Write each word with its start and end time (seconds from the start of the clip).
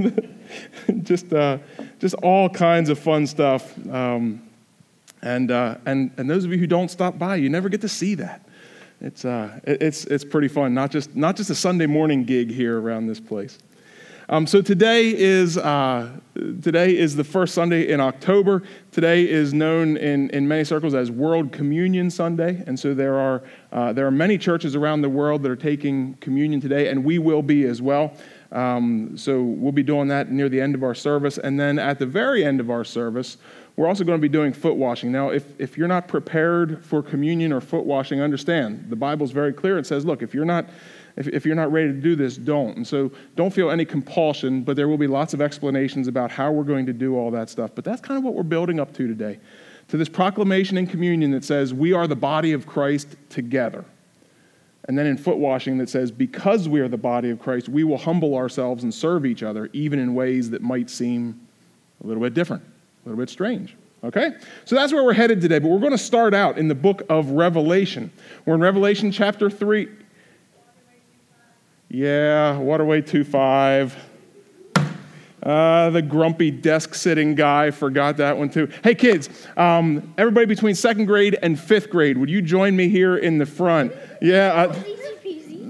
just, 1.02 1.32
uh, 1.32 1.58
just 1.98 2.14
all 2.16 2.48
kinds 2.48 2.88
of 2.88 2.98
fun 2.98 3.26
stuff. 3.26 3.74
Um, 3.88 4.42
and, 5.22 5.50
uh, 5.50 5.76
and, 5.86 6.10
and 6.16 6.28
those 6.28 6.44
of 6.44 6.52
you 6.52 6.58
who 6.58 6.66
don't 6.66 6.90
stop 6.90 7.18
by, 7.18 7.36
you 7.36 7.48
never 7.48 7.68
get 7.68 7.80
to 7.82 7.88
see 7.88 8.14
that. 8.16 8.46
It's, 9.00 9.24
uh, 9.24 9.60
it's, 9.64 10.04
it's 10.04 10.24
pretty 10.24 10.48
fun, 10.48 10.74
not 10.74 10.90
just, 10.90 11.16
not 11.16 11.36
just 11.36 11.50
a 11.50 11.54
Sunday 11.54 11.86
morning 11.86 12.24
gig 12.24 12.50
here 12.50 12.80
around 12.80 13.06
this 13.06 13.20
place. 13.20 13.58
Um, 14.28 14.46
so 14.46 14.62
today 14.62 15.12
is, 15.12 15.58
uh, 15.58 16.08
today 16.34 16.96
is 16.96 17.16
the 17.16 17.24
first 17.24 17.52
Sunday 17.52 17.88
in 17.88 17.98
October. 17.98 18.62
Today 18.92 19.28
is 19.28 19.52
known 19.52 19.96
in, 19.96 20.30
in 20.30 20.46
many 20.46 20.62
circles 20.62 20.94
as 20.94 21.10
World 21.10 21.50
Communion 21.50 22.12
Sunday. 22.12 22.62
And 22.66 22.78
so 22.78 22.94
there 22.94 23.18
are, 23.18 23.42
uh, 23.72 23.92
there 23.92 24.06
are 24.06 24.12
many 24.12 24.38
churches 24.38 24.76
around 24.76 25.00
the 25.00 25.08
world 25.08 25.42
that 25.42 25.50
are 25.50 25.56
taking 25.56 26.14
communion 26.20 26.60
today, 26.60 26.90
and 26.90 27.04
we 27.04 27.18
will 27.18 27.42
be 27.42 27.64
as 27.64 27.82
well. 27.82 28.12
Um, 28.52 29.16
so 29.16 29.42
we'll 29.42 29.72
be 29.72 29.82
doing 29.82 30.08
that 30.08 30.30
near 30.30 30.48
the 30.48 30.60
end 30.60 30.74
of 30.74 30.82
our 30.82 30.94
service. 30.94 31.38
And 31.38 31.58
then 31.58 31.78
at 31.78 31.98
the 31.98 32.06
very 32.06 32.44
end 32.44 32.60
of 32.60 32.70
our 32.70 32.84
service, 32.84 33.36
we're 33.76 33.86
also 33.86 34.04
going 34.04 34.18
to 34.18 34.22
be 34.22 34.28
doing 34.28 34.52
foot 34.52 34.74
washing. 34.74 35.12
Now, 35.12 35.30
if, 35.30 35.44
if 35.60 35.78
you're 35.78 35.88
not 35.88 36.08
prepared 36.08 36.84
for 36.84 37.02
communion 37.02 37.52
or 37.52 37.60
foot 37.60 37.84
washing, 37.84 38.20
understand 38.20 38.86
the 38.88 38.96
Bible's 38.96 39.30
very 39.30 39.52
clear. 39.52 39.78
It 39.78 39.86
says, 39.86 40.04
look, 40.04 40.22
if 40.22 40.34
you're 40.34 40.44
not 40.44 40.68
if, 41.16 41.28
if 41.28 41.44
you're 41.44 41.56
not 41.56 41.70
ready 41.72 41.88
to 41.88 42.00
do 42.00 42.16
this, 42.16 42.36
don't. 42.36 42.76
And 42.76 42.86
so 42.86 43.10
don't 43.36 43.52
feel 43.52 43.70
any 43.70 43.84
compulsion, 43.84 44.62
but 44.62 44.76
there 44.76 44.88
will 44.88 44.98
be 44.98 45.06
lots 45.06 45.34
of 45.34 45.40
explanations 45.40 46.08
about 46.08 46.30
how 46.30 46.50
we're 46.52 46.64
going 46.64 46.86
to 46.86 46.92
do 46.92 47.16
all 47.16 47.30
that 47.32 47.50
stuff. 47.50 47.72
But 47.74 47.84
that's 47.84 48.00
kind 48.00 48.16
of 48.16 48.24
what 48.24 48.34
we're 48.34 48.42
building 48.42 48.80
up 48.80 48.92
to 48.94 49.06
today. 49.06 49.38
To 49.88 49.96
this 49.96 50.08
proclamation 50.08 50.78
in 50.78 50.86
communion 50.86 51.30
that 51.32 51.44
says, 51.44 51.74
we 51.74 51.92
are 51.92 52.06
the 52.06 52.16
body 52.16 52.52
of 52.52 52.66
Christ 52.66 53.16
together. 53.28 53.84
And 54.86 54.98
then 54.98 55.06
in 55.06 55.16
foot 55.16 55.36
washing 55.36 55.78
that 55.78 55.88
says, 55.88 56.10
because 56.10 56.68
we 56.68 56.80
are 56.80 56.88
the 56.88 56.96
body 56.96 57.30
of 57.30 57.38
Christ, 57.38 57.68
we 57.68 57.84
will 57.84 57.98
humble 57.98 58.34
ourselves 58.34 58.82
and 58.82 58.92
serve 58.92 59.26
each 59.26 59.42
other, 59.42 59.68
even 59.72 59.98
in 59.98 60.14
ways 60.14 60.50
that 60.50 60.62
might 60.62 60.88
seem 60.88 61.46
a 62.02 62.06
little 62.06 62.22
bit 62.22 62.34
different, 62.34 62.62
a 62.62 63.08
little 63.08 63.20
bit 63.20 63.28
strange. 63.28 63.76
Okay? 64.02 64.32
So 64.64 64.74
that's 64.74 64.92
where 64.92 65.04
we're 65.04 65.12
headed 65.12 65.40
today, 65.40 65.58
but 65.58 65.68
we're 65.68 65.78
going 65.78 65.92
to 65.92 65.98
start 65.98 66.32
out 66.32 66.58
in 66.58 66.68
the 66.68 66.74
book 66.74 67.02
of 67.10 67.30
Revelation. 67.32 68.10
We're 68.46 68.54
in 68.54 68.60
Revelation 68.60 69.12
chapter 69.12 69.50
3. 69.50 69.88
Yeah, 71.90 72.56
Waterway 72.58 73.02
25. 73.02 73.96
Uh, 75.42 75.88
the 75.90 76.02
grumpy 76.02 76.50
desk 76.50 76.94
sitting 76.94 77.34
guy 77.34 77.70
forgot 77.70 78.18
that 78.18 78.36
one 78.36 78.50
too. 78.50 78.68
Hey, 78.84 78.94
kids, 78.94 79.28
um, 79.56 80.14
everybody 80.18 80.46
between 80.46 80.74
second 80.74 81.06
grade 81.06 81.38
and 81.42 81.58
fifth 81.58 81.88
grade, 81.88 82.18
would 82.18 82.28
you 82.28 82.42
join 82.42 82.76
me 82.76 82.88
here 82.88 83.16
in 83.16 83.38
the 83.38 83.46
front? 83.46 83.92
Yeah. 84.20 84.52
Uh, 84.54 84.82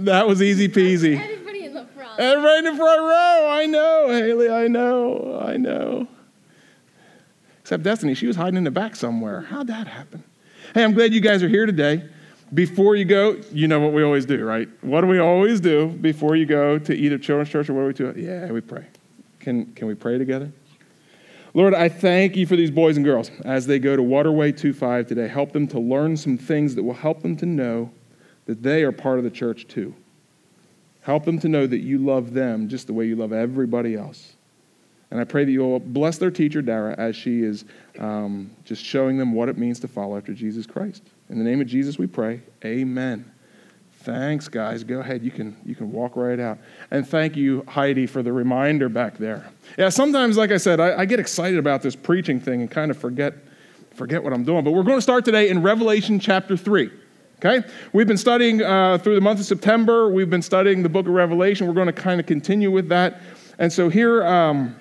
that 0.04 0.26
was 0.26 0.42
easy 0.42 0.68
peasy. 0.68 1.20
Everybody 1.20 1.64
in 1.64 1.74
the 1.74 1.84
front. 1.86 2.18
Everybody 2.18 2.58
in 2.58 2.64
the 2.64 2.76
front 2.76 3.00
row. 3.00 3.48
I 3.50 3.66
know, 3.66 4.08
Haley, 4.08 4.50
I 4.50 4.68
know, 4.68 5.40
I 5.42 5.56
know. 5.56 6.08
Except 7.60 7.82
Destiny, 7.82 8.14
she 8.14 8.26
was 8.26 8.36
hiding 8.36 8.56
in 8.56 8.64
the 8.64 8.70
back 8.70 8.96
somewhere. 8.96 9.42
How'd 9.42 9.66
that 9.68 9.86
happen? 9.86 10.24
Hey, 10.74 10.84
I'm 10.84 10.94
glad 10.94 11.12
you 11.12 11.20
guys 11.20 11.42
are 11.42 11.48
here 11.48 11.66
today 11.66 12.08
before 12.52 12.96
you 12.96 13.04
go, 13.04 13.40
you 13.52 13.68
know 13.68 13.80
what 13.80 13.92
we 13.92 14.02
always 14.02 14.26
do, 14.26 14.44
right? 14.44 14.68
What 14.82 15.02
do 15.02 15.06
we 15.06 15.18
always 15.18 15.60
do 15.60 15.86
before 15.86 16.36
you 16.36 16.46
go 16.46 16.78
to 16.78 16.94
either 16.94 17.18
Children's 17.18 17.50
Church 17.50 17.70
or 17.70 17.74
what 17.74 17.96
do 17.96 18.06
we 18.06 18.12
do? 18.12 18.20
Yeah, 18.20 18.50
we 18.50 18.60
pray. 18.60 18.86
Can, 19.38 19.72
can 19.72 19.86
we 19.86 19.94
pray 19.94 20.18
together? 20.18 20.50
Lord, 21.54 21.74
I 21.74 21.88
thank 21.88 22.36
you 22.36 22.46
for 22.46 22.56
these 22.56 22.70
boys 22.70 22.96
and 22.96 23.04
girls 23.04 23.30
as 23.44 23.66
they 23.66 23.78
go 23.78 23.96
to 23.96 24.02
Waterway 24.02 24.52
25 24.52 25.06
today. 25.06 25.28
Help 25.28 25.52
them 25.52 25.66
to 25.68 25.80
learn 25.80 26.16
some 26.16 26.36
things 26.36 26.74
that 26.74 26.82
will 26.82 26.94
help 26.94 27.22
them 27.22 27.36
to 27.36 27.46
know 27.46 27.90
that 28.50 28.64
they 28.64 28.82
are 28.82 28.90
part 28.90 29.16
of 29.18 29.22
the 29.22 29.30
church 29.30 29.68
too. 29.68 29.94
Help 31.02 31.24
them 31.24 31.38
to 31.38 31.48
know 31.48 31.68
that 31.68 31.78
you 31.78 31.98
love 31.98 32.34
them 32.34 32.68
just 32.68 32.88
the 32.88 32.92
way 32.92 33.04
you 33.04 33.14
love 33.14 33.32
everybody 33.32 33.94
else. 33.94 34.32
And 35.12 35.20
I 35.20 35.24
pray 35.24 35.44
that 35.44 35.52
you 35.52 35.60
will 35.60 35.78
bless 35.78 36.18
their 36.18 36.32
teacher, 36.32 36.60
Dara, 36.60 36.96
as 36.98 37.14
she 37.14 37.44
is 37.44 37.64
um, 38.00 38.50
just 38.64 38.84
showing 38.84 39.18
them 39.18 39.34
what 39.34 39.48
it 39.48 39.56
means 39.56 39.78
to 39.80 39.88
follow 39.88 40.16
after 40.16 40.34
Jesus 40.34 40.66
Christ. 40.66 41.04
In 41.28 41.38
the 41.38 41.44
name 41.44 41.60
of 41.60 41.68
Jesus, 41.68 41.97
we 41.97 42.08
pray. 42.08 42.42
Amen. 42.64 43.30
Thanks, 44.00 44.48
guys. 44.48 44.82
Go 44.82 44.98
ahead. 44.98 45.22
You 45.22 45.30
can, 45.30 45.56
you 45.64 45.76
can 45.76 45.92
walk 45.92 46.16
right 46.16 46.41
out. 46.41 46.58
And 46.91 47.06
thank 47.06 47.36
you, 47.36 47.64
Heidi, 47.69 48.08
for 48.08 48.20
the 48.20 48.32
reminder 48.32 48.88
back 48.88 49.16
there. 49.16 49.48
Yeah, 49.78 49.91
sometimes, 49.91 50.36
like 50.36 50.50
I 50.50 50.56
said, 50.56 50.80
I, 50.80 50.98
I 50.98 51.04
get 51.04 51.20
excited 51.20 51.60
about 51.60 51.82
this 51.82 51.94
preaching 51.94 52.41
thing 52.41 52.62
and 52.62 52.69
kind 52.69 52.91
of 52.91 52.98
forget, 52.98 53.34
forget 53.94 54.25
what 54.25 54.32
I'm 54.32 54.42
doing. 54.42 54.64
But 54.64 54.72
we're 54.72 54.82
going 54.82 54.98
to 54.98 55.02
start 55.02 55.25
today 55.25 55.50
in 55.50 55.62
Revelation 55.62 56.19
chapter 56.19 56.56
3. 56.56 56.91
Okay? 57.42 57.66
We've 57.94 58.06
been 58.06 58.18
studying 58.18 58.62
uh, 58.62 58.98
through 58.98 59.14
the 59.14 59.22
month 59.22 59.40
of 59.40 59.46
September. 59.46 60.10
We've 60.10 60.28
been 60.28 60.42
studying 60.42 60.82
the 60.82 60.90
book 60.90 61.06
of 61.06 61.14
Revelation. 61.14 61.66
We're 61.66 61.72
going 61.72 61.86
to 61.86 61.92
kind 61.92 62.20
of 62.20 62.26
continue 62.26 62.70
with 62.70 62.90
that. 62.90 63.22
And 63.58 63.72
so 63.72 63.88
here, 63.88 64.22
um, 64.26 64.76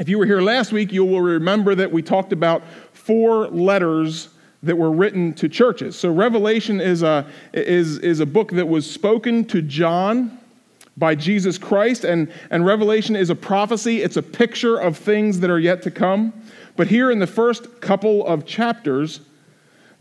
if 0.00 0.08
you 0.08 0.18
were 0.18 0.26
here 0.26 0.40
last 0.40 0.72
week, 0.72 0.92
you 0.92 1.04
will 1.04 1.20
remember 1.20 1.76
that 1.76 1.92
we 1.92 2.02
talked 2.02 2.32
about 2.32 2.64
four 2.92 3.46
letters 3.46 4.30
that 4.64 4.76
were 4.76 4.90
written 4.90 5.34
to 5.34 5.48
churches. 5.48 5.96
So 5.96 6.12
Revelation 6.12 6.80
is 6.80 7.04
a, 7.04 7.26
is, 7.52 7.98
is 7.98 8.18
a 8.18 8.26
book 8.26 8.50
that 8.52 8.66
was 8.66 8.90
spoken 8.90 9.44
to 9.46 9.62
John 9.62 10.36
by 10.96 11.14
Jesus 11.14 11.58
Christ, 11.58 12.02
and, 12.02 12.32
and 12.50 12.66
Revelation 12.66 13.14
is 13.14 13.30
a 13.30 13.34
prophecy, 13.34 14.02
it's 14.02 14.16
a 14.16 14.22
picture 14.22 14.78
of 14.78 14.96
things 14.96 15.40
that 15.40 15.50
are 15.50 15.58
yet 15.58 15.82
to 15.82 15.90
come. 15.92 16.32
But 16.76 16.88
here 16.88 17.10
in 17.10 17.20
the 17.20 17.26
first 17.26 17.80
couple 17.80 18.26
of 18.26 18.46
chapters, 18.46 19.20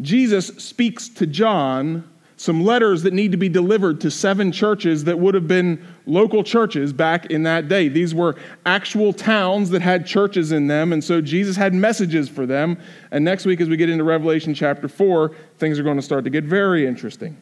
Jesus 0.02 0.48
speaks 0.48 1.08
to 1.10 1.28
John 1.28 2.10
some 2.44 2.64
letters 2.64 3.04
that 3.04 3.14
need 3.14 3.32
to 3.32 3.38
be 3.38 3.48
delivered 3.48 4.02
to 4.02 4.12
seven 4.12 4.52
churches 4.52 5.06
that 5.06 5.18
would 5.18 5.34
have 5.34 5.48
been 5.48 5.82
local 6.06 6.44
churches 6.44 6.92
back 6.92 7.28
in 7.28 7.44
that 7.44 7.70
day. 7.70 7.88
These 7.88 8.14
were 8.14 8.36
actual 8.66 9.14
towns 9.14 9.70
that 9.70 9.82
had 9.82 10.06
churches 10.06 10.52
in 10.52 10.68
them, 10.68 10.92
and 10.92 11.02
so 11.02 11.22
Jesus 11.22 11.56
had 11.56 11.74
messages 11.74 12.28
for 12.28 12.46
them. 12.46 12.78
And 13.12 13.24
next 13.24 13.46
week, 13.46 13.62
as 13.62 13.70
we 13.70 13.78
get 13.78 13.90
into 13.90 14.04
Revelation 14.04 14.54
chapter 14.54 14.90
4, 14.90 15.32
things 15.58 15.80
are 15.80 15.84
going 15.84 15.96
to 15.96 16.02
start 16.02 16.26
to 16.26 16.30
get 16.30 16.44
very 16.44 16.86
interesting. 16.86 17.38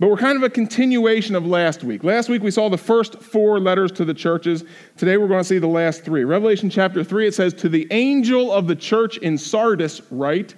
But 0.00 0.08
we're 0.08 0.16
kind 0.16 0.36
of 0.36 0.42
a 0.42 0.50
continuation 0.50 1.36
of 1.36 1.46
last 1.46 1.84
week. 1.84 2.02
Last 2.02 2.28
week 2.28 2.42
we 2.42 2.50
saw 2.50 2.68
the 2.68 2.76
first 2.76 3.22
four 3.22 3.60
letters 3.60 3.92
to 3.92 4.04
the 4.04 4.14
churches. 4.14 4.64
Today 4.96 5.18
we're 5.18 5.28
going 5.28 5.40
to 5.40 5.44
see 5.44 5.58
the 5.58 5.68
last 5.68 6.02
three. 6.02 6.24
Revelation 6.24 6.68
chapter 6.68 7.04
3, 7.04 7.28
it 7.28 7.34
says, 7.34 7.54
To 7.54 7.68
the 7.68 7.86
angel 7.92 8.50
of 8.50 8.66
the 8.66 8.74
church 8.74 9.18
in 9.18 9.38
Sardis, 9.38 10.02
write, 10.10 10.56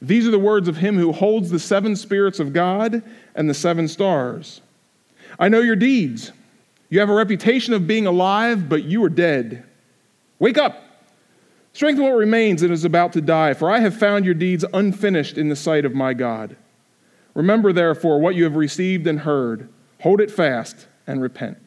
these 0.00 0.26
are 0.26 0.30
the 0.30 0.38
words 0.38 0.68
of 0.68 0.76
him 0.76 0.96
who 0.96 1.12
holds 1.12 1.50
the 1.50 1.58
seven 1.58 1.96
spirits 1.96 2.38
of 2.38 2.52
God 2.52 3.02
and 3.34 3.50
the 3.50 3.54
seven 3.54 3.88
stars. 3.88 4.60
I 5.38 5.48
know 5.48 5.60
your 5.60 5.76
deeds. 5.76 6.32
You 6.88 7.00
have 7.00 7.10
a 7.10 7.14
reputation 7.14 7.74
of 7.74 7.86
being 7.86 8.06
alive, 8.06 8.68
but 8.68 8.84
you 8.84 9.02
are 9.04 9.10
dead. 9.10 9.64
Wake 10.38 10.58
up. 10.58 10.84
Strengthen 11.72 12.04
what 12.04 12.14
remains 12.14 12.62
and 12.62 12.72
is 12.72 12.84
about 12.84 13.12
to 13.12 13.20
die, 13.20 13.54
for 13.54 13.70
I 13.70 13.80
have 13.80 13.96
found 13.96 14.24
your 14.24 14.34
deeds 14.34 14.64
unfinished 14.72 15.36
in 15.36 15.48
the 15.48 15.56
sight 15.56 15.84
of 15.84 15.94
my 15.94 16.14
God. 16.14 16.56
Remember, 17.34 17.72
therefore, 17.72 18.18
what 18.18 18.34
you 18.34 18.44
have 18.44 18.56
received 18.56 19.06
and 19.06 19.20
heard. 19.20 19.68
Hold 20.00 20.20
it 20.20 20.30
fast 20.30 20.86
and 21.06 21.20
repent. 21.20 21.58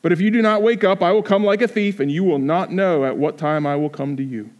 But 0.00 0.12
if 0.12 0.20
you 0.20 0.30
do 0.30 0.42
not 0.42 0.62
wake 0.62 0.84
up, 0.84 1.02
I 1.02 1.12
will 1.12 1.22
come 1.22 1.44
like 1.44 1.60
a 1.60 1.68
thief, 1.68 2.00
and 2.00 2.10
you 2.10 2.24
will 2.24 2.38
not 2.38 2.72
know 2.72 3.04
at 3.04 3.16
what 3.16 3.36
time 3.36 3.66
I 3.66 3.76
will 3.76 3.90
come 3.90 4.16
to 4.16 4.22
you. 4.22 4.50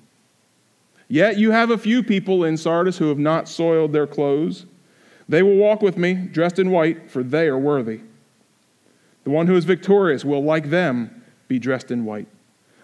Yet 1.08 1.38
you 1.38 1.50
have 1.50 1.70
a 1.70 1.78
few 1.78 2.02
people 2.02 2.44
in 2.44 2.56
Sardis 2.56 2.98
who 2.98 3.08
have 3.08 3.18
not 3.18 3.48
soiled 3.48 3.92
their 3.92 4.06
clothes. 4.06 4.66
They 5.28 5.42
will 5.42 5.56
walk 5.56 5.82
with 5.82 5.96
me, 5.96 6.14
dressed 6.14 6.58
in 6.58 6.70
white, 6.70 7.10
for 7.10 7.22
they 7.22 7.48
are 7.48 7.58
worthy. 7.58 8.00
The 9.24 9.30
one 9.30 9.46
who 9.46 9.56
is 9.56 9.64
victorious 9.64 10.24
will, 10.24 10.42
like 10.42 10.70
them, 10.70 11.24
be 11.48 11.58
dressed 11.58 11.90
in 11.90 12.04
white. 12.04 12.28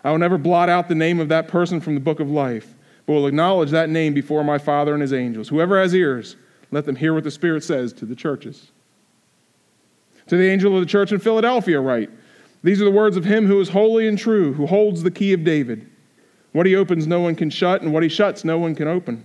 I 0.03 0.11
will 0.11 0.19
never 0.19 0.39
blot 0.39 0.69
out 0.69 0.89
the 0.89 0.95
name 0.95 1.21
of 1.21 1.29
that 1.29 1.49
person 1.49 1.81
from 1.81 1.95
the 1.95 2.01
book 2.01 2.21
of 2.21 2.31
life, 2.31 2.75
but 3.07 3.13
will 3.13 3.27
acknowledge 3.27 3.71
that 3.71 3.89
name 3.89 4.15
before 4.15 4.45
my 4.45 4.59
Father 4.59 4.93
and 4.93 5.03
his 5.03 5.13
angels. 5.13 5.49
Whoever 5.49 5.81
has 5.81 5.95
ears, 5.95 6.37
let 6.71 6.87
them 6.87 6.97
hear 6.97 7.15
what 7.15 7.25
the 7.25 7.31
Spirit 7.31 7.63
says 7.63 7.93
to 7.95 8.07
the 8.07 8.17
churches. 8.17 8.71
To 10.29 10.37
the 10.37 10.49
angel 10.49 10.75
of 10.75 10.81
the 10.81 10.87
church 10.87 11.13
in 11.13 11.21
Philadelphia, 11.21 11.81
write 11.81 12.11
These 12.63 12.81
are 12.81 12.87
the 12.87 12.91
words 12.91 13.17
of 13.17 13.25
him 13.25 13.47
who 13.47 13.61
is 13.61 13.71
holy 13.71 14.09
and 14.09 14.19
true, 14.19 14.55
who 14.55 14.67
holds 14.67 15.03
the 15.03 15.11
key 15.11 15.33
of 15.35 15.45
David. 15.45 15.91
What 16.55 16.67
he 16.67 16.77
opens, 16.77 17.09
no 17.09 17.19
one 17.19 17.35
can 17.35 17.51
shut, 17.51 17.83
and 17.83 17.93
what 17.93 18.05
he 18.05 18.09
shuts, 18.09 18.45
no 18.45 18.59
one 18.59 18.77
can 18.77 18.87
open. 18.87 19.25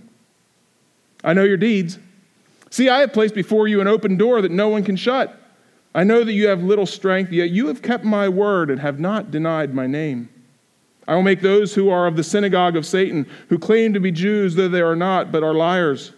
I 1.22 1.32
know 1.32 1.44
your 1.44 1.56
deeds. 1.56 1.96
See, 2.70 2.88
I 2.88 2.98
have 2.98 3.12
placed 3.12 3.36
before 3.36 3.68
you 3.68 3.80
an 3.80 3.86
open 3.86 4.16
door 4.16 4.42
that 4.42 4.50
no 4.50 4.68
one 4.68 4.82
can 4.82 4.96
shut. 4.96 5.40
I 5.94 6.02
know 6.02 6.24
that 6.24 6.32
you 6.32 6.48
have 6.48 6.64
little 6.64 6.86
strength, 6.86 7.30
yet 7.30 7.50
you 7.50 7.68
have 7.68 7.82
kept 7.82 8.02
my 8.02 8.28
word 8.28 8.68
and 8.68 8.80
have 8.80 8.98
not 8.98 9.30
denied 9.30 9.72
my 9.72 9.86
name. 9.86 10.28
I 11.06 11.14
will 11.14 11.22
make 11.22 11.40
those 11.40 11.72
who 11.72 11.88
are 11.88 12.08
of 12.08 12.16
the 12.16 12.24
synagogue 12.24 12.74
of 12.74 12.84
Satan, 12.84 13.28
who 13.48 13.60
claim 13.60 13.92
to 13.92 14.00
be 14.00 14.10
Jews, 14.10 14.56
though 14.56 14.68
they 14.68 14.80
are 14.80 14.96
not, 14.96 15.30
but 15.30 15.44
are 15.44 15.54
liars. 15.54 16.10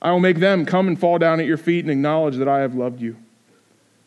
I 0.00 0.10
will 0.10 0.18
make 0.18 0.40
them 0.40 0.66
come 0.66 0.88
and 0.88 0.98
fall 0.98 1.18
down 1.18 1.38
at 1.38 1.46
your 1.46 1.56
feet 1.56 1.84
and 1.84 1.92
acknowledge 1.92 2.34
that 2.38 2.48
I 2.48 2.58
have 2.62 2.74
loved 2.74 3.00
you. 3.00 3.16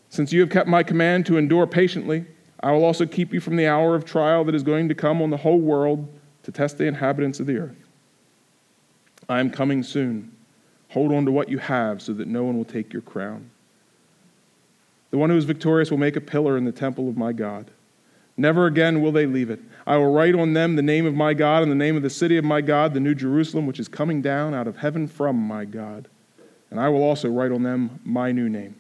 Since 0.09 0.33
you 0.33 0.41
have 0.41 0.49
kept 0.49 0.67
my 0.67 0.83
command 0.83 1.27
to 1.27 1.37
endure 1.37 1.65
patiently, 1.65 2.25
I 2.59 2.73
will 2.73 2.83
also 2.83 3.05
keep 3.05 3.33
you 3.33 3.39
from 3.39 3.55
the 3.55 3.67
hour 3.67 3.95
of 3.95 4.03
trial 4.03 4.43
that 4.43 4.55
is 4.55 4.63
going 4.63 4.89
to 4.89 4.95
come 4.95 5.21
on 5.21 5.29
the 5.29 5.37
whole 5.37 5.61
world 5.61 6.09
to 6.45 6.51
test 6.51 6.77
the 6.77 6.85
inhabitants 6.85 7.39
of 7.39 7.47
the 7.47 7.57
earth. 7.57 7.87
I 9.27 9.39
am 9.39 9.49
coming 9.49 9.81
soon. 9.81 10.31
Hold 10.89 11.11
on 11.11 11.25
to 11.25 11.31
what 11.31 11.49
you 11.49 11.57
have 11.57 12.01
so 12.01 12.13
that 12.13 12.27
no 12.27 12.43
one 12.43 12.55
will 12.55 12.65
take 12.65 12.93
your 12.93 13.01
crown. 13.01 13.49
The 15.09 15.17
one 15.17 15.31
who 15.31 15.37
is 15.37 15.45
victorious 15.45 15.89
will 15.89 15.97
make 15.97 16.15
a 16.15 16.21
pillar 16.21 16.55
in 16.55 16.63
the 16.63 16.71
temple 16.71 17.09
of 17.09 17.17
my 17.17 17.33
God. 17.33 17.71
Never 18.37 18.67
again 18.67 19.01
will 19.01 19.11
they 19.11 19.25
leave 19.25 19.49
it. 19.49 19.59
I 19.87 19.97
will 19.97 20.13
write 20.13 20.35
on 20.35 20.53
them 20.53 20.75
the 20.75 20.81
name 20.83 21.07
of 21.07 21.15
my 21.15 21.33
God 21.33 21.63
and 21.63 21.71
the 21.71 21.75
name 21.75 21.95
of 21.95 22.03
the 22.03 22.09
city 22.09 22.37
of 22.37 22.45
my 22.45 22.61
God, 22.61 22.93
the 22.93 22.99
new 22.99 23.15
Jerusalem, 23.15 23.65
which 23.65 23.79
is 23.79 23.87
coming 23.87 24.21
down 24.21 24.53
out 24.53 24.67
of 24.67 24.77
heaven 24.77 25.07
from 25.07 25.37
my 25.37 25.65
God. 25.65 26.07
And 26.69 26.79
I 26.79 26.89
will 26.89 27.01
also 27.01 27.29
write 27.29 27.51
on 27.51 27.63
them 27.63 27.99
my 28.03 28.31
new 28.31 28.49
name. 28.49 28.75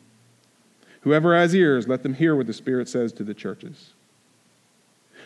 Whoever 1.01 1.35
has 1.35 1.55
ears, 1.55 1.87
let 1.87 2.03
them 2.03 2.13
hear 2.13 2.35
what 2.35 2.47
the 2.47 2.53
Spirit 2.53 2.89
says 2.89 3.11
to 3.13 3.23
the 3.23 3.33
churches. 3.33 3.93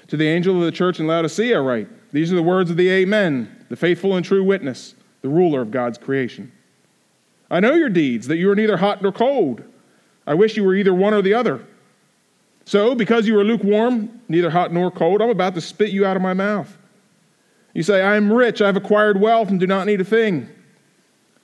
To 0.09 0.17
the 0.17 0.27
angel 0.27 0.57
of 0.57 0.63
the 0.63 0.71
church 0.71 0.99
in 0.99 1.07
Laodicea, 1.07 1.61
write 1.61 1.87
These 2.11 2.31
are 2.31 2.35
the 2.35 2.43
words 2.43 2.71
of 2.71 2.77
the 2.77 2.89
Amen, 2.89 3.65
the 3.69 3.75
faithful 3.75 4.15
and 4.15 4.25
true 4.25 4.43
witness, 4.43 4.95
the 5.21 5.29
ruler 5.29 5.61
of 5.61 5.71
God's 5.71 5.97
creation. 5.97 6.51
I 7.51 7.59
know 7.59 7.75
your 7.75 7.89
deeds, 7.89 8.27
that 8.27 8.37
you 8.37 8.49
are 8.51 8.55
neither 8.55 8.77
hot 8.77 9.01
nor 9.01 9.11
cold. 9.11 9.63
I 10.25 10.33
wish 10.33 10.57
you 10.57 10.63
were 10.63 10.75
either 10.75 10.93
one 10.93 11.13
or 11.13 11.21
the 11.21 11.33
other. 11.33 11.65
So, 12.65 12.93
because 12.93 13.27
you 13.27 13.37
are 13.39 13.43
lukewarm, 13.43 14.21
neither 14.27 14.51
hot 14.51 14.71
nor 14.71 14.91
cold, 14.91 15.21
I'm 15.21 15.29
about 15.29 15.55
to 15.55 15.61
spit 15.61 15.89
you 15.89 16.05
out 16.05 16.15
of 16.15 16.21
my 16.21 16.33
mouth. 16.33 16.77
You 17.73 17.83
say, 17.83 18.01
I 18.01 18.15
am 18.15 18.31
rich, 18.31 18.61
I 18.61 18.67
have 18.67 18.77
acquired 18.77 19.19
wealth, 19.19 19.49
and 19.49 19.59
do 19.59 19.65
not 19.65 19.87
need 19.87 20.01
a 20.01 20.05
thing. 20.05 20.49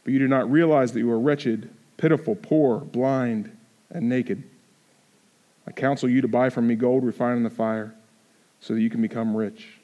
But 0.04 0.14
you 0.14 0.20
do 0.20 0.28
not 0.28 0.52
realize 0.52 0.92
that 0.92 1.00
you 1.00 1.10
are 1.12 1.20
wretched, 1.20 1.70
pitiful, 1.98 2.36
poor, 2.36 2.80
blind, 2.80 3.56
and 3.90 4.08
naked. 4.08 4.44
I 5.68 5.72
counsel 5.72 6.10
you 6.10 6.22
to 6.22 6.28
buy 6.28 6.50
from 6.50 6.68
me 6.68 6.76
gold 6.76 7.04
refined 7.04 7.38
in 7.38 7.44
the 7.44 7.50
fire, 7.50 7.96
so 8.66 8.74
that 8.74 8.82
you 8.82 8.90
can 8.90 9.00
become 9.00 9.38
rich, 9.38 9.78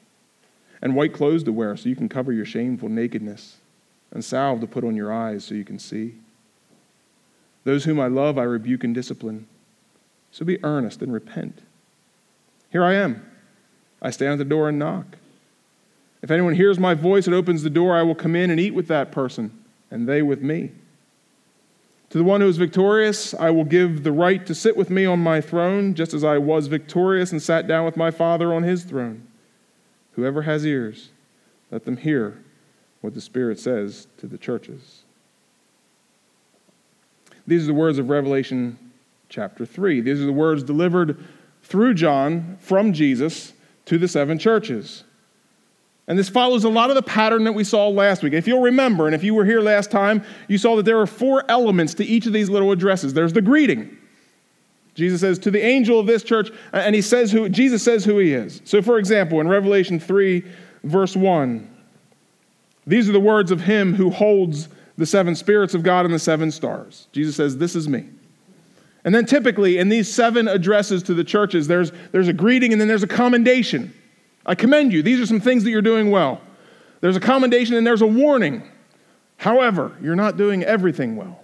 and 0.82 0.96
white 0.96 1.12
clothes 1.12 1.44
to 1.44 1.52
wear, 1.52 1.76
so 1.76 1.88
you 1.88 1.94
can 1.94 2.08
cover 2.08 2.32
your 2.32 2.44
shameful 2.44 2.88
nakedness, 2.88 3.58
and 4.10 4.24
salve 4.24 4.60
to 4.60 4.66
put 4.66 4.82
on 4.82 4.96
your 4.96 5.12
eyes, 5.12 5.44
so 5.44 5.54
you 5.54 5.64
can 5.64 5.78
see. 5.78 6.16
Those 7.62 7.84
whom 7.84 8.00
I 8.00 8.08
love, 8.08 8.38
I 8.38 8.42
rebuke 8.42 8.82
and 8.82 8.92
discipline. 8.92 9.46
So 10.32 10.44
be 10.44 10.62
earnest 10.64 11.00
and 11.00 11.12
repent. 11.12 11.60
Here 12.72 12.82
I 12.82 12.94
am. 12.94 13.24
I 14.00 14.10
stand 14.10 14.32
at 14.32 14.38
the 14.38 14.44
door 14.44 14.68
and 14.68 14.80
knock. 14.80 15.16
If 16.20 16.32
anyone 16.32 16.56
hears 16.56 16.80
my 16.80 16.94
voice 16.94 17.26
and 17.26 17.36
opens 17.36 17.62
the 17.62 17.70
door, 17.70 17.96
I 17.96 18.02
will 18.02 18.16
come 18.16 18.34
in 18.34 18.50
and 18.50 18.58
eat 18.58 18.74
with 18.74 18.88
that 18.88 19.12
person, 19.12 19.62
and 19.92 20.08
they 20.08 20.22
with 20.22 20.42
me. 20.42 20.72
To 22.12 22.18
the 22.18 22.24
one 22.24 22.42
who 22.42 22.46
is 22.46 22.58
victorious, 22.58 23.32
I 23.32 23.48
will 23.48 23.64
give 23.64 24.02
the 24.02 24.12
right 24.12 24.44
to 24.44 24.54
sit 24.54 24.76
with 24.76 24.90
me 24.90 25.06
on 25.06 25.18
my 25.20 25.40
throne, 25.40 25.94
just 25.94 26.12
as 26.12 26.22
I 26.22 26.36
was 26.36 26.66
victorious 26.66 27.32
and 27.32 27.40
sat 27.40 27.66
down 27.66 27.86
with 27.86 27.96
my 27.96 28.10
Father 28.10 28.52
on 28.52 28.64
his 28.64 28.84
throne. 28.84 29.26
Whoever 30.12 30.42
has 30.42 30.66
ears, 30.66 31.08
let 31.70 31.86
them 31.86 31.96
hear 31.96 32.36
what 33.00 33.14
the 33.14 33.22
Spirit 33.22 33.58
says 33.58 34.08
to 34.18 34.26
the 34.26 34.36
churches. 34.36 35.04
These 37.46 37.64
are 37.64 37.68
the 37.68 37.72
words 37.72 37.96
of 37.96 38.10
Revelation 38.10 38.78
chapter 39.30 39.64
3. 39.64 40.02
These 40.02 40.20
are 40.20 40.26
the 40.26 40.32
words 40.32 40.62
delivered 40.62 41.16
through 41.62 41.94
John 41.94 42.58
from 42.60 42.92
Jesus 42.92 43.54
to 43.86 43.96
the 43.96 44.06
seven 44.06 44.38
churches. 44.38 45.04
And 46.08 46.18
this 46.18 46.28
follows 46.28 46.64
a 46.64 46.68
lot 46.68 46.90
of 46.90 46.96
the 46.96 47.02
pattern 47.02 47.44
that 47.44 47.52
we 47.52 47.64
saw 47.64 47.88
last 47.88 48.22
week. 48.22 48.32
If 48.32 48.48
you'll 48.48 48.62
remember, 48.62 49.06
and 49.06 49.14
if 49.14 49.22
you 49.22 49.34
were 49.34 49.44
here 49.44 49.60
last 49.60 49.90
time, 49.90 50.24
you 50.48 50.58
saw 50.58 50.76
that 50.76 50.84
there 50.84 51.00
are 51.00 51.06
four 51.06 51.44
elements 51.48 51.94
to 51.94 52.04
each 52.04 52.26
of 52.26 52.32
these 52.32 52.50
little 52.50 52.72
addresses. 52.72 53.14
There's 53.14 53.32
the 53.32 53.40
greeting. 53.40 53.96
Jesus 54.94 55.20
says 55.20 55.38
to 55.40 55.50
the 55.50 55.64
angel 55.64 55.98
of 55.98 56.06
this 56.06 56.22
church, 56.22 56.50
and 56.72 56.94
he 56.94 57.00
says 57.00 57.32
who 57.32 57.48
Jesus 57.48 57.82
says 57.82 58.04
who 58.04 58.18
he 58.18 58.34
is. 58.34 58.60
So 58.64 58.82
for 58.82 58.98
example, 58.98 59.40
in 59.40 59.48
Revelation 59.48 59.98
3, 59.98 60.44
verse 60.84 61.16
1, 61.16 61.68
these 62.86 63.08
are 63.08 63.12
the 63.12 63.20
words 63.20 63.50
of 63.50 63.60
him 63.60 63.94
who 63.94 64.10
holds 64.10 64.68
the 64.98 65.06
seven 65.06 65.34
spirits 65.34 65.72
of 65.72 65.82
God 65.82 66.04
and 66.04 66.12
the 66.12 66.18
seven 66.18 66.50
stars. 66.50 67.06
Jesus 67.12 67.36
says, 67.36 67.56
This 67.56 67.74
is 67.74 67.88
me. 67.88 68.06
And 69.04 69.14
then 69.14 69.24
typically 69.24 69.78
in 69.78 69.88
these 69.88 70.12
seven 70.12 70.46
addresses 70.46 71.02
to 71.04 71.14
the 71.14 71.24
churches, 71.24 71.66
there's, 71.66 71.92
there's 72.12 72.28
a 72.28 72.32
greeting 72.32 72.72
and 72.72 72.80
then 72.80 72.88
there's 72.88 73.02
a 73.02 73.08
commendation. 73.08 73.94
I 74.44 74.54
commend 74.54 74.92
you. 74.92 75.02
These 75.02 75.20
are 75.20 75.26
some 75.26 75.40
things 75.40 75.64
that 75.64 75.70
you're 75.70 75.82
doing 75.82 76.10
well. 76.10 76.40
There's 77.00 77.16
a 77.16 77.20
commendation 77.20 77.76
and 77.76 77.86
there's 77.86 78.02
a 78.02 78.06
warning. 78.06 78.62
However, 79.36 79.96
you're 80.00 80.16
not 80.16 80.36
doing 80.36 80.62
everything 80.62 81.16
well. 81.16 81.40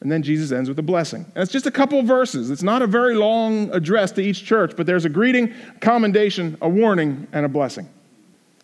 And 0.00 0.10
then 0.10 0.22
Jesus 0.22 0.50
ends 0.50 0.68
with 0.68 0.78
a 0.78 0.82
blessing. 0.82 1.24
And 1.34 1.42
it's 1.42 1.52
just 1.52 1.66
a 1.66 1.70
couple 1.70 2.02
verses. 2.02 2.50
It's 2.50 2.62
not 2.62 2.82
a 2.82 2.86
very 2.86 3.14
long 3.14 3.70
address 3.72 4.10
to 4.12 4.22
each 4.22 4.44
church, 4.44 4.72
but 4.76 4.84
there's 4.84 5.04
a 5.04 5.08
greeting, 5.08 5.54
commendation, 5.80 6.58
a 6.60 6.68
warning, 6.68 7.28
and 7.32 7.46
a 7.46 7.48
blessing. 7.48 7.88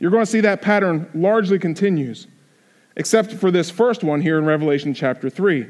You're 0.00 0.10
going 0.10 0.24
to 0.24 0.30
see 0.30 0.40
that 0.40 0.62
pattern 0.62 1.08
largely 1.14 1.58
continues, 1.58 2.26
except 2.96 3.34
for 3.34 3.52
this 3.52 3.70
first 3.70 4.02
one 4.02 4.20
here 4.20 4.38
in 4.38 4.46
Revelation 4.46 4.94
chapter 4.94 5.30
3. 5.30 5.68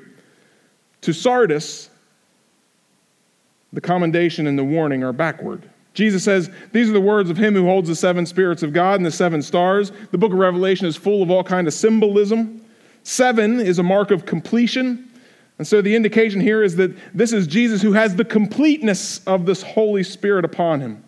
To 1.03 1.13
Sardis, 1.13 1.91
the 3.73 3.81
commendation 3.81 4.47
and 4.47 4.59
the 4.59 4.65
warning 4.65 5.05
are 5.05 5.13
backward. 5.13 5.69
Jesus 5.99 6.23
says, 6.23 6.49
These 6.71 6.89
are 6.89 6.93
the 6.93 7.01
words 7.01 7.29
of 7.29 7.37
him 7.37 7.55
who 7.55 7.65
holds 7.65 7.89
the 7.89 7.97
seven 7.97 8.25
spirits 8.25 8.63
of 8.63 8.73
God 8.73 9.01
and 9.01 9.05
the 9.05 9.11
seven 9.11 9.43
stars. 9.43 9.91
The 10.13 10.19
book 10.19 10.33
of 10.33 10.39
Revelation 10.39 10.87
is 10.87 10.95
full 10.95 11.25
of 11.25 11.31
all 11.31 11.43
kind 11.43 11.67
of 11.67 11.75
symbolism. 11.75 12.65
Seven 13.03 13.59
is 13.59 13.81
a 13.81 13.83
mark 13.83 14.13
of 14.13 14.25
completion. 14.25 15.11
And 15.59 15.67
so 15.67 15.83
the 15.83 15.97
indication 15.97 16.41
here 16.41 16.63
is 16.63 16.77
that 16.77 16.97
this 17.17 17.33
is 17.33 17.49
Jesus 17.49 17.83
who 17.83 17.95
has 17.95 18.15
the 18.15 18.25
completeness 18.25 19.27
of 19.27 19.45
this 19.45 19.61
Holy 19.61 20.05
Spirit 20.05 20.45
upon 20.45 20.81
him. 20.81 21.03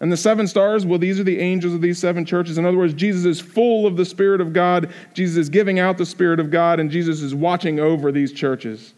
And 0.00 0.12
the 0.12 0.18
seven 0.18 0.46
stars, 0.46 0.84
well, 0.84 0.98
these 0.98 1.18
are 1.18 1.24
the 1.24 1.40
angels 1.40 1.72
of 1.72 1.80
these 1.80 1.98
seven 1.98 2.26
churches. 2.26 2.58
In 2.58 2.66
other 2.66 2.76
words, 2.76 2.92
Jesus 2.92 3.24
is 3.24 3.40
full 3.40 3.86
of 3.86 3.96
the 3.96 4.04
Spirit 4.04 4.42
of 4.42 4.52
God. 4.52 4.92
Jesus 5.14 5.38
is 5.38 5.48
giving 5.48 5.78
out 5.78 5.96
the 5.96 6.04
Spirit 6.04 6.40
of 6.40 6.50
God, 6.50 6.78
and 6.78 6.90
Jesus 6.90 7.22
is 7.22 7.34
watching 7.34 7.80
over 7.80 8.12
these 8.12 8.34
churches. 8.34 8.92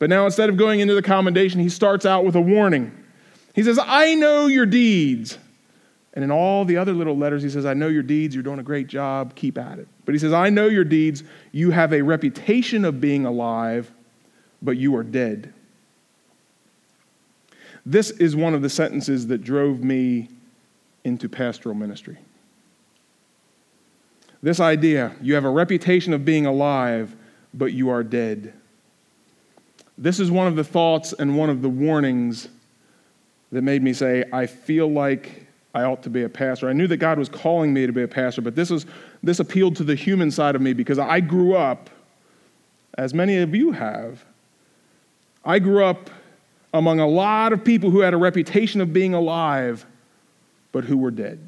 But 0.00 0.10
now, 0.10 0.24
instead 0.24 0.48
of 0.48 0.56
going 0.56 0.80
into 0.80 0.94
the 0.94 1.02
commendation, 1.02 1.60
he 1.60 1.68
starts 1.68 2.04
out 2.04 2.24
with 2.24 2.34
a 2.34 2.40
warning. 2.40 3.04
He 3.56 3.62
says, 3.62 3.78
I 3.82 4.14
know 4.14 4.46
your 4.46 4.66
deeds. 4.66 5.38
And 6.12 6.22
in 6.22 6.30
all 6.30 6.66
the 6.66 6.76
other 6.76 6.92
little 6.92 7.16
letters, 7.16 7.42
he 7.42 7.48
says, 7.48 7.64
I 7.64 7.72
know 7.72 7.88
your 7.88 8.02
deeds. 8.02 8.34
You're 8.34 8.44
doing 8.44 8.58
a 8.58 8.62
great 8.62 8.86
job. 8.86 9.34
Keep 9.34 9.56
at 9.56 9.78
it. 9.78 9.88
But 10.04 10.14
he 10.14 10.18
says, 10.18 10.34
I 10.34 10.50
know 10.50 10.66
your 10.66 10.84
deeds. 10.84 11.24
You 11.52 11.70
have 11.70 11.94
a 11.94 12.02
reputation 12.02 12.84
of 12.84 13.00
being 13.00 13.24
alive, 13.24 13.90
but 14.60 14.76
you 14.76 14.94
are 14.94 15.02
dead. 15.02 15.54
This 17.86 18.10
is 18.10 18.36
one 18.36 18.52
of 18.52 18.60
the 18.60 18.68
sentences 18.68 19.26
that 19.28 19.42
drove 19.42 19.82
me 19.82 20.28
into 21.04 21.26
pastoral 21.26 21.74
ministry. 21.74 22.18
This 24.42 24.60
idea 24.60 25.16
you 25.22 25.34
have 25.34 25.46
a 25.46 25.50
reputation 25.50 26.12
of 26.12 26.26
being 26.26 26.44
alive, 26.44 27.16
but 27.54 27.72
you 27.72 27.88
are 27.88 28.02
dead. 28.02 28.52
This 29.96 30.20
is 30.20 30.30
one 30.30 30.46
of 30.46 30.56
the 30.56 30.64
thoughts 30.64 31.14
and 31.14 31.38
one 31.38 31.48
of 31.48 31.62
the 31.62 31.70
warnings 31.70 32.48
that 33.52 33.62
made 33.62 33.82
me 33.82 33.92
say, 33.92 34.24
I 34.32 34.46
feel 34.46 34.90
like 34.90 35.46
I 35.74 35.82
ought 35.82 36.02
to 36.04 36.10
be 36.10 36.22
a 36.22 36.28
pastor. 36.28 36.68
I 36.68 36.72
knew 36.72 36.86
that 36.86 36.96
God 36.96 37.18
was 37.18 37.28
calling 37.28 37.72
me 37.72 37.86
to 37.86 37.92
be 37.92 38.02
a 38.02 38.08
pastor, 38.08 38.40
but 38.40 38.56
this, 38.56 38.70
is, 38.70 38.86
this 39.22 39.40
appealed 39.40 39.76
to 39.76 39.84
the 39.84 39.94
human 39.94 40.30
side 40.30 40.54
of 40.54 40.62
me 40.62 40.72
because 40.72 40.98
I 40.98 41.20
grew 41.20 41.54
up, 41.54 41.90
as 42.96 43.12
many 43.12 43.36
of 43.38 43.54
you 43.54 43.72
have, 43.72 44.24
I 45.44 45.58
grew 45.58 45.84
up 45.84 46.10
among 46.72 46.98
a 47.00 47.06
lot 47.06 47.52
of 47.52 47.62
people 47.62 47.90
who 47.90 48.00
had 48.00 48.14
a 48.14 48.16
reputation 48.16 48.80
of 48.80 48.92
being 48.92 49.14
alive, 49.14 49.86
but 50.72 50.84
who 50.84 50.96
were 50.96 51.10
dead. 51.10 51.46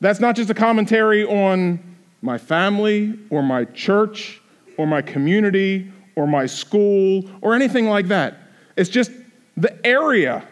That's 0.00 0.20
not 0.20 0.36
just 0.36 0.50
a 0.50 0.54
commentary 0.54 1.24
on 1.24 1.96
my 2.22 2.38
family 2.38 3.18
or 3.30 3.42
my 3.42 3.64
church 3.64 4.40
or 4.78 4.86
my 4.86 5.02
community 5.02 5.90
or 6.16 6.26
my 6.26 6.46
school 6.46 7.28
or 7.40 7.54
anything 7.54 7.88
like 7.88 8.08
that. 8.08 8.38
It's 8.76 8.90
just 8.90 9.10
the 9.56 9.86
area 9.86 10.46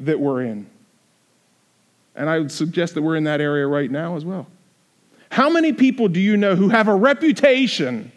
that 0.00 0.18
we're 0.18 0.42
in. 0.42 0.66
And 2.14 2.28
I 2.28 2.38
would 2.38 2.52
suggest 2.52 2.94
that 2.94 3.02
we're 3.02 3.16
in 3.16 3.24
that 3.24 3.40
area 3.40 3.66
right 3.66 3.90
now 3.90 4.16
as 4.16 4.24
well. 4.24 4.46
How 5.30 5.50
many 5.50 5.72
people 5.72 6.08
do 6.08 6.20
you 6.20 6.36
know 6.36 6.56
who 6.56 6.68
have 6.68 6.88
a 6.88 6.94
reputation 6.94 8.12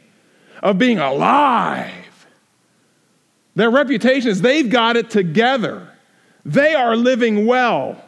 of 0.64 0.78
being 0.78 1.00
alive? 1.00 1.92
Their 3.56 3.70
reputation 3.70 4.30
is 4.30 4.42
they've 4.42 4.70
got 4.70 4.96
it 4.96 5.10
together, 5.10 5.88
they 6.46 6.74
are 6.74 6.96
living 6.96 7.46
well. 7.46 8.04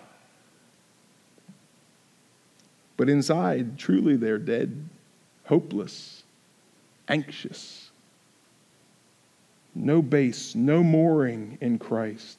But 2.95 3.09
inside, 3.09 3.77
truly, 3.77 4.15
they're 4.15 4.37
dead, 4.37 4.87
hopeless, 5.45 6.23
anxious 7.07 7.82
no 9.75 10.01
base, 10.01 10.55
no 10.55 10.83
mooring 10.83 11.57
in 11.61 11.79
Christ. 11.79 12.37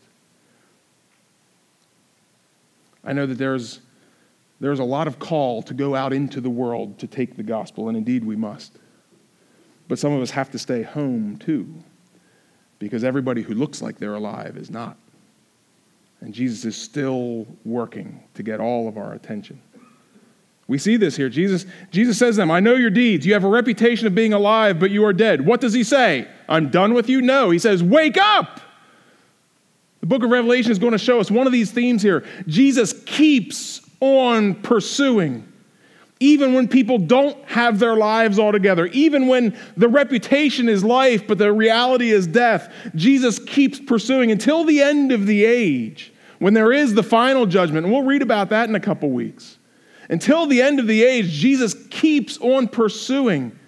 I 3.05 3.13
know 3.13 3.27
that 3.27 3.39
there's, 3.39 3.81
there's 4.61 4.79
a 4.79 4.85
lot 4.85 5.07
of 5.07 5.19
call 5.19 5.63
to 5.65 5.75
go 5.75 5.95
out 5.95 6.13
into 6.13 6.41
the 6.41 6.51
world 6.51 6.99
to 7.01 7.07
take 7.07 7.37
the 7.37 7.43
gospel, 7.43 7.89
and 7.89 7.97
indeed 7.97 8.25
we 8.25 8.37
must. 8.37 8.79
But 9.89 9.99
some 9.99 10.13
of 10.13 10.23
us 10.23 10.31
have 10.31 10.51
to 10.53 10.59
stay 10.59 10.83
home 10.83 11.37
too, 11.37 11.75
because 12.79 13.05
everybody 13.05 13.43
who 13.43 13.55
looks 13.55 13.83
like 13.83 13.99
they're 13.99 14.15
alive 14.15 14.57
is 14.57 14.71
not. 14.71 14.97
And 16.21 16.33
Jesus 16.33 16.65
is 16.65 16.77
still 16.77 17.47
working 17.67 18.23
to 18.35 18.43
get 18.43 18.61
all 18.61 18.89
of 18.89 18.97
our 18.97 19.13
attention. 19.13 19.61
We 20.67 20.79
see 20.79 20.97
this 20.97 21.17
here. 21.17 21.29
Jesus, 21.29 21.67
Jesus 21.91 22.19
says 22.19 22.37
to 22.37 22.43
them, 22.43 22.51
I 22.51 22.61
know 22.61 22.75
your 22.75 22.91
deeds. 22.91 23.27
You 23.27 23.35
have 23.35 23.45
a 23.45 23.49
reputation 23.49 24.07
of 24.07 24.15
being 24.15 24.33
alive, 24.33 24.81
but 24.81 24.91
you 24.91 25.05
are 25.05 25.13
dead. 25.13 25.45
What 25.45 25.61
does 25.61 25.75
he 25.75 25.85
say? 25.85 26.27
I'm 26.49 26.71
done 26.71 26.95
with 26.95 27.09
you? 27.09 27.21
No. 27.21 27.51
He 27.51 27.59
says, 27.59 27.83
Wake 27.83 28.17
up! 28.17 28.61
The 30.01 30.07
book 30.07 30.23
of 30.23 30.31
Revelation 30.31 30.71
is 30.71 30.79
going 30.79 30.93
to 30.93 30.99
show 30.99 31.21
us 31.21 31.31
one 31.31 31.47
of 31.47 31.53
these 31.53 31.71
themes 31.71 32.03
here. 32.03 32.25
Jesus 32.47 32.93
keeps 33.05 33.81
on 34.01 34.55
pursuing. 34.57 35.51
Even 36.21 36.55
when 36.55 36.69
people 36.69 36.99
don't 36.99 37.43
have 37.49 37.79
their 37.79 37.97
lives 37.97 38.39
all 38.39 38.53
together, 38.53 38.87
even 38.89 39.27
when 39.27 39.57
the 39.77 39.89
reputation 39.89 40.69
is 40.69 40.85
life, 40.85 41.27
but 41.27 41.39
the 41.39 41.53
reality 41.53 42.11
is 42.11 42.27
death, 42.27 42.73
Jesus 42.95 43.39
keeps 43.39 43.81
pursuing 43.81 44.31
until 44.31 44.65
the 44.65 44.81
end 44.81 45.11
of 45.11 45.27
the 45.27 45.45
age, 45.45 46.13
when 46.39 46.55
there 46.55 46.73
is 46.73 46.95
the 46.95 47.03
final 47.03 47.47
judgment. 47.47 47.85
And 47.85 47.93
we'll 47.93 48.05
read 48.05 48.23
about 48.23 48.51
that 48.51 48.69
in 48.69 48.75
a 48.75 48.81
couple 48.81 49.11
weeks. 49.11 49.59
Until 50.09 50.47
the 50.47 50.61
end 50.63 50.81
of 50.81 50.87
the 50.87 51.03
age, 51.03 51.31
Jesus 51.31 51.75
keeps 51.91 52.39
on 52.39 52.69
pursuing. 52.69 53.59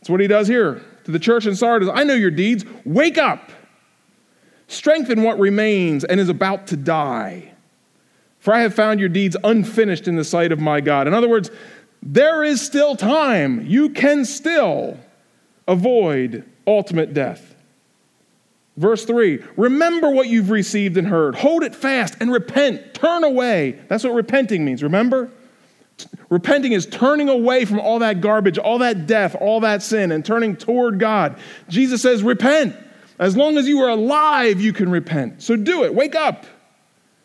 That's 0.00 0.10
what 0.10 0.20
he 0.20 0.26
does 0.26 0.48
here 0.48 0.82
to 1.04 1.10
the 1.10 1.18
church 1.18 1.46
in 1.46 1.56
Sardis. 1.56 1.88
I 1.92 2.04
know 2.04 2.14
your 2.14 2.30
deeds. 2.30 2.64
Wake 2.84 3.18
up. 3.18 3.50
Strengthen 4.68 5.22
what 5.22 5.38
remains 5.38 6.04
and 6.04 6.20
is 6.20 6.28
about 6.28 6.66
to 6.68 6.76
die. 6.76 7.52
For 8.38 8.52
I 8.52 8.60
have 8.60 8.74
found 8.74 9.00
your 9.00 9.08
deeds 9.08 9.36
unfinished 9.42 10.06
in 10.06 10.16
the 10.16 10.24
sight 10.24 10.52
of 10.52 10.60
my 10.60 10.80
God. 10.80 11.06
In 11.06 11.14
other 11.14 11.28
words, 11.28 11.50
there 12.02 12.44
is 12.44 12.60
still 12.60 12.96
time. 12.96 13.66
You 13.66 13.90
can 13.90 14.24
still 14.24 14.98
avoid 15.66 16.44
ultimate 16.66 17.14
death. 17.14 17.53
Verse 18.76 19.04
3 19.04 19.42
Remember 19.56 20.10
what 20.10 20.28
you've 20.28 20.50
received 20.50 20.96
and 20.96 21.06
heard, 21.06 21.34
hold 21.34 21.62
it 21.62 21.74
fast 21.74 22.16
and 22.20 22.32
repent. 22.32 22.94
Turn 22.94 23.24
away. 23.24 23.80
That's 23.88 24.04
what 24.04 24.14
repenting 24.14 24.64
means, 24.64 24.82
remember? 24.82 25.30
Repenting 26.28 26.72
is 26.72 26.86
turning 26.86 27.28
away 27.28 27.64
from 27.64 27.78
all 27.78 28.00
that 28.00 28.20
garbage, 28.20 28.58
all 28.58 28.78
that 28.78 29.06
death, 29.06 29.36
all 29.40 29.60
that 29.60 29.82
sin, 29.82 30.10
and 30.10 30.24
turning 30.24 30.56
toward 30.56 30.98
God. 30.98 31.38
Jesus 31.68 32.02
says, 32.02 32.22
Repent. 32.22 32.76
As 33.16 33.36
long 33.36 33.56
as 33.58 33.68
you 33.68 33.80
are 33.80 33.90
alive, 33.90 34.60
you 34.60 34.72
can 34.72 34.90
repent. 34.90 35.40
So 35.40 35.54
do 35.54 35.84
it. 35.84 35.94
Wake 35.94 36.16
up. 36.16 36.46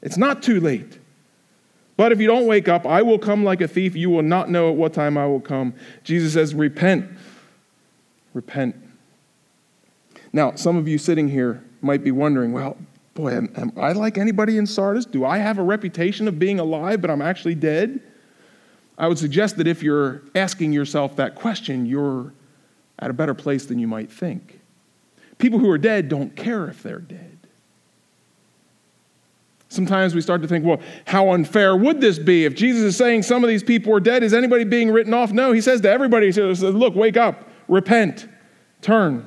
It's 0.04 0.18
not 0.18 0.44
too 0.44 0.60
late. 0.60 1.00
But 1.98 2.12
if 2.12 2.22
you 2.22 2.28
don't 2.28 2.46
wake 2.46 2.68
up, 2.68 2.86
I 2.86 3.02
will 3.02 3.18
come 3.18 3.44
like 3.44 3.60
a 3.60 3.68
thief. 3.68 3.96
You 3.96 4.12
will 4.12 4.22
not 4.22 4.52
know 4.52 4.70
at 4.70 4.76
what 4.76 4.94
time 4.94 5.18
I 5.18 5.26
will 5.26 5.42
come. 5.42 5.74
Jesus 6.04 6.34
says, 6.34 6.54
Repent. 6.54 7.10
Repent. 8.36 8.76
Now, 10.32 10.56
some 10.56 10.78
of 10.78 10.88
you 10.88 10.98
sitting 10.98 11.28
here 11.28 11.64
might 11.82 12.04
be 12.04 12.12
wondering, 12.12 12.52
well, 12.52 12.78
boy, 13.14 13.34
am, 13.34 13.52
am 13.56 13.72
I 13.78 13.94
like 13.94 14.18
anybody 14.18 14.58
in 14.58 14.66
Sardis? 14.66 15.06
Do 15.06 15.26
I 15.26 15.38
have 15.38 15.58
a 15.58 15.64
reputation 15.64 16.28
of 16.28 16.40
being 16.40 16.60
alive, 16.60 17.02
but 17.02 17.10
I'm 17.10 17.22
actually 17.22 17.56
dead? 17.56 18.02
I 18.98 19.08
would 19.08 19.18
suggest 19.18 19.58
that 19.58 19.68
if 19.68 19.82
you're 19.82 20.22
asking 20.36 20.74
yourself 20.74 21.16
that 21.16 21.36
question, 21.36 21.86
you're 21.86 22.34
at 23.00 23.10
a 23.10 23.14
better 23.14 23.34
place 23.34 23.66
than 23.66 23.80
you 23.80 23.88
might 23.88 24.12
think. 24.12 24.60
People 25.38 25.58
who 25.58 25.70
are 25.70 25.78
dead 25.78 26.10
don't 26.10 26.36
care 26.36 26.68
if 26.68 26.84
they're 26.84 27.00
dead. 27.00 27.38
Sometimes 29.70 30.16
we 30.16 30.22
start 30.22 30.42
to 30.42 30.48
think, 30.48 30.66
well, 30.66 30.82
how 31.06 31.32
unfair 31.32 31.78
would 31.78 32.02
this 32.02 32.20
be? 32.20 32.44
If 32.44 32.56
Jesus 32.56 32.82
is 32.82 32.98
saying 32.98 33.24
some 33.24 33.44
of 33.44 33.48
these 33.48 33.64
people 33.64 33.94
are 33.94 34.00
dead, 34.00 34.24
is 34.24 34.34
anybody 34.34 34.64
being 34.64 34.92
written 34.92 35.14
off? 35.14 35.32
No, 35.32 35.52
he 35.52 35.62
says 35.62 35.80
to 35.82 35.90
everybody, 35.90 36.26
he 36.26 36.32
says, 36.32 36.62
look, 36.62 36.96
wake 36.96 37.18
up, 37.18 37.48
repent, 37.68 38.28
turn. 38.82 39.26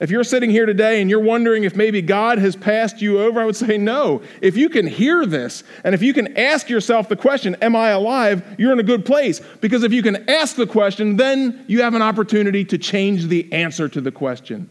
If 0.00 0.10
you're 0.10 0.24
sitting 0.24 0.50
here 0.50 0.66
today 0.66 1.00
and 1.00 1.08
you're 1.08 1.20
wondering 1.20 1.64
if 1.64 1.76
maybe 1.76 2.02
God 2.02 2.38
has 2.38 2.56
passed 2.56 3.00
you 3.00 3.20
over, 3.20 3.40
I 3.40 3.44
would 3.44 3.54
say 3.54 3.78
no. 3.78 4.22
If 4.40 4.56
you 4.56 4.68
can 4.68 4.86
hear 4.86 5.24
this 5.26 5.62
and 5.84 5.94
if 5.94 6.02
you 6.02 6.12
can 6.12 6.36
ask 6.36 6.68
yourself 6.68 7.08
the 7.08 7.16
question, 7.16 7.56
Am 7.62 7.76
I 7.76 7.90
alive? 7.90 8.42
you're 8.58 8.72
in 8.72 8.80
a 8.80 8.84
good 8.84 9.06
place. 9.06 9.40
Because 9.60 9.84
if 9.84 9.92
you 9.92 10.02
can 10.02 10.28
ask 10.28 10.56
the 10.56 10.66
question, 10.66 11.16
then 11.16 11.64
you 11.68 11.82
have 11.82 11.94
an 11.94 12.02
opportunity 12.02 12.64
to 12.64 12.78
change 12.78 13.26
the 13.26 13.52
answer 13.52 13.88
to 13.88 14.00
the 14.00 14.10
question. 14.10 14.68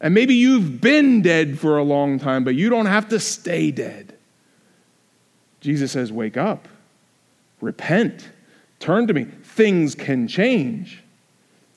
And 0.00 0.14
maybe 0.14 0.34
you've 0.34 0.80
been 0.80 1.22
dead 1.22 1.58
for 1.58 1.78
a 1.78 1.82
long 1.84 2.18
time, 2.18 2.42
but 2.42 2.54
you 2.54 2.70
don't 2.70 2.86
have 2.86 3.08
to 3.10 3.20
stay 3.20 3.70
dead. 3.70 4.16
Jesus 5.60 5.92
says, 5.92 6.10
Wake 6.10 6.36
up, 6.36 6.68
repent, 7.60 8.28
turn 8.80 9.06
to 9.06 9.14
me. 9.14 9.24
Things 9.24 9.94
can 9.94 10.26
change. 10.26 11.02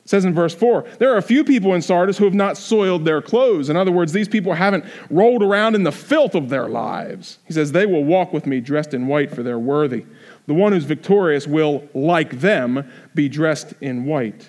It 0.06 0.10
says 0.10 0.24
in 0.24 0.36
verse 0.36 0.54
4 0.54 0.86
there 1.00 1.12
are 1.12 1.18
a 1.18 1.24
few 1.24 1.44
people 1.44 1.74
in 1.74 1.82
Sardis 1.82 2.20
who 2.20 2.26
have 2.26 2.34
not 2.36 2.58
soiled 2.58 3.06
their 3.06 3.24
clothes. 3.24 3.70
In 3.70 3.76
other 3.76 3.92
words, 3.92 4.14
these 4.14 4.28
people 4.28 4.54
haven't 4.54 4.86
rolled 5.10 5.42
around 5.42 5.74
in 5.74 5.82
the 5.82 5.92
filth 5.92 6.36
of 6.36 6.50
their 6.50 6.70
lives. 6.70 7.40
He 7.48 7.54
says, 7.54 7.72
They 7.72 7.88
will 7.88 8.04
walk 8.04 8.32
with 8.32 8.46
me 8.46 8.62
dressed 8.62 8.94
in 8.94 9.08
white, 9.08 9.34
for 9.34 9.42
they're 9.42 9.58
worthy. 9.58 10.06
The 10.46 10.54
one 10.54 10.74
who's 10.74 10.84
victorious 10.84 11.48
will, 11.48 11.90
like 11.96 12.40
them, 12.40 12.88
be 13.16 13.28
dressed 13.28 13.74
in 13.82 14.06
white. 14.06 14.48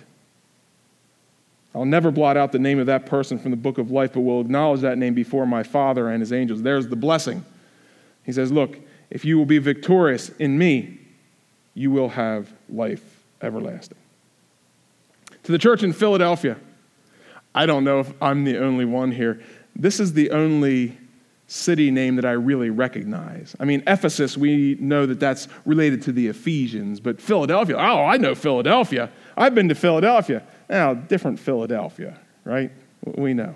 I'll 1.75 1.87
never 1.87 2.11
blot 2.11 2.37
out 2.37 2.53
the 2.53 2.59
name 2.59 2.79
of 2.79 2.87
that 2.87 3.07
person 3.07 3.39
from 3.39 3.51
the 3.51 3.57
book 3.57 3.79
of 3.79 3.91
life, 3.91 4.13
but 4.13 4.21
will 4.21 4.43
acknowledge 4.43 4.83
that 4.83 4.99
name 4.99 5.15
before 5.15 5.47
my 5.47 5.63
Father 5.63 6.11
and 6.11 6.21
his 6.21 6.35
angels. 6.35 6.61
There's 6.61 6.89
the 6.89 6.97
blessing. 6.97 7.43
He 8.25 8.33
says, 8.33 8.53
Look, 8.53 8.79
if 9.09 9.25
you 9.25 9.39
will 9.39 9.47
be 9.47 9.59
victorious 9.59 10.29
in 10.39 10.59
me, 10.59 10.99
you 11.73 11.91
will 11.91 12.11
have 12.11 12.53
life 12.69 13.23
everlasting. 13.41 13.97
To 15.47 15.53
the 15.53 15.59
church 15.59 15.85
in 15.85 15.93
Philadelphia, 15.93 16.57
I 17.55 17.67
don't 17.67 17.85
know 17.85 18.01
if 18.01 18.13
I'm 18.21 18.43
the 18.43 18.59
only 18.59 18.85
one 18.85 19.13
here. 19.13 19.41
This 19.77 20.01
is 20.01 20.13
the 20.13 20.33
only 20.33 20.99
city 21.47 21.93
name 21.93 22.17
that 22.17 22.25
I 22.25 22.33
really 22.33 22.71
recognize. 22.71 23.55
I 23.61 23.65
mean, 23.65 23.85
Ephesus, 23.87 24.37
we 24.37 24.77
know 24.81 25.07
that 25.07 25.21
that's 25.21 25.47
related 25.65 26.03
to 26.03 26.13
the 26.13 26.27
Ephesians, 26.27 26.99
but 26.99 27.21
Philadelphia, 27.21 27.77
oh, 27.77 28.05
I 28.05 28.17
know 28.17 28.35
Philadelphia. 28.35 29.09
I've 29.37 29.55
been 29.55 29.69
to 29.69 29.77
Philadelphia. 29.77 30.43
Now, 30.69 30.95
different 30.95 31.39
Philadelphia, 31.39 32.19
right? 32.43 32.73
We 33.05 33.33
know. 33.33 33.55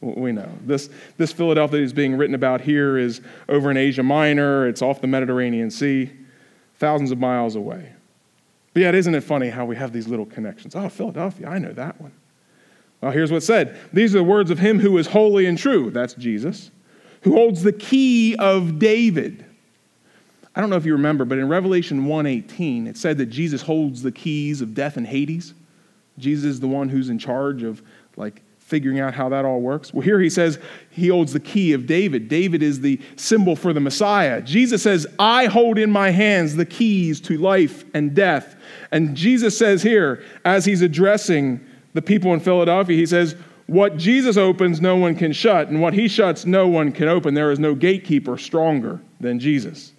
We 0.00 0.32
know. 0.32 0.50
This, 0.66 0.90
this 1.18 1.30
Philadelphia 1.30 1.78
that 1.78 1.84
is 1.84 1.92
being 1.92 2.16
written 2.16 2.34
about 2.34 2.62
here 2.62 2.98
is 2.98 3.20
over 3.48 3.70
in 3.70 3.76
Asia 3.76 4.02
Minor. 4.02 4.66
It's 4.66 4.82
off 4.82 5.00
the 5.00 5.06
Mediterranean 5.06 5.70
Sea, 5.70 6.10
thousands 6.78 7.12
of 7.12 7.18
miles 7.18 7.54
away. 7.54 7.92
But 8.74 8.80
yet, 8.80 8.94
isn't 8.94 9.14
it 9.14 9.22
funny 9.22 9.48
how 9.48 9.64
we 9.64 9.76
have 9.76 9.92
these 9.92 10.08
little 10.08 10.26
connections? 10.26 10.74
Oh, 10.76 10.88
Philadelphia, 10.88 11.48
I 11.48 11.58
know 11.58 11.72
that 11.72 12.00
one. 12.00 12.12
Well, 13.00 13.12
here's 13.12 13.30
what's 13.30 13.46
said 13.46 13.76
These 13.92 14.14
are 14.14 14.18
the 14.18 14.24
words 14.24 14.50
of 14.50 14.58
him 14.58 14.78
who 14.78 14.98
is 14.98 15.06
holy 15.06 15.46
and 15.46 15.58
true. 15.58 15.90
That's 15.90 16.14
Jesus, 16.14 16.70
who 17.22 17.32
holds 17.32 17.62
the 17.62 17.72
key 17.72 18.36
of 18.36 18.78
David. 18.78 19.44
I 20.54 20.60
don't 20.60 20.70
know 20.70 20.76
if 20.76 20.86
you 20.86 20.92
remember, 20.92 21.24
but 21.24 21.38
in 21.38 21.48
Revelation 21.48 22.06
1:18, 22.06 22.88
it 22.88 22.96
said 22.96 23.18
that 23.18 23.26
Jesus 23.26 23.62
holds 23.62 24.02
the 24.02 24.12
keys 24.12 24.60
of 24.60 24.74
death 24.74 24.96
and 24.96 25.06
Hades. 25.06 25.54
Jesus 26.18 26.44
is 26.44 26.60
the 26.60 26.66
one 26.66 26.88
who's 26.88 27.10
in 27.10 27.18
charge 27.18 27.62
of 27.62 27.82
like 28.16 28.42
figuring 28.68 29.00
out 29.00 29.14
how 29.14 29.30
that 29.30 29.46
all 29.46 29.60
works. 29.62 29.94
Well, 29.94 30.02
here 30.02 30.20
he 30.20 30.28
says 30.28 30.58
he 30.90 31.08
holds 31.08 31.32
the 31.32 31.40
key 31.40 31.72
of 31.72 31.86
David. 31.86 32.28
David 32.28 32.62
is 32.62 32.80
the 32.80 33.00
symbol 33.16 33.56
for 33.56 33.72
the 33.72 33.80
Messiah. 33.80 34.42
Jesus 34.42 34.82
says, 34.82 35.06
I 35.18 35.46
hold 35.46 35.78
in 35.78 35.90
my 35.90 36.10
hands 36.10 36.54
the 36.54 36.66
keys 36.66 37.18
to 37.22 37.38
life 37.38 37.84
and 37.94 38.14
death. 38.14 38.56
And 38.92 39.16
Jesus 39.16 39.56
says 39.56 39.82
here, 39.82 40.22
as 40.44 40.66
he's 40.66 40.82
addressing 40.82 41.66
the 41.94 42.02
people 42.02 42.34
in 42.34 42.40
Philadelphia, 42.40 42.94
he 42.94 43.06
says, 43.06 43.36
What 43.66 43.96
Jesus 43.96 44.36
opens, 44.36 44.82
no 44.82 44.96
one 44.96 45.14
can 45.14 45.32
shut, 45.32 45.68
and 45.68 45.80
what 45.80 45.94
he 45.94 46.06
shuts, 46.06 46.44
no 46.44 46.68
one 46.68 46.92
can 46.92 47.08
open. 47.08 47.32
There 47.32 47.50
is 47.50 47.58
no 47.58 47.74
gatekeeper 47.74 48.36
stronger 48.36 49.00
than 49.18 49.40
Jesus. 49.40 49.92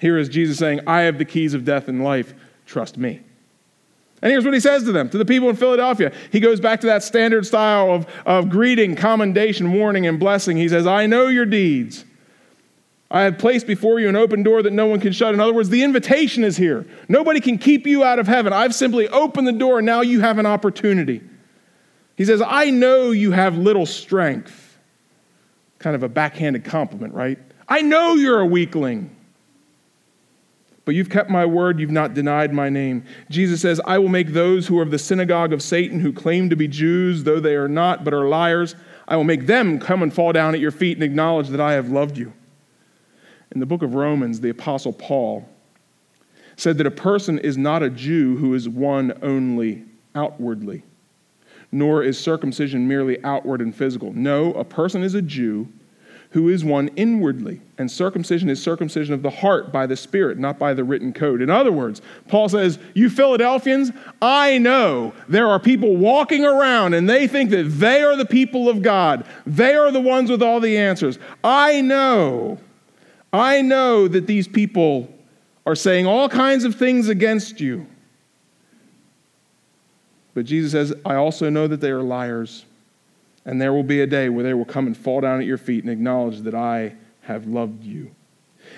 Here 0.00 0.18
is 0.18 0.28
Jesus 0.28 0.58
saying, 0.58 0.80
I 0.88 1.02
have 1.02 1.18
the 1.18 1.24
keys 1.24 1.54
of 1.54 1.64
death 1.64 1.86
and 1.86 2.02
life. 2.02 2.34
Trust 2.66 2.98
me. 2.98 3.20
And 4.22 4.30
here's 4.30 4.44
what 4.44 4.54
he 4.54 4.60
says 4.60 4.84
to 4.84 4.92
them, 4.92 5.10
to 5.10 5.18
the 5.18 5.24
people 5.24 5.50
in 5.50 5.56
Philadelphia. 5.56 6.12
He 6.30 6.38
goes 6.38 6.60
back 6.60 6.80
to 6.82 6.86
that 6.86 7.02
standard 7.02 7.44
style 7.44 7.90
of, 7.90 8.06
of 8.24 8.48
greeting, 8.48 8.94
commendation, 8.94 9.72
warning, 9.72 10.06
and 10.06 10.20
blessing. 10.20 10.56
He 10.56 10.68
says, 10.68 10.86
I 10.86 11.06
know 11.06 11.26
your 11.26 11.44
deeds. 11.44 12.04
I 13.10 13.22
have 13.22 13.36
placed 13.36 13.66
before 13.66 14.00
you 14.00 14.08
an 14.08 14.16
open 14.16 14.42
door 14.42 14.62
that 14.62 14.72
no 14.72 14.86
one 14.86 15.00
can 15.00 15.12
shut. 15.12 15.34
In 15.34 15.40
other 15.40 15.52
words, 15.52 15.68
the 15.68 15.82
invitation 15.82 16.44
is 16.44 16.56
here. 16.56 16.86
Nobody 17.08 17.40
can 17.40 17.58
keep 17.58 17.86
you 17.86 18.04
out 18.04 18.18
of 18.18 18.26
heaven. 18.28 18.52
I've 18.52 18.74
simply 18.74 19.08
opened 19.08 19.46
the 19.46 19.52
door, 19.52 19.80
and 19.80 19.86
now 19.86 20.00
you 20.00 20.20
have 20.20 20.38
an 20.38 20.46
opportunity. 20.46 21.20
He 22.16 22.24
says, 22.24 22.40
I 22.40 22.70
know 22.70 23.10
you 23.10 23.32
have 23.32 23.58
little 23.58 23.86
strength. 23.86 24.78
Kind 25.78 25.96
of 25.96 26.04
a 26.04 26.08
backhanded 26.08 26.64
compliment, 26.64 27.12
right? 27.12 27.38
I 27.68 27.82
know 27.82 28.14
you're 28.14 28.40
a 28.40 28.46
weakling. 28.46 29.14
But 30.84 30.94
you've 30.96 31.10
kept 31.10 31.30
my 31.30 31.46
word, 31.46 31.78
you've 31.78 31.90
not 31.90 32.14
denied 32.14 32.52
my 32.52 32.68
name. 32.68 33.04
Jesus 33.30 33.60
says, 33.60 33.80
I 33.84 33.98
will 33.98 34.08
make 34.08 34.32
those 34.32 34.66
who 34.66 34.78
are 34.78 34.82
of 34.82 34.90
the 34.90 34.98
synagogue 34.98 35.52
of 35.52 35.62
Satan, 35.62 36.00
who 36.00 36.12
claim 36.12 36.50
to 36.50 36.56
be 36.56 36.66
Jews, 36.66 37.22
though 37.22 37.38
they 37.38 37.54
are 37.54 37.68
not, 37.68 38.02
but 38.04 38.12
are 38.12 38.28
liars, 38.28 38.74
I 39.06 39.16
will 39.16 39.24
make 39.24 39.46
them 39.46 39.78
come 39.78 40.02
and 40.02 40.12
fall 40.12 40.32
down 40.32 40.54
at 40.54 40.60
your 40.60 40.70
feet 40.70 40.96
and 40.96 41.04
acknowledge 41.04 41.48
that 41.48 41.60
I 41.60 41.74
have 41.74 41.90
loved 41.90 42.18
you. 42.18 42.32
In 43.52 43.60
the 43.60 43.66
book 43.66 43.82
of 43.82 43.94
Romans, 43.94 44.40
the 44.40 44.48
Apostle 44.48 44.92
Paul 44.92 45.48
said 46.56 46.78
that 46.78 46.86
a 46.86 46.92
person 46.92 47.38
is 47.38 47.56
not 47.56 47.82
a 47.82 47.90
Jew 47.90 48.36
who 48.36 48.54
is 48.54 48.68
one 48.68 49.12
only 49.22 49.84
outwardly, 50.14 50.82
nor 51.70 52.02
is 52.02 52.18
circumcision 52.18 52.88
merely 52.88 53.22
outward 53.24 53.60
and 53.60 53.74
physical. 53.74 54.12
No, 54.12 54.52
a 54.54 54.64
person 54.64 55.02
is 55.02 55.14
a 55.14 55.22
Jew 55.22 55.68
who 56.32 56.48
is 56.48 56.64
one 56.64 56.88
inwardly. 56.96 57.60
And 57.76 57.90
circumcision 57.90 58.48
is 58.48 58.62
circumcision 58.62 59.12
of 59.12 59.22
the 59.22 59.30
heart 59.30 59.70
by 59.70 59.86
the 59.86 59.96
Spirit, 59.96 60.38
not 60.38 60.58
by 60.58 60.72
the 60.72 60.82
written 60.82 61.12
code. 61.12 61.42
In 61.42 61.50
other 61.50 61.70
words, 61.70 62.00
Paul 62.28 62.48
says, 62.48 62.78
You 62.94 63.10
Philadelphians, 63.10 63.92
I 64.20 64.58
know 64.58 65.12
there 65.28 65.48
are 65.48 65.60
people 65.60 65.96
walking 65.96 66.44
around 66.44 66.94
and 66.94 67.08
they 67.08 67.26
think 67.26 67.50
that 67.50 67.64
they 67.64 68.02
are 68.02 68.16
the 68.16 68.24
people 68.24 68.68
of 68.68 68.82
God. 68.82 69.26
They 69.46 69.74
are 69.74 69.90
the 69.90 70.00
ones 70.00 70.30
with 70.30 70.42
all 70.42 70.58
the 70.58 70.78
answers. 70.78 71.18
I 71.44 71.82
know, 71.82 72.58
I 73.32 73.60
know 73.60 74.08
that 74.08 74.26
these 74.26 74.48
people 74.48 75.12
are 75.66 75.76
saying 75.76 76.06
all 76.06 76.28
kinds 76.28 76.64
of 76.64 76.76
things 76.76 77.08
against 77.08 77.60
you. 77.60 77.86
But 80.34 80.46
Jesus 80.46 80.72
says, 80.72 80.94
I 81.04 81.16
also 81.16 81.50
know 81.50 81.66
that 81.68 81.82
they 81.82 81.90
are 81.90 82.02
liars. 82.02 82.64
And 83.44 83.60
there 83.60 83.72
will 83.72 83.82
be 83.82 84.00
a 84.00 84.06
day 84.06 84.28
where 84.28 84.44
they 84.44 84.54
will 84.54 84.64
come 84.64 84.86
and 84.86 84.96
fall 84.96 85.20
down 85.20 85.40
at 85.40 85.46
your 85.46 85.58
feet 85.58 85.82
and 85.84 85.92
acknowledge 85.92 86.40
that 86.40 86.54
I 86.54 86.94
have 87.22 87.46
loved 87.46 87.82
you. 87.82 88.12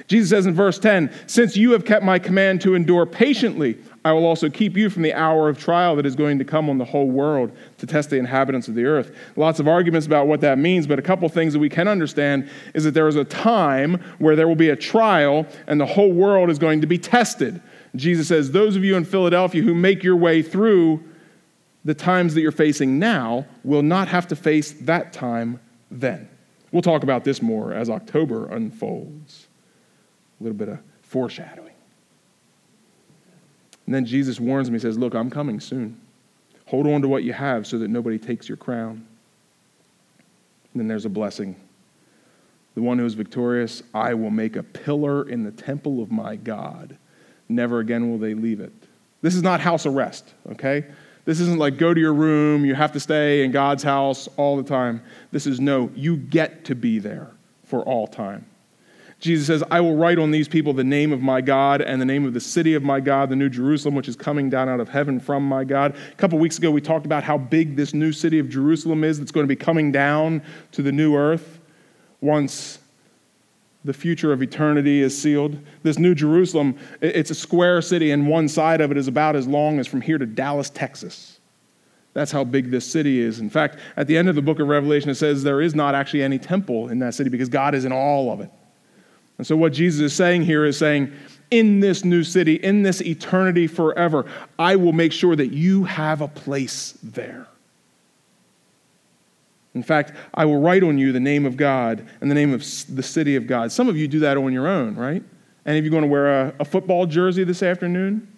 Jesus 0.06 0.30
says 0.30 0.46
in 0.46 0.54
verse 0.54 0.78
10 0.78 1.12
Since 1.26 1.56
you 1.56 1.72
have 1.72 1.84
kept 1.84 2.04
my 2.04 2.18
command 2.18 2.60
to 2.62 2.74
endure 2.74 3.06
patiently, 3.06 3.78
I 4.04 4.12
will 4.12 4.26
also 4.26 4.50
keep 4.50 4.76
you 4.76 4.90
from 4.90 5.02
the 5.02 5.14
hour 5.14 5.48
of 5.48 5.58
trial 5.58 5.96
that 5.96 6.06
is 6.06 6.14
going 6.14 6.38
to 6.38 6.44
come 6.44 6.68
on 6.68 6.78
the 6.78 6.84
whole 6.84 7.10
world 7.10 7.52
to 7.78 7.86
test 7.86 8.10
the 8.10 8.16
inhabitants 8.16 8.68
of 8.68 8.74
the 8.74 8.84
earth. 8.84 9.16
Lots 9.36 9.60
of 9.60 9.68
arguments 9.68 10.06
about 10.06 10.26
what 10.26 10.40
that 10.42 10.58
means, 10.58 10.86
but 10.86 10.98
a 10.98 11.02
couple 11.02 11.28
things 11.28 11.52
that 11.52 11.58
we 11.58 11.70
can 11.70 11.88
understand 11.88 12.50
is 12.74 12.84
that 12.84 12.92
there 12.92 13.08
is 13.08 13.16
a 13.16 13.24
time 13.24 14.02
where 14.18 14.36
there 14.36 14.48
will 14.48 14.56
be 14.56 14.70
a 14.70 14.76
trial 14.76 15.46
and 15.66 15.80
the 15.80 15.86
whole 15.86 16.12
world 16.12 16.50
is 16.50 16.58
going 16.58 16.80
to 16.80 16.86
be 16.86 16.98
tested. 16.98 17.62
Jesus 17.96 18.28
says, 18.28 18.50
Those 18.50 18.76
of 18.76 18.84
you 18.84 18.96
in 18.96 19.04
Philadelphia 19.04 19.62
who 19.62 19.74
make 19.74 20.02
your 20.02 20.16
way 20.16 20.42
through 20.42 21.02
the 21.84 21.94
times 21.94 22.34
that 22.34 22.40
you're 22.40 22.52
facing 22.52 22.98
now 22.98 23.46
will 23.62 23.82
not 23.82 24.08
have 24.08 24.28
to 24.28 24.36
face 24.36 24.72
that 24.72 25.12
time 25.12 25.60
then. 25.90 26.28
We'll 26.72 26.82
talk 26.82 27.02
about 27.02 27.24
this 27.24 27.42
more 27.42 27.72
as 27.72 27.90
October 27.90 28.46
unfolds. 28.46 29.46
A 30.40 30.42
little 30.42 30.56
bit 30.56 30.68
of 30.68 30.78
foreshadowing. 31.02 31.74
And 33.86 33.94
then 33.94 34.06
Jesus 34.06 34.40
warns 34.40 34.70
me, 34.70 34.76
he 34.76 34.80
says, 34.80 34.98
Look, 34.98 35.14
I'm 35.14 35.30
coming 35.30 35.60
soon. 35.60 36.00
Hold 36.66 36.86
on 36.86 37.02
to 37.02 37.08
what 37.08 37.22
you 37.22 37.32
have 37.32 37.66
so 37.66 37.78
that 37.78 37.88
nobody 37.88 38.18
takes 38.18 38.48
your 38.48 38.56
crown. 38.56 39.06
And 40.72 40.80
then 40.80 40.88
there's 40.88 41.04
a 41.04 41.10
blessing. 41.10 41.56
The 42.74 42.82
one 42.82 42.98
who 42.98 43.04
is 43.04 43.14
victorious, 43.14 43.82
I 43.92 44.14
will 44.14 44.30
make 44.30 44.56
a 44.56 44.62
pillar 44.62 45.28
in 45.28 45.44
the 45.44 45.52
temple 45.52 46.02
of 46.02 46.10
my 46.10 46.36
God. 46.36 46.96
Never 47.48 47.78
again 47.78 48.10
will 48.10 48.18
they 48.18 48.34
leave 48.34 48.60
it. 48.60 48.72
This 49.22 49.34
is 49.34 49.42
not 49.42 49.60
house 49.60 49.86
arrest, 49.86 50.34
okay? 50.50 50.86
This 51.24 51.40
isn't 51.40 51.58
like 51.58 51.78
go 51.78 51.94
to 51.94 52.00
your 52.00 52.12
room, 52.12 52.64
you 52.64 52.74
have 52.74 52.92
to 52.92 53.00
stay 53.00 53.44
in 53.44 53.50
God's 53.50 53.82
house 53.82 54.28
all 54.36 54.56
the 54.56 54.62
time. 54.62 55.02
This 55.30 55.46
is 55.46 55.60
no, 55.60 55.90
you 55.94 56.16
get 56.16 56.64
to 56.66 56.74
be 56.74 56.98
there 56.98 57.30
for 57.64 57.82
all 57.82 58.06
time. 58.06 58.46
Jesus 59.20 59.46
says, 59.46 59.64
I 59.70 59.80
will 59.80 59.96
write 59.96 60.18
on 60.18 60.32
these 60.32 60.48
people 60.48 60.74
the 60.74 60.84
name 60.84 61.10
of 61.10 61.22
my 61.22 61.40
God 61.40 61.80
and 61.80 61.98
the 61.98 62.04
name 62.04 62.26
of 62.26 62.34
the 62.34 62.40
city 62.40 62.74
of 62.74 62.82
my 62.82 63.00
God, 63.00 63.30
the 63.30 63.36
new 63.36 63.48
Jerusalem, 63.48 63.94
which 63.94 64.06
is 64.06 64.16
coming 64.16 64.50
down 64.50 64.68
out 64.68 64.80
of 64.80 64.90
heaven 64.90 65.18
from 65.18 65.48
my 65.48 65.64
God. 65.64 65.96
A 66.12 66.14
couple 66.16 66.38
weeks 66.38 66.58
ago, 66.58 66.70
we 66.70 66.82
talked 66.82 67.06
about 67.06 67.24
how 67.24 67.38
big 67.38 67.74
this 67.74 67.94
new 67.94 68.12
city 68.12 68.38
of 68.38 68.50
Jerusalem 68.50 69.02
is 69.02 69.18
that's 69.18 69.30
going 69.30 69.44
to 69.44 69.48
be 69.48 69.56
coming 69.56 69.90
down 69.90 70.42
to 70.72 70.82
the 70.82 70.92
new 70.92 71.16
earth 71.16 71.58
once 72.20 72.80
the 73.84 73.92
future 73.92 74.32
of 74.32 74.42
eternity 74.42 75.02
is 75.02 75.20
sealed. 75.20 75.58
This 75.82 75.98
New 75.98 76.14
Jerusalem, 76.14 76.76
it's 77.02 77.30
a 77.30 77.34
square 77.34 77.82
city, 77.82 78.10
and 78.10 78.26
one 78.26 78.48
side 78.48 78.80
of 78.80 78.90
it 78.90 78.96
is 78.96 79.08
about 79.08 79.36
as 79.36 79.46
long 79.46 79.78
as 79.78 79.86
from 79.86 80.00
here 80.00 80.16
to 80.16 80.26
Dallas, 80.26 80.70
Texas. 80.70 81.38
That's 82.14 82.32
how 82.32 82.44
big 82.44 82.70
this 82.70 82.90
city 82.90 83.20
is. 83.20 83.40
In 83.40 83.50
fact, 83.50 83.78
at 83.96 84.06
the 84.06 84.16
end 84.16 84.28
of 84.28 84.36
the 84.36 84.42
book 84.42 84.60
of 84.60 84.68
Revelation, 84.68 85.10
it 85.10 85.16
says 85.16 85.42
there 85.42 85.60
is 85.60 85.74
not 85.74 85.94
actually 85.94 86.22
any 86.22 86.38
temple 86.38 86.88
in 86.88 87.00
that 87.00 87.14
city 87.14 87.28
because 87.28 87.48
God 87.48 87.74
is 87.74 87.84
in 87.84 87.92
all 87.92 88.32
of 88.32 88.40
it. 88.40 88.50
And 89.36 89.46
so, 89.46 89.56
what 89.56 89.72
Jesus 89.72 90.00
is 90.00 90.14
saying 90.14 90.42
here 90.42 90.64
is 90.64 90.78
saying, 90.78 91.12
in 91.50 91.80
this 91.80 92.04
new 92.04 92.22
city, 92.22 92.54
in 92.54 92.82
this 92.82 93.00
eternity 93.02 93.66
forever, 93.66 94.26
I 94.58 94.76
will 94.76 94.92
make 94.92 95.12
sure 95.12 95.34
that 95.36 95.48
you 95.48 95.84
have 95.84 96.20
a 96.20 96.28
place 96.28 96.96
there. 97.02 97.48
In 99.74 99.82
fact, 99.82 100.12
I 100.32 100.44
will 100.44 100.60
write 100.60 100.82
on 100.82 100.98
you 100.98 101.12
the 101.12 101.20
name 101.20 101.46
of 101.46 101.56
God 101.56 102.06
and 102.20 102.30
the 102.30 102.34
name 102.34 102.52
of 102.52 102.60
the 102.94 103.02
city 103.02 103.34
of 103.36 103.46
God. 103.46 103.72
Some 103.72 103.88
of 103.88 103.96
you 103.96 104.06
do 104.06 104.20
that 104.20 104.36
on 104.36 104.52
your 104.52 104.68
own, 104.68 104.94
right? 104.94 105.22
Any 105.66 105.78
of 105.78 105.84
you're 105.84 105.90
going 105.90 106.02
to 106.02 106.08
wear 106.08 106.46
a, 106.46 106.54
a 106.60 106.64
football 106.64 107.06
jersey 107.06 107.42
this 107.42 107.62
afternoon? 107.62 108.28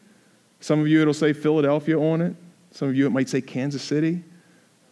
Some 0.61 0.81
of 0.81 0.89
you, 0.89 1.03
it'll 1.03 1.13
say 1.13 1.33
Philadelphia 1.33 1.99
on 1.99 2.23
it. 2.23 2.35
Some 2.71 2.89
of 2.89 2.97
you, 2.97 3.07
it 3.07 3.11
might 3.11 3.29
say 3.29 3.41
Kansas 3.41 3.83
City. 3.83 4.23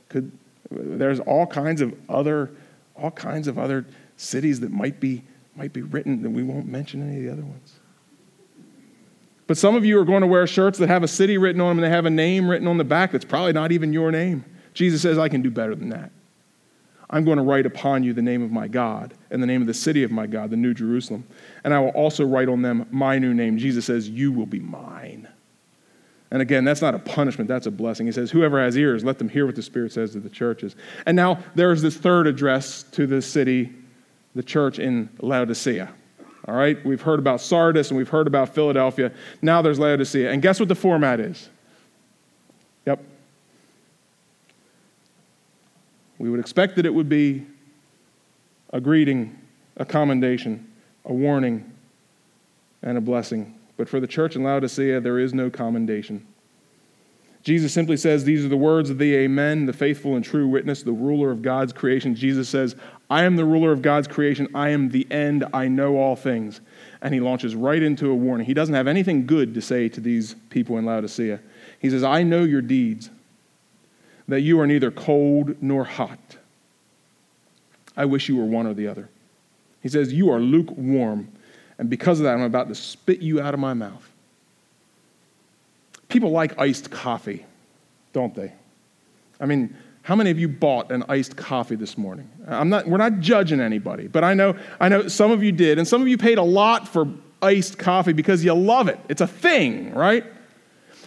Could, 0.08 0.30
there's 0.70 1.20
all 1.20 1.46
kinds 1.46 1.80
of 1.80 1.94
other, 2.08 2.50
all 2.96 3.10
kinds 3.10 3.48
of 3.48 3.58
other 3.58 3.86
cities 4.16 4.60
that 4.60 4.70
might 4.70 5.00
be, 5.00 5.22
might 5.56 5.72
be 5.72 5.82
written 5.82 6.22
that 6.22 6.30
we 6.30 6.42
won't 6.42 6.66
mention 6.66 7.08
any 7.08 7.18
of 7.18 7.22
the 7.24 7.32
other 7.32 7.42
ones. 7.42 7.74
But 9.46 9.56
some 9.56 9.74
of 9.74 9.84
you 9.84 9.98
are 9.98 10.04
going 10.04 10.22
to 10.22 10.26
wear 10.26 10.46
shirts 10.46 10.78
that 10.78 10.88
have 10.88 11.02
a 11.02 11.08
city 11.08 11.38
written 11.38 11.60
on 11.60 11.68
them 11.68 11.78
and 11.78 11.84
they 11.84 11.94
have 11.94 12.06
a 12.06 12.10
name 12.10 12.48
written 12.48 12.66
on 12.66 12.78
the 12.78 12.84
back 12.84 13.12
that's 13.12 13.24
probably 13.24 13.52
not 13.52 13.72
even 13.72 13.92
your 13.92 14.10
name. 14.10 14.44
Jesus 14.72 15.02
says, 15.02 15.18
I 15.18 15.28
can 15.28 15.42
do 15.42 15.50
better 15.50 15.74
than 15.74 15.90
that. 15.90 16.10
I'm 17.10 17.24
going 17.24 17.36
to 17.36 17.42
write 17.42 17.66
upon 17.66 18.02
you 18.02 18.12
the 18.12 18.22
name 18.22 18.42
of 18.42 18.50
my 18.50 18.68
God 18.68 19.14
and 19.30 19.42
the 19.42 19.46
name 19.46 19.60
of 19.60 19.66
the 19.66 19.74
city 19.74 20.02
of 20.02 20.10
my 20.10 20.26
God, 20.26 20.50
the 20.50 20.56
New 20.56 20.74
Jerusalem. 20.74 21.26
And 21.62 21.74
I 21.74 21.78
will 21.78 21.90
also 21.90 22.24
write 22.24 22.48
on 22.48 22.62
them 22.62 22.86
my 22.90 23.18
new 23.18 23.34
name. 23.34 23.58
Jesus 23.58 23.84
says, 23.84 24.08
You 24.08 24.32
will 24.32 24.46
be 24.46 24.60
mine. 24.60 25.28
And 26.30 26.42
again, 26.42 26.64
that's 26.64 26.82
not 26.82 26.94
a 26.94 26.98
punishment, 26.98 27.46
that's 27.46 27.66
a 27.66 27.70
blessing. 27.70 28.06
He 28.06 28.12
says, 28.12 28.30
Whoever 28.30 28.60
has 28.60 28.76
ears, 28.76 29.04
let 29.04 29.18
them 29.18 29.28
hear 29.28 29.46
what 29.46 29.54
the 29.54 29.62
Spirit 29.62 29.92
says 29.92 30.12
to 30.12 30.20
the 30.20 30.30
churches. 30.30 30.74
And 31.06 31.14
now 31.14 31.38
there's 31.54 31.82
this 31.82 31.96
third 31.96 32.26
address 32.26 32.82
to 32.92 33.06
the 33.06 33.22
city, 33.22 33.72
the 34.34 34.42
church 34.42 34.78
in 34.78 35.10
Laodicea. 35.20 35.92
All 36.46 36.54
right, 36.54 36.84
we've 36.84 37.00
heard 37.00 37.18
about 37.18 37.40
Sardis 37.40 37.90
and 37.90 37.96
we've 37.96 38.08
heard 38.08 38.26
about 38.26 38.54
Philadelphia. 38.54 39.12
Now 39.40 39.62
there's 39.62 39.78
Laodicea. 39.78 40.30
And 40.30 40.42
guess 40.42 40.58
what 40.58 40.68
the 40.68 40.74
format 40.74 41.20
is? 41.20 41.48
We 46.24 46.30
would 46.30 46.40
expect 46.40 46.76
that 46.76 46.86
it 46.86 46.94
would 46.94 47.10
be 47.10 47.44
a 48.70 48.80
greeting, 48.80 49.38
a 49.76 49.84
commendation, 49.84 50.72
a 51.04 51.12
warning, 51.12 51.70
and 52.80 52.96
a 52.96 53.00
blessing. 53.02 53.58
But 53.76 53.90
for 53.90 54.00
the 54.00 54.06
church 54.06 54.34
in 54.34 54.42
Laodicea, 54.42 55.02
there 55.02 55.18
is 55.18 55.34
no 55.34 55.50
commendation. 55.50 56.26
Jesus 57.42 57.74
simply 57.74 57.98
says, 57.98 58.24
These 58.24 58.42
are 58.42 58.48
the 58.48 58.56
words 58.56 58.88
of 58.88 58.96
the 58.96 59.14
Amen, 59.16 59.66
the 59.66 59.74
faithful 59.74 60.16
and 60.16 60.24
true 60.24 60.48
witness, 60.48 60.82
the 60.82 60.92
ruler 60.92 61.30
of 61.30 61.42
God's 61.42 61.74
creation. 61.74 62.14
Jesus 62.14 62.48
says, 62.48 62.74
I 63.10 63.24
am 63.24 63.36
the 63.36 63.44
ruler 63.44 63.70
of 63.70 63.82
God's 63.82 64.08
creation. 64.08 64.48
I 64.54 64.70
am 64.70 64.88
the 64.88 65.06
end. 65.12 65.44
I 65.52 65.68
know 65.68 65.98
all 65.98 66.16
things. 66.16 66.62
And 67.02 67.12
he 67.12 67.20
launches 67.20 67.54
right 67.54 67.82
into 67.82 68.10
a 68.10 68.14
warning. 68.14 68.46
He 68.46 68.54
doesn't 68.54 68.74
have 68.74 68.88
anything 68.88 69.26
good 69.26 69.52
to 69.52 69.60
say 69.60 69.90
to 69.90 70.00
these 70.00 70.36
people 70.48 70.78
in 70.78 70.86
Laodicea. 70.86 71.38
He 71.80 71.90
says, 71.90 72.02
I 72.02 72.22
know 72.22 72.44
your 72.44 72.62
deeds 72.62 73.10
that 74.28 74.40
you 74.40 74.60
are 74.60 74.66
neither 74.66 74.90
cold 74.90 75.62
nor 75.62 75.84
hot. 75.84 76.36
I 77.96 78.04
wish 78.06 78.28
you 78.28 78.36
were 78.36 78.44
one 78.44 78.66
or 78.66 78.74
the 78.74 78.88
other. 78.88 79.08
He 79.82 79.88
says, 79.88 80.12
You 80.12 80.30
are 80.30 80.40
lukewarm, 80.40 81.28
and 81.78 81.90
because 81.90 82.20
of 82.20 82.24
that, 82.24 82.34
I'm 82.34 82.42
about 82.42 82.68
to 82.68 82.74
spit 82.74 83.20
you 83.20 83.40
out 83.40 83.54
of 83.54 83.60
my 83.60 83.74
mouth. 83.74 84.08
People 86.08 86.30
like 86.30 86.58
iced 86.58 86.90
coffee, 86.90 87.44
don't 88.12 88.34
they? 88.34 88.52
I 89.40 89.46
mean, 89.46 89.76
how 90.02 90.14
many 90.14 90.30
of 90.30 90.38
you 90.38 90.48
bought 90.48 90.92
an 90.92 91.02
iced 91.08 91.36
coffee 91.36 91.76
this 91.76 91.96
morning? 91.96 92.30
I'm 92.46 92.68
not, 92.68 92.86
we're 92.86 92.98
not 92.98 93.20
judging 93.20 93.60
anybody, 93.60 94.06
but 94.06 94.22
I 94.22 94.34
know, 94.34 94.56
I 94.78 94.88
know 94.88 95.08
some 95.08 95.30
of 95.30 95.42
you 95.42 95.50
did, 95.50 95.78
and 95.78 95.88
some 95.88 96.02
of 96.02 96.08
you 96.08 96.18
paid 96.18 96.38
a 96.38 96.42
lot 96.42 96.86
for 96.86 97.08
iced 97.42 97.78
coffee 97.78 98.12
because 98.12 98.44
you 98.44 98.52
love 98.54 98.88
it. 98.88 98.98
It's 99.08 99.20
a 99.20 99.26
thing, 99.26 99.94
right? 99.94 100.24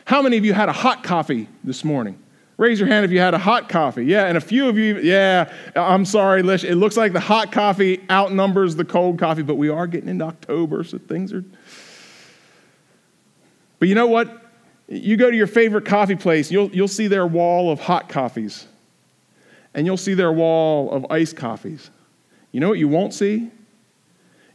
How 0.06 0.22
many 0.22 0.38
of 0.38 0.46
you 0.46 0.54
had 0.54 0.70
a 0.70 0.74
hot 0.74 1.04
coffee 1.04 1.48
this 1.64 1.84
morning? 1.84 2.18
Raise 2.58 2.80
your 2.80 2.88
hand 2.88 3.06
if 3.06 3.12
you 3.12 3.20
had 3.20 3.36
a 3.36 3.40
hot 3.40 3.70
coffee. 3.70 4.06
Yeah, 4.06 4.26
and 4.26 4.36
a 4.36 4.42
few 4.42 4.68
of 4.68 4.78
you, 4.80 4.98
yeah, 4.98 5.54
I'm 5.76 6.06
sorry, 6.06 6.42
Lish. 6.42 6.64
It 6.64 6.76
looks 6.76 6.98
like 6.98 7.14
the 7.14 7.20
hot 7.20 7.52
coffee 7.52 8.04
outnumbers 8.10 8.76
the 8.76 8.86
cold 8.86 9.20
coffee, 9.20 9.44
but 9.44 9.56
we 9.56 9.70
are 9.70 9.86
getting 9.86 10.10
into 10.10 10.26
October, 10.26 10.84
so 10.84 10.98
things 10.98 11.32
are. 11.34 11.44
But 13.78 13.90
you 13.90 13.96
know 13.96 14.08
what? 14.08 14.44
You 14.88 15.18
go 15.18 15.30
to 15.30 15.38
your 15.38 15.48
favorite 15.48 15.86
coffee 15.86 16.16
place, 16.16 16.50
you'll, 16.50 16.72
you'll 16.72 16.88
see 16.88 17.08
their 17.08 17.28
wall 17.28 17.72
of 17.72 17.80
hot 17.80 18.10
coffees, 18.10 18.66
and 19.76 19.86
you'll 19.86 19.98
see 19.98 20.16
their 20.16 20.32
wall 20.32 20.92
of 20.92 21.06
iced 21.12 21.36
coffees. 21.36 21.92
You 22.52 22.60
know 22.60 22.70
what 22.70 22.80
you 22.80 22.88
won't 22.88 23.14
see? 23.14 23.52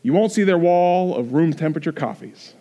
You 0.02 0.12
won't 0.12 0.32
see 0.32 0.42
their 0.42 0.58
wall 0.58 1.14
of 1.14 1.32
room 1.34 1.52
temperature 1.52 1.92
coffees. 1.92 2.54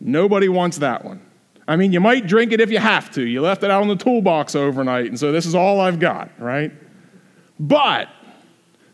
Nobody 0.00 0.50
wants 0.50 0.78
that 0.78 1.02
one. 1.02 1.23
I 1.66 1.76
mean, 1.76 1.92
you 1.92 2.00
might 2.00 2.26
drink 2.26 2.52
it 2.52 2.60
if 2.60 2.70
you 2.70 2.78
have 2.78 3.10
to. 3.12 3.22
You 3.22 3.40
left 3.40 3.62
it 3.62 3.70
out 3.70 3.82
in 3.82 3.88
the 3.88 3.96
toolbox 3.96 4.54
overnight, 4.54 5.06
and 5.06 5.18
so 5.18 5.32
this 5.32 5.46
is 5.46 5.54
all 5.54 5.80
I've 5.80 5.98
got, 5.98 6.30
right? 6.38 6.72
But 7.58 8.08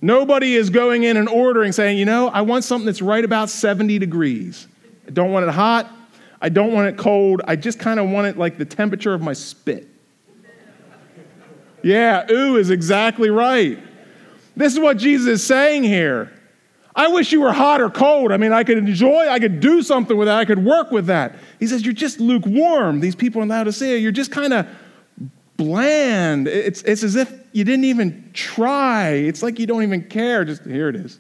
nobody 0.01 0.55
is 0.55 0.71
going 0.71 1.03
in 1.03 1.17
and 1.17 1.29
ordering 1.29 1.73
saying, 1.73 1.99
you 1.99 2.05
know, 2.05 2.29
I 2.29 2.43
want 2.43 2.65
something 2.65 2.87
that's 2.87 3.03
right 3.03 3.25
about 3.25 3.51
70 3.51 3.99
degrees. 3.99 4.69
I 5.07 5.11
don't 5.11 5.33
want 5.33 5.47
it 5.47 5.53
hot. 5.53 5.91
I 6.41 6.49
don't 6.49 6.73
want 6.73 6.89
it 6.89 6.97
cold. 6.97 7.43
I 7.47 7.57
just 7.57 7.79
kind 7.81 7.99
of 7.99 8.09
want 8.09 8.29
it 8.29 8.39
like 8.39 8.57
the 8.57 8.65
temperature 8.65 9.13
of 9.13 9.21
my 9.21 9.33
spit. 9.33 9.89
Yeah, 11.83 12.31
ooh 12.31 12.57
is 12.57 12.71
exactly 12.71 13.31
right. 13.31 13.79
This 14.57 14.73
is 14.73 14.79
what 14.79 14.99
Jesus 14.99 15.27
is 15.27 15.47
saying 15.47 15.85
here. 15.85 16.33
I 17.01 17.09
wish 17.09 17.33
you 17.33 17.41
were 17.41 17.51
hot 17.51 17.81
or 17.81 17.89
cold. 17.89 18.31
I 18.31 18.37
mean, 18.37 18.53
I 18.53 18.63
could 18.63 18.77
enjoy, 18.77 19.27
I 19.27 19.39
could 19.39 19.61
do 19.61 19.81
something 19.81 20.19
with 20.19 20.29
that, 20.29 20.37
I 20.37 20.45
could 20.45 20.63
work 20.63 20.91
with 20.91 21.07
that. 21.07 21.35
He 21.59 21.67
says, 21.67 21.83
You're 21.83 21.95
just 21.95 22.21
lukewarm. 22.21 23.01
These 23.01 23.15
people 23.15 23.41
in 23.41 23.49
Laodicea, 23.49 23.97
you're 23.97 24.13
just 24.13 24.31
kind 24.31 24.53
of 24.53 24.67
bland. 25.57 26.47
It's, 26.47 26.83
it's 26.83 27.03
as 27.03 27.17
if 27.17 27.33
you 27.53 27.65
didn't 27.65 27.87
even 27.87 28.29
try. 28.35 29.13
It's 29.13 29.43
like 29.43 29.59
you 29.59 29.67
don't 29.67 29.83
even 29.83 30.11
care. 30.11 30.45
Just 30.45 30.63
here 30.65 30.91
it 30.91 30.97
is. 30.97 31.19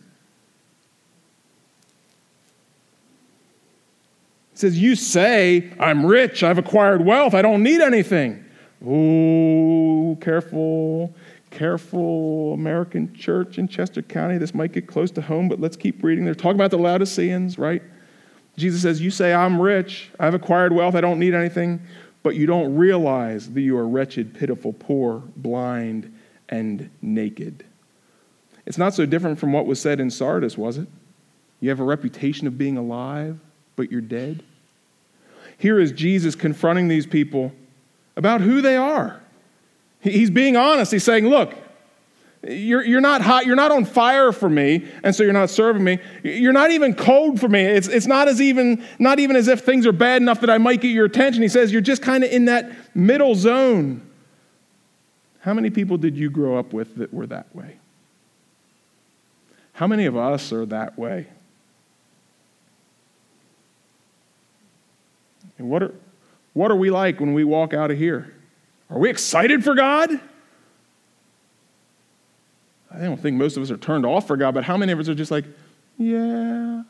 It 4.52 4.58
says, 4.58 4.78
You 4.78 4.94
say, 4.94 5.72
I'm 5.80 6.04
rich, 6.04 6.42
I've 6.42 6.58
acquired 6.58 7.06
wealth, 7.06 7.32
I 7.32 7.40
don't 7.40 7.62
need 7.62 7.80
anything. 7.80 8.44
Oh, 8.86 10.18
careful, 10.20 11.14
careful, 11.50 12.54
American 12.54 13.14
church 13.14 13.58
in 13.58 13.68
Chester 13.68 14.02
County. 14.02 14.38
This 14.38 14.54
might 14.54 14.72
get 14.72 14.86
close 14.86 15.10
to 15.12 15.20
home, 15.20 15.48
but 15.48 15.60
let's 15.60 15.76
keep 15.76 16.02
reading. 16.02 16.24
They're 16.24 16.34
talking 16.34 16.56
about 16.56 16.70
the 16.70 16.78
Laodiceans, 16.78 17.58
right? 17.58 17.82
Jesus 18.56 18.82
says, 18.82 19.00
You 19.00 19.10
say, 19.10 19.32
I'm 19.32 19.60
rich, 19.60 20.10
I've 20.18 20.34
acquired 20.34 20.72
wealth, 20.72 20.94
I 20.94 21.00
don't 21.00 21.18
need 21.18 21.34
anything, 21.34 21.80
but 22.22 22.36
you 22.36 22.46
don't 22.46 22.76
realize 22.76 23.50
that 23.50 23.60
you 23.60 23.76
are 23.76 23.86
wretched, 23.86 24.34
pitiful, 24.34 24.72
poor, 24.72 25.22
blind, 25.36 26.14
and 26.48 26.90
naked. 27.02 27.64
It's 28.66 28.78
not 28.78 28.94
so 28.94 29.06
different 29.06 29.38
from 29.38 29.52
what 29.52 29.66
was 29.66 29.80
said 29.80 30.00
in 30.00 30.10
Sardis, 30.10 30.56
was 30.56 30.78
it? 30.78 30.88
You 31.60 31.70
have 31.70 31.80
a 31.80 31.84
reputation 31.84 32.46
of 32.46 32.58
being 32.58 32.76
alive, 32.76 33.38
but 33.76 33.90
you're 33.90 34.00
dead. 34.00 34.42
Here 35.58 35.78
is 35.78 35.92
Jesus 35.92 36.34
confronting 36.34 36.88
these 36.88 37.06
people 37.06 37.52
about 38.16 38.40
who 38.40 38.60
they 38.60 38.76
are. 38.76 39.20
He's 40.00 40.30
being 40.30 40.56
honest. 40.56 40.92
He's 40.92 41.04
saying, 41.04 41.28
Look, 41.28 41.54
you're, 42.42 42.82
you're 42.82 43.02
not 43.02 43.20
hot, 43.20 43.44
you're 43.44 43.56
not 43.56 43.70
on 43.70 43.84
fire 43.84 44.32
for 44.32 44.48
me, 44.48 44.86
and 45.04 45.14
so 45.14 45.22
you're 45.22 45.32
not 45.34 45.50
serving 45.50 45.84
me. 45.84 45.98
You're 46.22 46.54
not 46.54 46.70
even 46.70 46.94
cold 46.94 47.38
for 47.38 47.48
me. 47.48 47.60
It's, 47.60 47.86
it's 47.86 48.06
not 48.06 48.28
as 48.28 48.40
even 48.40 48.82
not 48.98 49.18
even 49.18 49.36
as 49.36 49.46
if 49.46 49.60
things 49.60 49.86
are 49.86 49.92
bad 49.92 50.22
enough 50.22 50.40
that 50.40 50.48
I 50.48 50.56
might 50.56 50.80
get 50.80 50.88
your 50.88 51.04
attention. 51.04 51.42
He 51.42 51.48
says 51.48 51.70
you're 51.70 51.82
just 51.82 52.00
kind 52.00 52.24
of 52.24 52.30
in 52.30 52.46
that 52.46 52.72
middle 52.94 53.34
zone. 53.34 54.06
How 55.40 55.52
many 55.52 55.68
people 55.68 55.98
did 55.98 56.16
you 56.16 56.30
grow 56.30 56.58
up 56.58 56.72
with 56.72 56.96
that 56.96 57.12
were 57.12 57.26
that 57.26 57.54
way? 57.54 57.76
How 59.74 59.86
many 59.86 60.06
of 60.06 60.16
us 60.16 60.52
are 60.52 60.66
that 60.66 60.98
way? 60.98 61.26
And 65.58 65.68
what 65.68 65.82
are, 65.82 65.94
what 66.54 66.70
are 66.70 66.76
we 66.76 66.90
like 66.90 67.20
when 67.20 67.34
we 67.34 67.44
walk 67.44 67.74
out 67.74 67.90
of 67.90 67.98
here? 67.98 68.32
Are 68.90 68.98
we 68.98 69.08
excited 69.08 69.62
for 69.62 69.74
God? 69.74 70.10
I 72.92 72.98
don't 72.98 73.20
think 73.20 73.36
most 73.36 73.56
of 73.56 73.62
us 73.62 73.70
are 73.70 73.76
turned 73.76 74.04
off 74.04 74.26
for 74.26 74.36
God, 74.36 74.52
but 74.52 74.64
how 74.64 74.76
many 74.76 74.92
of 74.92 74.98
us 74.98 75.08
are 75.08 75.14
just 75.14 75.30
like, 75.30 75.44
yeah, 75.96 76.82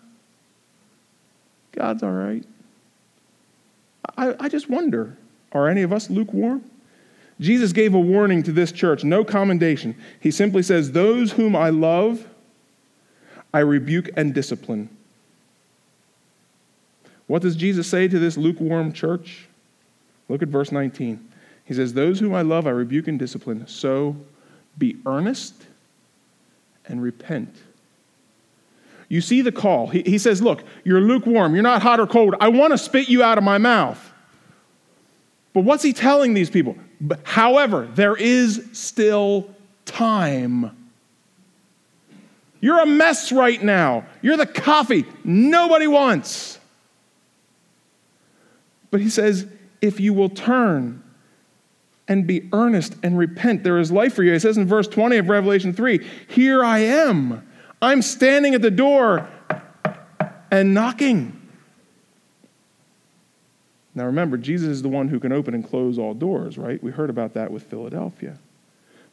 God's 1.73 2.03
all 2.03 2.11
right? 2.11 2.45
I, 4.17 4.35
I 4.41 4.49
just 4.49 4.69
wonder 4.69 5.17
are 5.53 5.69
any 5.69 5.83
of 5.83 5.93
us 5.93 6.09
lukewarm? 6.09 6.65
Jesus 7.41 7.73
gave 7.73 7.95
a 7.95 7.99
warning 7.99 8.43
to 8.45 8.53
this 8.53 8.71
church, 8.71 9.03
no 9.03 9.25
commendation. 9.25 9.97
He 10.21 10.31
simply 10.31 10.63
says, 10.63 10.93
Those 10.93 11.33
whom 11.33 11.57
I 11.57 11.71
love, 11.71 12.27
I 13.53 13.61
rebuke 13.61 14.11
and 14.17 14.35
discipline. 14.35 14.91
What 17.27 17.43
does 17.43 17.57
Jesus 17.57 17.89
say 17.89 18.09
to 18.09 18.19
this 18.19 18.37
lukewarm 18.37 18.93
church? 18.93 19.49
Look 20.29 20.43
at 20.43 20.49
verse 20.49 20.71
19. 20.71 21.30
He 21.71 21.75
says, 21.77 21.95
Those 21.95 22.19
whom 22.19 22.35
I 22.35 22.43
love, 22.43 22.67
I 22.67 22.71
rebuke 22.71 23.07
and 23.07 23.17
discipline. 23.17 23.65
So 23.69 24.17
be 24.77 24.97
earnest 25.07 25.55
and 26.87 27.01
repent. 27.01 27.55
You 29.09 29.21
see 29.21 29.41
the 29.41 29.53
call. 29.53 29.87
He, 29.87 30.03
he 30.03 30.19
says, 30.19 30.43
Look, 30.43 30.65
you're 30.83 31.01
lukewarm. 31.01 31.55
You're 31.55 31.63
not 31.63 31.81
hot 31.81 32.01
or 32.01 32.09
cold. 32.09 32.35
I 32.41 32.49
want 32.49 32.73
to 32.73 32.79
spit 32.79 33.09
you 33.09 33.23
out 33.23 33.39
of 33.39 33.45
my 33.45 33.59
mouth. 33.59 34.05
But 35.53 35.61
what's 35.61 35.85
he 35.85 35.93
telling 35.93 36.35
these 36.35 36.51
people? 36.51 36.77
However, 37.23 37.89
there 37.95 38.17
is 38.17 38.69
still 38.73 39.55
time. 39.85 40.77
You're 42.61 42.81
a 42.81 42.87
mess 42.87 43.31
right 43.31 43.63
now. 43.63 44.07
You're 44.23 44.37
the 44.37 44.45
coffee 44.45 45.05
nobody 45.23 45.87
wants. 45.87 46.59
But 48.91 49.01
he 49.01 49.09
says, 49.09 49.47
if 49.81 50.01
you 50.01 50.13
will 50.13 50.31
turn 50.31 51.05
and 52.11 52.27
be 52.27 52.49
earnest 52.53 52.97
and 53.05 53.17
repent, 53.17 53.63
there 53.63 53.79
is 53.79 53.91
life 53.93 54.15
for 54.15 54.25
you. 54.25 54.33
He 54.33 54.39
says 54.41 54.59
in 54.59 54.67
verse 54.67 54.89
20 54.89 55.17
of 55.17 55.29
Revelation 55.29 55.73
3 55.73 56.05
Here 56.29 56.63
I 56.63 56.81
am. 56.81 57.47
I'm 57.81 58.03
standing 58.03 58.55
at 58.55 58.61
the 58.61 58.71
door 58.71 59.27
and 60.51 60.75
knocking. 60.75 61.37
Now 63.95 64.07
remember, 64.07 64.37
Jesus 64.37 64.69
is 64.69 64.83
the 64.83 64.89
one 64.89 65.09
who 65.09 65.21
can 65.21 65.33
open 65.33 65.55
and 65.55 65.67
close 65.67 65.99
all 65.99 66.13
doors, 66.13 66.59
right? 66.59 66.83
We 66.83 66.91
heard 66.91 67.11
about 67.11 67.35
that 67.35 67.51
with 67.51 67.63
Philadelphia. 67.63 68.37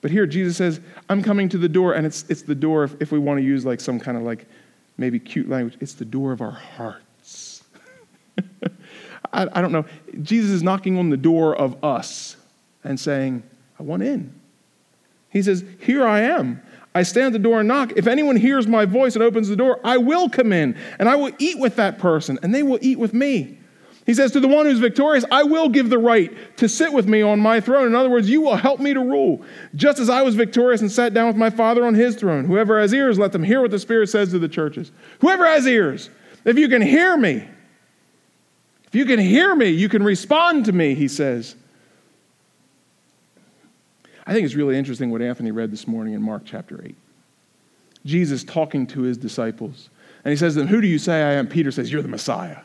But 0.02 0.12
here 0.12 0.26
Jesus 0.26 0.58
says, 0.58 0.82
I'm 1.08 1.22
coming 1.22 1.50
to 1.50 1.58
the 1.58 1.70
door, 1.70 1.94
and 1.94 2.06
it's, 2.06 2.26
it's 2.30 2.42
the 2.42 2.56
door, 2.56 2.84
if, 2.84 2.96
if 3.00 3.12
we 3.12 3.20
want 3.20 3.40
to 3.40 3.44
use 3.44 3.66
like 3.66 3.80
some 3.80 4.00
kind 4.00 4.18
of 4.18 4.24
like 4.24 4.48
maybe 4.98 5.20
cute 5.20 5.48
language, 5.48 5.78
it's 5.80 5.94
the 5.94 6.06
door 6.06 6.32
of 6.32 6.42
our 6.42 6.52
hearts. 6.52 7.64
I, 9.34 9.48
I 9.52 9.62
don't 9.62 9.72
know. 9.72 9.86
Jesus 10.24 10.50
is 10.50 10.64
knocking 10.64 10.98
on 10.98 11.12
the 11.12 11.18
door 11.18 11.56
of 11.56 11.84
us 11.84 12.38
and 12.84 13.00
saying, 13.00 13.44
I 13.80 13.84
want 13.84 14.04
in. 14.04 14.34
He 15.30 15.42
says, 15.42 15.64
Here 15.80 16.06
I 16.06 16.22
am. 16.22 16.62
I 16.96 17.04
stand 17.04 17.28
at 17.28 17.34
the 17.34 17.40
door 17.40 17.60
and 17.60 17.68
knock. 17.68 17.94
If 17.96 18.08
anyone 18.08 18.36
hears 18.36 18.66
my 18.66 18.86
voice 18.86 19.16
and 19.16 19.24
opens 19.24 19.50
the 19.50 19.56
door, 19.56 19.80
I 19.84 19.98
will 19.98 20.30
come 20.30 20.52
in 20.52 20.76
and 20.98 21.08
I 21.08 21.16
will 21.16 21.32
eat 21.38 21.60
with 21.60 21.76
that 21.76 22.00
person 22.00 22.40
and 22.42 22.54
they 22.54 22.64
will 22.64 22.80
eat 22.82 22.98
with 22.98 23.14
me. 23.14 23.58
He 24.08 24.14
says, 24.14 24.32
To 24.32 24.40
the 24.40 24.48
one 24.48 24.66
who's 24.66 24.80
victorious, 24.80 25.26
I 25.30 25.44
will 25.44 25.68
give 25.68 25.90
the 25.90 26.00
right 26.00 26.32
to 26.58 26.70
sit 26.70 26.92
with 26.94 27.08
me 27.08 27.22
on 27.22 27.42
my 27.42 27.60
throne. 27.60 27.88
In 27.88 27.94
other 27.94 28.10
words, 28.10 28.30
you 28.30 28.42
will 28.42 28.56
help 28.56 28.80
me 28.80 28.94
to 28.94 29.02
rule, 29.02 29.42
just 29.76 30.00
as 30.00 30.10
I 30.10 30.22
was 30.22 30.34
victorious 30.34 30.82
and 30.82 30.90
sat 30.90 31.14
down 31.14 31.28
with 31.28 31.36
my 31.36 31.50
Father 31.50 31.86
on 31.86 31.94
his 31.94 32.16
throne. 32.16 32.46
Whoever 32.46 32.80
has 32.80 32.94
ears, 32.94 33.20
let 33.20 33.34
them 33.34 33.44
hear 33.44 33.62
what 33.62 33.70
the 33.70 33.80
Spirit 33.80 34.08
says 34.08 34.32
to 34.32 34.40
the 34.40 34.48
churches. 34.48 34.92
Whoever 35.20 35.46
has 35.46 35.68
ears, 35.68 36.10
if 36.46 36.58
you 36.58 36.70
can 36.70 36.82
hear 36.82 37.18
me, 37.18 37.46
if 38.86 38.96
you 38.96 39.06
can 39.06 39.20
hear 39.20 39.54
me, 39.54 39.68
you 39.70 39.90
can 39.90 40.02
respond 40.02 40.66
to 40.66 40.72
me, 40.72 40.96
he 40.96 41.10
says. 41.10 41.58
I 44.28 44.34
think 44.34 44.46
it's 44.46 44.56
really 44.56 44.78
interesting 44.78 45.10
what 45.10 45.22
Anthony 45.22 45.52
read 45.52 45.72
this 45.72 45.88
morning 45.88 46.14
in 46.14 46.22
Mark 46.22 46.44
chapter 46.46 46.84
8. 46.84 46.96
Jesus 48.06 48.44
talking 48.44 48.86
to 48.88 49.02
his 49.02 49.18
disciples. 49.18 49.90
And 50.26 50.32
he 50.32 50.38
says 50.38 50.54
to 50.54 50.60
them, 50.60 50.68
Who 50.68 50.82
do 50.82 50.88
you 50.88 51.00
say 51.00 51.24
I 51.24 51.34
am? 51.34 51.48
Peter 51.48 51.72
says, 51.72 51.90
You're 51.90 52.02
the 52.02 52.10
Messiah. 52.10 52.60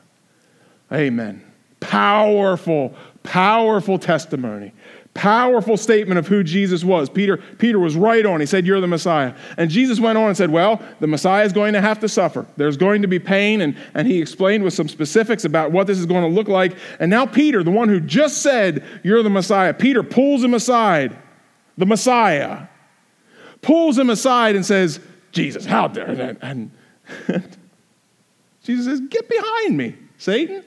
Amen. 0.92 1.44
Powerful, 1.78 2.94
powerful 3.22 3.98
testimony. 3.98 4.72
Powerful 5.14 5.76
statement 5.76 6.18
of 6.18 6.26
who 6.26 6.42
Jesus 6.42 6.82
was. 6.82 7.10
Peter, 7.10 7.36
Peter 7.36 7.78
was 7.78 7.96
right 7.96 8.24
on. 8.24 8.40
He 8.40 8.46
said, 8.46 8.66
You're 8.66 8.80
the 8.80 8.88
Messiah. 8.88 9.34
And 9.56 9.70
Jesus 9.70 10.00
went 10.00 10.18
on 10.18 10.28
and 10.28 10.36
said, 10.36 10.50
Well, 10.50 10.82
the 10.98 11.06
Messiah 11.06 11.44
is 11.44 11.52
going 11.52 11.74
to 11.74 11.80
have 11.80 12.00
to 12.00 12.08
suffer. 12.08 12.44
There's 12.56 12.76
going 12.76 13.02
to 13.02 13.08
be 13.08 13.20
pain. 13.20 13.60
And, 13.60 13.76
and 13.94 14.08
he 14.08 14.20
explained 14.20 14.64
with 14.64 14.74
some 14.74 14.88
specifics 14.88 15.44
about 15.44 15.70
what 15.70 15.86
this 15.86 15.98
is 15.98 16.06
going 16.06 16.22
to 16.22 16.34
look 16.34 16.48
like. 16.48 16.76
And 16.98 17.08
now, 17.08 17.26
Peter, 17.26 17.62
the 17.62 17.70
one 17.70 17.88
who 17.88 18.00
just 18.00 18.42
said, 18.42 18.84
You're 19.04 19.22
the 19.22 19.30
Messiah, 19.30 19.72
Peter 19.74 20.02
pulls 20.02 20.42
him 20.42 20.54
aside, 20.54 21.16
the 21.76 21.86
Messiah, 21.86 22.66
pulls 23.60 23.98
him 23.98 24.10
aside 24.10 24.56
and 24.56 24.64
says, 24.64 25.00
Jesus, 25.32 25.64
how 25.64 25.88
dare? 25.88 26.36
And 26.42 26.70
Jesus 28.62 28.86
says, 28.86 29.00
Get 29.08 29.28
behind 29.28 29.76
me, 29.76 29.96
Satan. 30.18 30.64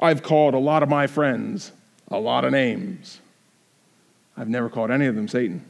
I've 0.00 0.22
called 0.22 0.54
a 0.54 0.58
lot 0.58 0.82
of 0.82 0.88
my 0.88 1.08
friends 1.08 1.72
a 2.10 2.18
lot 2.18 2.44
of 2.44 2.52
names. 2.52 3.20
I've 4.36 4.48
never 4.48 4.68
called 4.68 4.90
any 4.90 5.06
of 5.06 5.14
them 5.14 5.28
Satan. 5.28 5.64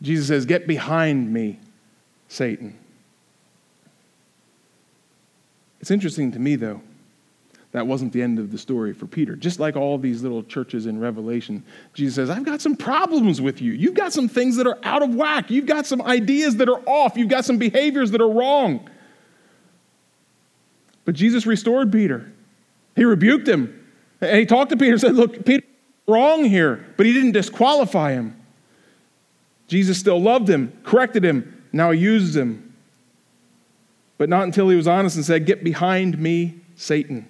Jesus 0.00 0.28
says, 0.28 0.46
Get 0.46 0.66
behind 0.66 1.32
me, 1.32 1.58
Satan. 2.28 2.78
It's 5.80 5.90
interesting 5.90 6.32
to 6.32 6.38
me, 6.38 6.56
though, 6.56 6.80
that 7.72 7.86
wasn't 7.86 8.12
the 8.12 8.20
end 8.20 8.38
of 8.38 8.52
the 8.52 8.58
story 8.58 8.92
for 8.92 9.06
Peter. 9.06 9.34
Just 9.34 9.58
like 9.58 9.76
all 9.76 9.96
these 9.96 10.22
little 10.22 10.42
churches 10.42 10.84
in 10.86 11.00
Revelation, 11.00 11.64
Jesus 11.94 12.14
says, 12.16 12.28
I've 12.28 12.44
got 12.44 12.60
some 12.60 12.76
problems 12.76 13.40
with 13.40 13.62
you. 13.62 13.72
You've 13.72 13.94
got 13.94 14.12
some 14.12 14.28
things 14.28 14.56
that 14.56 14.66
are 14.66 14.78
out 14.82 15.02
of 15.02 15.14
whack. 15.14 15.50
You've 15.50 15.66
got 15.66 15.86
some 15.86 16.02
ideas 16.02 16.56
that 16.56 16.68
are 16.68 16.80
off. 16.86 17.16
You've 17.16 17.30
got 17.30 17.46
some 17.46 17.56
behaviors 17.56 18.10
that 18.10 18.20
are 18.20 18.30
wrong. 18.30 18.88
But 21.06 21.14
Jesus 21.14 21.46
restored 21.46 21.90
Peter. 21.90 22.30
He 22.94 23.04
rebuked 23.04 23.48
him. 23.48 23.78
And 24.20 24.38
he 24.38 24.46
talked 24.46 24.70
to 24.70 24.76
Peter 24.76 24.92
and 24.92 25.00
said, 25.00 25.14
Look, 25.14 25.44
Peter, 25.46 25.66
wrong 26.06 26.44
here. 26.44 26.84
But 26.98 27.06
he 27.06 27.14
didn't 27.14 27.32
disqualify 27.32 28.12
him. 28.12 28.38
Jesus 29.66 29.98
still 29.98 30.20
loved 30.20 30.48
him, 30.48 30.78
corrected 30.84 31.24
him, 31.24 31.64
now 31.72 31.90
he 31.90 32.00
uses 32.00 32.36
him. 32.36 32.74
But 34.18 34.28
not 34.28 34.42
until 34.42 34.68
he 34.68 34.76
was 34.76 34.86
honest 34.86 35.16
and 35.16 35.24
said, 35.24 35.46
Get 35.46 35.64
behind 35.64 36.18
me, 36.18 36.60
Satan. 36.76 37.26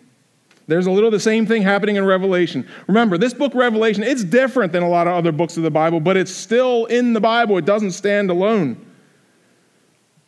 There's 0.66 0.86
a 0.86 0.90
little 0.90 1.10
the 1.10 1.20
same 1.20 1.46
thing 1.46 1.62
happening 1.62 1.96
in 1.96 2.04
Revelation. 2.04 2.68
Remember, 2.86 3.18
this 3.18 3.34
book, 3.34 3.54
Revelation, 3.54 4.02
it's 4.02 4.24
different 4.24 4.72
than 4.72 4.82
a 4.82 4.88
lot 4.88 5.06
of 5.06 5.14
other 5.14 5.32
books 5.32 5.56
of 5.56 5.62
the 5.62 5.70
Bible, 5.70 6.00
but 6.00 6.16
it's 6.16 6.32
still 6.32 6.86
in 6.86 7.12
the 7.12 7.20
Bible. 7.20 7.58
It 7.58 7.64
doesn't 7.64 7.92
stand 7.92 8.30
alone. 8.30 8.86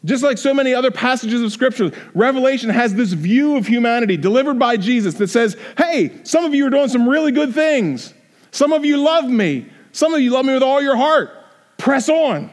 Just 0.04 0.22
like 0.22 0.36
so 0.36 0.52
many 0.52 0.74
other 0.74 0.90
passages 0.90 1.40
of 1.40 1.50
Scripture, 1.50 1.90
Revelation 2.14 2.68
has 2.68 2.94
this 2.94 3.12
view 3.12 3.56
of 3.56 3.66
humanity 3.66 4.16
delivered 4.16 4.58
by 4.58 4.76
Jesus 4.76 5.14
that 5.14 5.28
says, 5.28 5.56
hey, 5.78 6.20
some 6.24 6.44
of 6.44 6.54
you 6.54 6.66
are 6.66 6.70
doing 6.70 6.88
some 6.88 7.08
really 7.08 7.32
good 7.32 7.54
things. 7.54 8.12
Some 8.50 8.72
of 8.72 8.84
you 8.84 8.98
love 8.98 9.24
me. 9.24 9.66
Some 9.92 10.12
of 10.12 10.20
you 10.20 10.30
love 10.30 10.44
me 10.44 10.52
with 10.52 10.62
all 10.62 10.82
your 10.82 10.96
heart. 10.96 11.30
Press 11.78 12.08
on. 12.08 12.50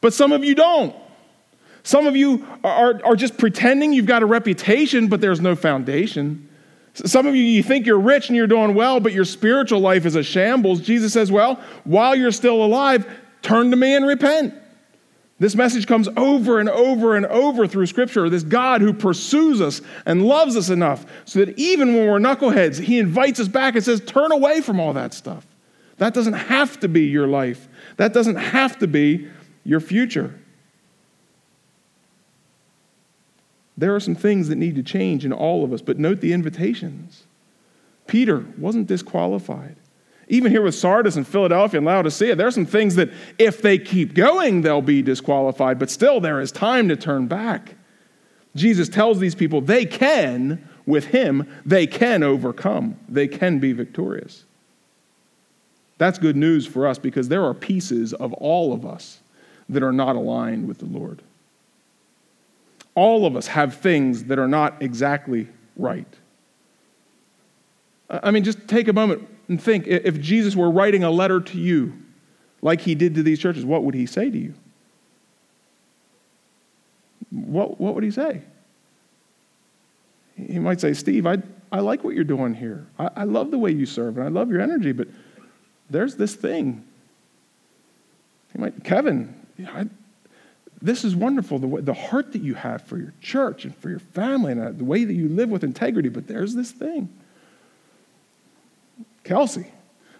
But 0.00 0.14
some 0.14 0.32
of 0.32 0.42
you 0.42 0.54
don't. 0.54 0.96
Some 1.82 2.06
of 2.06 2.16
you 2.16 2.46
are, 2.62 3.00
are, 3.04 3.16
just 3.16 3.36
pretending 3.36 3.92
you've 3.92 4.06
got 4.06 4.22
a 4.22 4.26
reputation, 4.26 5.08
but 5.08 5.20
there's 5.20 5.40
no 5.40 5.56
foundation. 5.56 6.48
Some 6.94 7.26
of 7.26 7.34
you, 7.34 7.42
you 7.42 7.62
think 7.62 7.86
you're 7.86 7.98
rich 7.98 8.28
and 8.28 8.36
you're 8.36 8.46
doing 8.46 8.74
well, 8.74 9.00
but 9.00 9.12
your 9.12 9.24
spiritual 9.24 9.80
life 9.80 10.04
is 10.04 10.14
a 10.14 10.22
shambles. 10.22 10.80
Jesus 10.80 11.12
says, 11.12 11.32
Well, 11.32 11.60
while 11.84 12.14
you're 12.14 12.32
still 12.32 12.62
alive, 12.62 13.08
turn 13.40 13.70
to 13.70 13.76
me 13.76 13.94
and 13.94 14.06
repent. 14.06 14.54
This 15.38 15.56
message 15.56 15.86
comes 15.86 16.08
over 16.16 16.60
and 16.60 16.68
over 16.68 17.16
and 17.16 17.26
over 17.26 17.66
through 17.66 17.86
Scripture. 17.86 18.28
This 18.28 18.44
God 18.44 18.80
who 18.80 18.92
pursues 18.92 19.60
us 19.60 19.80
and 20.06 20.24
loves 20.24 20.56
us 20.56 20.68
enough 20.68 21.04
so 21.24 21.44
that 21.44 21.58
even 21.58 21.94
when 21.94 22.06
we're 22.06 22.18
knuckleheads, 22.20 22.78
He 22.78 22.98
invites 22.98 23.40
us 23.40 23.48
back 23.48 23.74
and 23.74 23.82
says, 23.82 24.00
Turn 24.00 24.30
away 24.30 24.60
from 24.60 24.78
all 24.78 24.92
that 24.92 25.14
stuff. 25.14 25.46
That 25.96 26.14
doesn't 26.14 26.34
have 26.34 26.78
to 26.80 26.88
be 26.88 27.06
your 27.06 27.26
life, 27.26 27.68
that 27.96 28.12
doesn't 28.12 28.36
have 28.36 28.78
to 28.80 28.86
be 28.86 29.28
your 29.64 29.80
future. 29.80 30.38
There 33.82 33.96
are 33.96 34.00
some 34.00 34.14
things 34.14 34.46
that 34.46 34.58
need 34.58 34.76
to 34.76 34.82
change 34.84 35.24
in 35.24 35.32
all 35.32 35.64
of 35.64 35.72
us, 35.72 35.82
but 35.82 35.98
note 35.98 36.20
the 36.20 36.32
invitations. 36.32 37.24
Peter 38.06 38.46
wasn't 38.56 38.86
disqualified. 38.86 39.74
Even 40.28 40.52
here 40.52 40.62
with 40.62 40.76
Sardis 40.76 41.16
and 41.16 41.26
Philadelphia 41.26 41.78
and 41.78 41.86
Laodicea, 41.86 42.36
there 42.36 42.46
are 42.46 42.52
some 42.52 42.64
things 42.64 42.94
that 42.94 43.10
if 43.40 43.60
they 43.60 43.78
keep 43.78 44.14
going, 44.14 44.62
they'll 44.62 44.82
be 44.82 45.02
disqualified, 45.02 45.80
but 45.80 45.90
still 45.90 46.20
there 46.20 46.40
is 46.40 46.52
time 46.52 46.88
to 46.90 46.94
turn 46.94 47.26
back. 47.26 47.74
Jesus 48.54 48.88
tells 48.88 49.18
these 49.18 49.34
people 49.34 49.60
they 49.60 49.84
can, 49.84 50.64
with 50.86 51.06
him, 51.06 51.52
they 51.66 51.88
can 51.88 52.22
overcome, 52.22 52.96
they 53.08 53.26
can 53.26 53.58
be 53.58 53.72
victorious. 53.72 54.44
That's 55.98 56.20
good 56.20 56.36
news 56.36 56.68
for 56.68 56.86
us 56.86 57.00
because 57.00 57.28
there 57.28 57.44
are 57.44 57.52
pieces 57.52 58.12
of 58.12 58.32
all 58.34 58.72
of 58.72 58.86
us 58.86 59.18
that 59.68 59.82
are 59.82 59.90
not 59.90 60.14
aligned 60.14 60.68
with 60.68 60.78
the 60.78 60.86
Lord. 60.86 61.20
All 62.94 63.24
of 63.26 63.36
us 63.36 63.46
have 63.48 63.76
things 63.76 64.24
that 64.24 64.38
are 64.38 64.48
not 64.48 64.82
exactly 64.82 65.48
right. 65.76 66.06
I 68.10 68.30
mean, 68.30 68.44
just 68.44 68.68
take 68.68 68.88
a 68.88 68.92
moment 68.92 69.26
and 69.48 69.60
think 69.60 69.86
if 69.86 70.20
Jesus 70.20 70.54
were 70.54 70.70
writing 70.70 71.02
a 71.02 71.10
letter 71.10 71.40
to 71.40 71.58
you, 71.58 71.94
like 72.60 72.82
he 72.82 72.94
did 72.94 73.14
to 73.14 73.22
these 73.22 73.38
churches, 73.38 73.64
what 73.64 73.84
would 73.84 73.94
he 73.94 74.06
say 74.06 74.30
to 74.30 74.38
you? 74.38 74.54
What, 77.30 77.80
what 77.80 77.94
would 77.94 78.04
he 78.04 78.10
say? 78.10 78.42
He 80.36 80.58
might 80.58 80.80
say, 80.80 80.92
Steve, 80.92 81.26
I, 81.26 81.38
I 81.70 81.80
like 81.80 82.04
what 82.04 82.14
you're 82.14 82.24
doing 82.24 82.52
here. 82.52 82.86
I, 82.98 83.10
I 83.16 83.24
love 83.24 83.50
the 83.50 83.58
way 83.58 83.70
you 83.70 83.86
serve, 83.86 84.18
and 84.18 84.26
I 84.26 84.28
love 84.28 84.50
your 84.50 84.60
energy, 84.60 84.92
but 84.92 85.08
there's 85.88 86.16
this 86.16 86.34
thing. 86.34 86.84
He 88.52 88.58
might, 88.58 88.84
Kevin, 88.84 89.34
I, 89.66 89.86
this 90.82 91.04
is 91.04 91.14
wonderful, 91.14 91.58
the, 91.60 91.80
the 91.80 91.94
heart 91.94 92.32
that 92.32 92.42
you 92.42 92.54
have 92.54 92.82
for 92.82 92.98
your 92.98 93.14
church 93.20 93.64
and 93.64 93.74
for 93.76 93.88
your 93.88 94.00
family 94.00 94.52
and 94.52 94.60
uh, 94.60 94.72
the 94.72 94.84
way 94.84 95.04
that 95.04 95.14
you 95.14 95.28
live 95.28 95.48
with 95.48 95.62
integrity, 95.62 96.08
but 96.08 96.26
there's 96.26 96.54
this 96.54 96.72
thing. 96.72 97.08
Kelsey, 99.22 99.66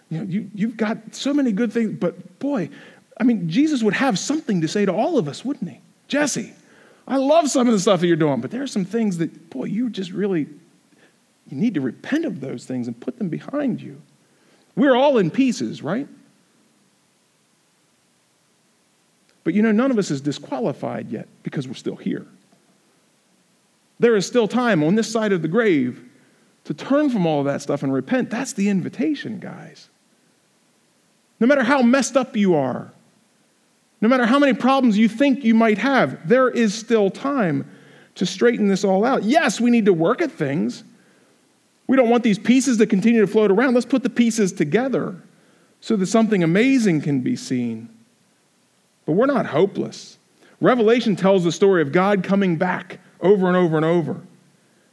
you 0.09 0.17
know, 0.19 0.23
you, 0.23 0.49
you've 0.55 0.77
got 0.77 0.97
so 1.13 1.33
many 1.33 1.51
good 1.51 1.73
things, 1.73 1.97
but 1.99 2.39
boy, 2.39 2.69
I 3.19 3.23
mean, 3.23 3.49
Jesus 3.49 3.83
would 3.83 3.93
have 3.93 4.17
something 4.17 4.61
to 4.61 4.67
say 4.67 4.85
to 4.85 4.93
all 4.93 5.17
of 5.17 5.27
us, 5.27 5.43
wouldn't 5.43 5.69
he? 5.69 5.79
Jesse, 6.07 6.53
I 7.07 7.17
love 7.17 7.49
some 7.49 7.67
of 7.67 7.73
the 7.73 7.79
stuff 7.79 7.99
that 7.99 8.07
you're 8.07 8.15
doing, 8.15 8.39
but 8.39 8.49
there 8.49 8.63
are 8.63 8.67
some 8.67 8.85
things 8.85 9.17
that, 9.17 9.49
boy, 9.49 9.65
you 9.65 9.89
just 9.89 10.11
really, 10.11 10.47
you 11.49 11.57
need 11.57 11.73
to 11.73 11.81
repent 11.81 12.23
of 12.23 12.39
those 12.39 12.65
things 12.65 12.87
and 12.87 12.97
put 12.97 13.17
them 13.17 13.27
behind 13.27 13.81
you. 13.81 14.01
We're 14.75 14.95
all 14.95 15.17
in 15.17 15.29
pieces, 15.29 15.83
right? 15.83 16.07
But 19.43 19.53
you 19.53 19.61
know, 19.61 19.71
none 19.71 19.91
of 19.91 19.97
us 19.97 20.09
is 20.11 20.21
disqualified 20.21 21.09
yet 21.09 21.27
because 21.43 21.67
we're 21.67 21.73
still 21.73 21.95
here. 21.95 22.25
There 23.99 24.15
is 24.15 24.25
still 24.25 24.47
time 24.47 24.83
on 24.83 24.95
this 24.95 25.11
side 25.11 25.31
of 25.31 25.41
the 25.41 25.47
grave 25.47 26.03
to 26.65 26.73
turn 26.73 27.09
from 27.09 27.25
all 27.25 27.39
of 27.39 27.45
that 27.45 27.61
stuff 27.61 27.83
and 27.83 27.93
repent. 27.93 28.29
That's 28.29 28.53
the 28.53 28.69
invitation, 28.69 29.39
guys. 29.39 29.89
No 31.39 31.47
matter 31.47 31.63
how 31.63 31.81
messed 31.81 32.15
up 32.15 32.37
you 32.37 32.55
are, 32.55 32.91
no 34.01 34.09
matter 34.09 34.25
how 34.25 34.39
many 34.39 34.53
problems 34.53 34.97
you 34.97 35.07
think 35.07 35.43
you 35.43 35.55
might 35.55 35.77
have, 35.77 36.27
there 36.27 36.49
is 36.49 36.73
still 36.73 37.09
time 37.09 37.69
to 38.15 38.25
straighten 38.25 38.67
this 38.67 38.83
all 38.83 39.05
out. 39.05 39.23
Yes, 39.23 39.59
we 39.59 39.71
need 39.71 39.85
to 39.85 39.93
work 39.93 40.21
at 40.21 40.31
things. 40.31 40.83
We 41.87 41.97
don't 41.97 42.09
want 42.09 42.23
these 42.23 42.39
pieces 42.39 42.77
to 42.77 42.85
continue 42.85 43.21
to 43.21 43.27
float 43.27 43.51
around. 43.51 43.73
Let's 43.73 43.85
put 43.85 44.03
the 44.03 44.09
pieces 44.09 44.51
together 44.51 45.15
so 45.81 45.95
that 45.95 46.07
something 46.07 46.43
amazing 46.43 47.01
can 47.01 47.21
be 47.21 47.35
seen. 47.35 47.89
But 49.05 49.13
we're 49.13 49.25
not 49.25 49.45
hopeless. 49.45 50.17
Revelation 50.61 51.15
tells 51.15 51.43
the 51.43 51.51
story 51.51 51.81
of 51.81 51.91
God 51.91 52.23
coming 52.23 52.55
back 52.55 52.99
over 53.19 53.47
and 53.47 53.57
over 53.57 53.75
and 53.75 53.85
over, 53.85 54.21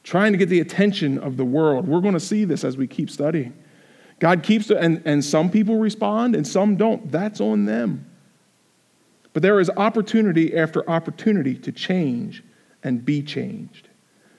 trying 0.02 0.32
to 0.32 0.38
get 0.38 0.48
the 0.48 0.60
attention 0.60 1.18
of 1.18 1.36
the 1.36 1.44
world. 1.44 1.86
We're 1.86 2.00
going 2.00 2.14
to 2.14 2.20
see 2.20 2.44
this 2.44 2.64
as 2.64 2.76
we 2.76 2.86
keep 2.86 3.10
studying. 3.10 3.56
God 4.18 4.42
keeps, 4.42 4.70
and, 4.70 5.02
and 5.04 5.24
some 5.24 5.50
people 5.50 5.78
respond 5.78 6.34
and 6.34 6.46
some 6.46 6.76
don't. 6.76 7.10
That's 7.10 7.40
on 7.40 7.64
them. 7.64 8.06
But 9.32 9.42
there 9.42 9.60
is 9.60 9.70
opportunity 9.70 10.56
after 10.56 10.88
opportunity 10.88 11.54
to 11.54 11.72
change 11.72 12.42
and 12.82 13.04
be 13.04 13.22
changed 13.22 13.88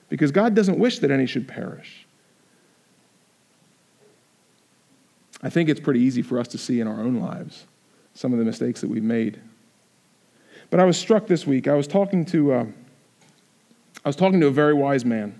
because 0.08 0.30
God 0.30 0.54
doesn't 0.54 0.78
wish 0.78 0.98
that 0.98 1.10
any 1.10 1.26
should 1.26 1.48
perish. 1.48 2.06
I 5.42 5.50
think 5.50 5.68
it's 5.68 5.80
pretty 5.80 6.00
easy 6.00 6.22
for 6.22 6.38
us 6.38 6.48
to 6.48 6.58
see 6.58 6.80
in 6.80 6.86
our 6.86 7.00
own 7.00 7.16
lives 7.16 7.64
some 8.14 8.32
of 8.32 8.38
the 8.38 8.44
mistakes 8.44 8.80
that 8.82 8.88
we've 8.88 9.02
made. 9.02 9.40
But 10.72 10.80
I 10.80 10.84
was 10.84 10.96
struck 10.96 11.26
this 11.26 11.46
week. 11.46 11.68
I 11.68 11.74
was 11.74 11.86
talking 11.86 12.24
to, 12.24 12.52
uh, 12.54 12.66
I 14.02 14.08
was 14.08 14.16
talking 14.16 14.40
to 14.40 14.46
a 14.46 14.50
very 14.50 14.72
wise 14.72 15.04
man, 15.04 15.38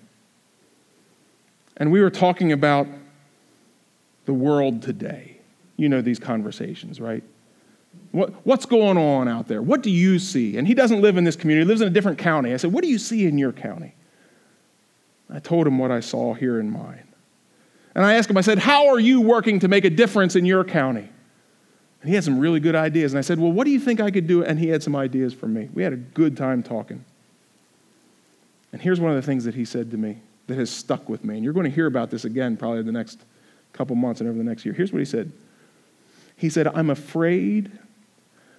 and 1.79 1.91
we 1.91 2.03
were 2.03 2.11
talking 2.11 2.53
about 2.53 2.87
the 4.27 4.35
world 4.35 4.83
today. 4.83 5.39
You 5.79 5.89
know 5.89 6.03
these 6.03 6.19
conversations, 6.19 7.01
right? 7.01 7.25
What, 8.11 8.45
what's 8.45 8.67
going 8.67 8.99
on 8.99 9.27
out 9.27 9.49
there? 9.49 9.63
What 9.63 9.83
do 9.83 9.91
you 9.91 10.19
see? 10.19 10.59
And 10.59 10.67
he 10.67 10.75
doesn't 10.75 11.01
live 11.01 11.17
in 11.17 11.25
this 11.25 11.35
community, 11.35 11.65
he 11.65 11.69
lives 11.69 11.81
in 11.81 11.89
a 11.89 11.91
different 11.91 12.19
county. 12.19 12.53
I 12.53 12.59
said, 12.59 12.71
What 12.71 12.83
do 12.83 12.91
you 12.91 12.99
see 12.99 13.25
in 13.25 13.39
your 13.39 13.53
county? 13.53 13.95
I 15.31 15.39
told 15.39 15.67
him 15.67 15.79
what 15.79 15.91
I 15.91 16.01
saw 16.01 16.35
here 16.35 16.61
in 16.61 16.71
mine. 16.71 17.09
And 17.95 18.05
I 18.05 18.17
asked 18.17 18.29
him, 18.29 18.37
I 18.37 18.43
said, 18.43 18.59
How 18.59 18.89
are 18.89 19.01
you 19.01 19.23
working 19.23 19.61
to 19.61 19.69
make 19.69 19.87
a 19.87 19.91
difference 19.91 20.37
in 20.37 20.45
your 20.45 20.63
county? 20.63 21.09
And 22.03 22.09
he 22.09 22.17
had 22.17 22.25
some 22.25 22.39
really 22.39 22.59
good 22.59 22.75
ideas. 22.75 23.13
And 23.13 23.19
I 23.19 23.23
said, 23.23 23.39
Well, 23.39 23.53
what 23.53 23.65
do 23.65 23.71
you 23.71 23.81
think 23.81 24.01
I 24.01 24.11
could 24.11 24.27
do? 24.27 24.45
And 24.45 24.59
he 24.59 24.69
had 24.69 24.83
some 24.83 24.97
ideas 24.97 25.33
for 25.33 25.47
me. 25.47 25.69
We 25.73 25.85
had 25.85 25.93
a 25.93 25.97
good 25.97 26.37
time 26.37 26.63
talking. 26.63 27.05
And 28.73 28.83
here's 28.83 29.01
one 29.01 29.11
of 29.11 29.17
the 29.17 29.23
things 29.23 29.45
that 29.45 29.55
he 29.55 29.65
said 29.65 29.91
to 29.93 29.97
me 29.97 30.19
that 30.49 30.59
has 30.59 30.71
stuck 30.71 31.09
with 31.09 31.25
me. 31.25 31.37
And 31.37 31.45
you're 31.45 31.53
going 31.53 31.65
to 31.65 31.75
hear 31.75 31.87
about 31.87 32.11
this 32.11 32.25
again 32.25 32.57
probably 32.57 32.81
in 32.81 32.87
the 32.87 32.93
next 32.93 33.21
couple 33.73 33.95
months 33.95 34.21
and 34.21 34.29
over 34.29 34.37
the 34.37 34.45
next 34.45 34.65
year. 34.65 34.75
Here's 34.75 34.93
what 34.93 34.99
he 34.99 35.05
said 35.05 35.33
He 36.37 36.51
said, 36.51 36.67
I'm 36.67 36.91
afraid 36.91 37.71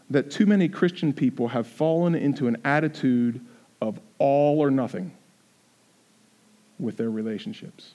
that 0.10 0.32
too 0.32 0.46
many 0.46 0.70
Christian 0.70 1.12
people 1.12 1.50
have 1.50 1.68
fallen 1.68 2.16
into 2.16 2.48
an 2.48 2.58
attitude 2.64 3.42
of 3.82 4.00
all 4.20 4.60
or 4.60 4.72
nothing 4.72 5.12
with 6.80 6.96
their 6.96 7.10
relationships. 7.10 7.94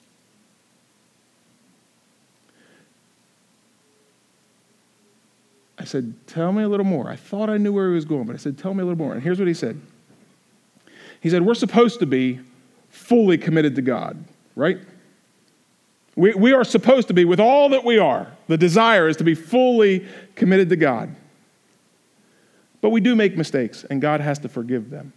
I 5.79 5.85
said, 5.85 6.13
Tell 6.27 6.51
me 6.51 6.63
a 6.63 6.67
little 6.67 6.85
more. 6.85 7.09
I 7.09 7.15
thought 7.15 7.49
I 7.49 7.57
knew 7.57 7.71
where 7.71 7.89
he 7.89 7.95
was 7.95 8.05
going, 8.05 8.25
but 8.25 8.35
I 8.35 8.37
said, 8.37 8.57
Tell 8.57 8.73
me 8.73 8.81
a 8.81 8.85
little 8.85 8.97
more. 8.97 9.13
And 9.13 9.23
here's 9.23 9.39
what 9.39 9.47
he 9.47 9.53
said 9.53 9.79
He 11.21 11.29
said, 11.29 11.43
We're 11.43 11.55
supposed 11.55 11.99
to 11.99 12.05
be 12.05 12.39
fully 12.89 13.37
committed 13.37 13.75
to 13.75 13.81
God, 13.81 14.23
right? 14.55 14.79
We, 16.15 16.33
we 16.33 16.53
are 16.53 16.65
supposed 16.65 17.07
to 17.07 17.13
be, 17.13 17.23
with 17.23 17.39
all 17.39 17.69
that 17.69 17.85
we 17.85 17.97
are, 17.97 18.27
the 18.47 18.57
desire 18.57 19.07
is 19.07 19.15
to 19.17 19.23
be 19.23 19.35
fully 19.35 20.05
committed 20.35 20.69
to 20.69 20.75
God. 20.75 21.15
But 22.81 22.89
we 22.89 22.99
do 22.99 23.15
make 23.15 23.37
mistakes, 23.37 23.85
and 23.89 24.01
God 24.01 24.19
has 24.19 24.39
to 24.39 24.49
forgive 24.49 24.89
them. 24.89 25.13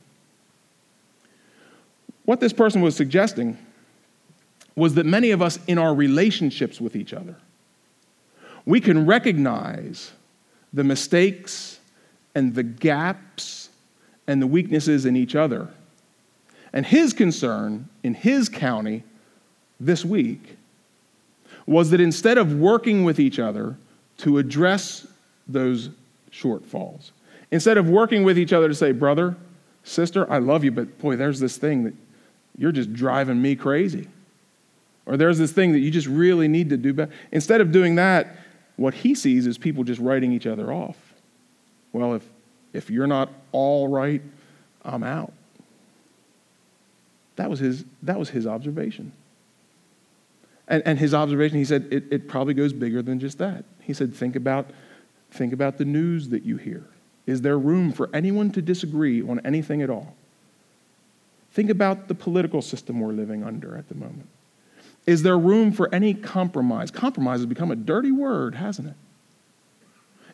What 2.25 2.39
this 2.39 2.53
person 2.53 2.83
was 2.83 2.95
suggesting 2.95 3.59
was 4.77 4.95
that 4.95 5.07
many 5.07 5.33
of 5.33 5.43
us, 5.43 5.59
in 5.67 5.79
our 5.79 5.95
relationships 5.95 6.81
with 6.81 6.95
each 6.95 7.13
other, 7.13 7.37
we 8.65 8.81
can 8.81 9.07
recognize 9.07 10.13
the 10.73 10.85
mistakes 10.85 11.79
and 12.35 12.55
the 12.55 12.63
gaps 12.63 13.69
and 14.27 14.41
the 14.41 14.47
weaknesses 14.47 15.05
in 15.05 15.17
each 15.17 15.35
other. 15.35 15.69
And 16.73 16.87
his 16.87 17.13
concern 17.13 17.89
in 18.03 18.15
his 18.15 18.49
county 18.49 19.03
this 19.79 20.05
week 20.05 20.57
was 21.67 21.91
that 21.91 22.01
instead 22.01 22.39
of 22.39 22.55
working 22.55 23.05
with 23.05 23.21
each 23.21 23.39
other 23.39 23.77
to 24.19 24.39
address 24.39 25.07
those 25.47 25.91
shortfalls, 26.31 27.11
instead 27.51 27.77
of 27.77 27.89
working 27.89 28.25
with 28.25 28.39
each 28.39 28.53
other 28.53 28.69
to 28.69 28.75
say, 28.75 28.93
brother, 28.93 29.37
sister, 29.85 30.31
I 30.31 30.39
love 30.39 30.65
you, 30.65 30.71
but 30.71 30.99
boy, 30.99 31.17
there's 31.17 31.41
this 31.41 31.57
thing 31.57 31.85
that 31.85 31.95
you're 32.57 32.73
just 32.73 32.93
driving 32.93 33.41
me 33.41 33.55
crazy. 33.55 34.09
Or 35.05 35.17
there's 35.17 35.39
this 35.39 35.53
thing 35.53 35.73
that 35.73 35.81
you 35.81 35.91
just 35.91 36.07
really 36.07 36.49
need 36.49 36.71
to 36.71 36.77
do 36.77 36.93
better. 36.93 37.13
Instead 37.33 37.61
of 37.61 37.73
doing 37.73 37.97
that, 37.97 38.37
what 38.83 38.95
he 38.95 39.15
sees 39.15 39.47
is 39.47 39.59
people 39.59 39.85
just 39.85 40.01
writing 40.01 40.33
each 40.33 40.47
other 40.47 40.73
off. 40.73 40.97
Well, 41.93 42.15
if, 42.15 42.29
if 42.73 42.91
you're 42.91 43.07
not 43.07 43.31
all 43.53 43.87
right, 43.89 44.21
I'm 44.85 45.05
out. 45.05 45.33
That 47.37 47.49
was 47.49 47.61
his, 47.61 47.85
that 48.03 48.19
was 48.19 48.31
his 48.31 48.47
observation. 48.47 49.13
And, 50.69 50.83
and 50.85 50.99
his 50.99 51.15
observation, 51.15 51.59
he 51.59 51.65
said, 51.65 51.89
it, 51.91 52.05
it 52.11 52.29
probably 52.29 52.55
goes 52.55 52.73
bigger 52.73 53.03
than 53.03 53.21
just 53.21 53.39
that. 53.39 53.65
He 53.81 53.93
said, 53.93 54.15
think 54.15 54.37
about, 54.37 54.71
think 55.31 55.53
about 55.53 55.79
the 55.79 55.85
news 55.85 56.29
that 56.31 56.45
you 56.45 56.57
hear. 56.57 56.85
Is 57.27 57.43
there 57.43 57.59
room 57.59 57.93
for 57.93 58.11
anyone 58.13 58.51
to 58.53 58.63
disagree 58.63 59.23
on 59.23 59.41
anything 59.45 59.83
at 59.83 59.91
all? 59.91 60.15
Think 61.53 61.71
about 61.71 62.09
the 62.09 62.15
political 62.15 62.63
system 62.63 63.01
we're 63.01 63.13
living 63.13 63.45
under 63.45 63.77
at 63.77 63.89
the 63.89 63.95
moment. 63.95 64.29
Is 65.07 65.23
there 65.23 65.39
room 65.39 65.73
for 65.73 65.93
any 65.95 66.15
compromise? 66.15 66.91
Compromise 66.91 67.41
has 67.41 67.47
become 67.47 67.71
a 67.71 67.77
dirty 67.77 68.13
word, 68.13 68.55
hasn't 68.55 68.89
it? 68.89 68.95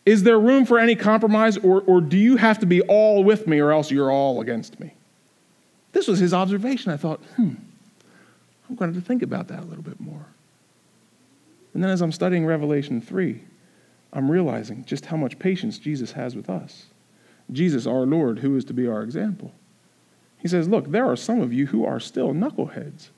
Is 0.05 0.23
there 0.23 0.39
room 0.39 0.65
for 0.65 0.79
any 0.79 0.95
compromise, 0.95 1.57
or, 1.59 1.83
or 1.83 2.01
do 2.01 2.17
you 2.17 2.37
have 2.37 2.59
to 2.61 2.67
be 2.67 2.83
all 2.83 3.25
with 3.25 3.47
me, 3.47 3.59
or 3.59 3.73
else 3.73 3.91
you're 3.91 4.11
all 4.11 4.41
against 4.41 4.81
me? 4.81 4.95
This 5.93 6.07
was 6.07 6.19
his 6.19 6.33
observation. 6.33 6.93
I 6.93 6.97
thought, 6.97 7.21
hmm, 7.37 7.55
I'm 8.69 8.75
going 8.77 8.95
to 8.95 9.01
think 9.01 9.23
about 9.23 9.49
that 9.49 9.61
a 9.61 9.67
little 9.67 9.83
bit 9.83 10.01
more. 10.01 10.27
And 11.75 11.83
then 11.83 11.91
as 11.91 12.01
I'm 12.01 12.13
studying 12.13 12.47
Revelation 12.47 13.01
3, 13.01 13.43
I'm 14.13 14.31
realizing 14.31 14.85
just 14.85 15.07
how 15.07 15.17
much 15.17 15.39
patience 15.39 15.79
Jesus 15.79 16.13
has 16.13 16.35
with 16.35 16.49
us. 16.49 16.87
Jesus, 17.53 17.87
our 17.87 18.07
Lord, 18.07 18.39
who 18.41 18.57
is 18.57 18.65
to 18.67 18.75
be 18.75 18.87
our 18.87 19.03
example. 19.03 19.53
He 20.39 20.49
says, 20.49 20.69
Look, 20.69 20.91
there 20.91 21.07
are 21.07 21.17
some 21.17 21.41
of 21.41 21.53
you 21.53 21.67
who 21.67 21.85
are 21.85 22.01
still 22.01 22.33
knuckleheads. 22.33 23.09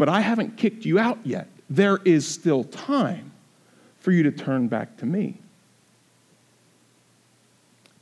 But 0.00 0.08
I 0.08 0.22
haven't 0.22 0.56
kicked 0.56 0.86
you 0.86 0.98
out 0.98 1.18
yet. 1.24 1.46
There 1.68 1.98
is 2.06 2.26
still 2.26 2.64
time 2.64 3.32
for 3.98 4.12
you 4.12 4.22
to 4.22 4.30
turn 4.30 4.66
back 4.66 4.96
to 4.96 5.04
me. 5.04 5.36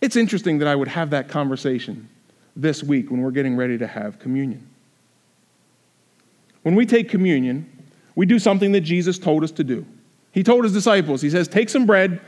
It's 0.01 0.15
interesting 0.15 0.59
that 0.59 0.69
I 0.69 0.77
would 0.77 0.87
have 0.87 1.11
that 1.11 1.29
conversation 1.29 2.09
this 2.55 2.85
week 2.85 3.11
when 3.11 3.21
we're 3.21 3.33
getting 3.33 3.57
ready 3.57 3.77
to 3.79 3.87
have 3.89 4.21
communion. 4.21 4.65
When 6.63 6.77
we 6.77 6.87
take 6.87 7.09
communion, 7.09 7.69
we 8.15 8.27
do 8.27 8.39
something 8.39 8.71
that 8.71 8.83
Jesus 8.83 9.19
told 9.19 9.43
us 9.43 9.51
to 9.51 9.65
do. 9.65 9.85
He 10.31 10.45
told 10.45 10.63
his 10.63 10.73
disciples, 10.73 11.21
He 11.21 11.31
says, 11.31 11.49
Take 11.49 11.69
some 11.69 11.85
bread, 11.85 12.21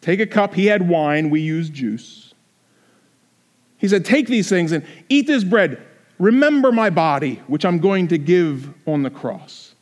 take 0.00 0.18
a 0.18 0.26
cup. 0.26 0.52
He 0.52 0.66
had 0.66 0.88
wine, 0.88 1.30
we 1.30 1.42
use 1.42 1.70
juice. 1.70 2.34
He 3.78 3.86
said, 3.86 4.04
Take 4.04 4.26
these 4.26 4.48
things 4.48 4.72
and 4.72 4.84
eat 5.08 5.28
this 5.28 5.44
bread. 5.44 5.80
Remember 6.18 6.72
my 6.72 6.90
body, 6.90 7.42
which 7.46 7.64
I'm 7.64 7.78
going 7.78 8.08
to 8.08 8.18
give 8.18 8.72
on 8.86 9.02
the 9.02 9.10
cross. 9.10 9.74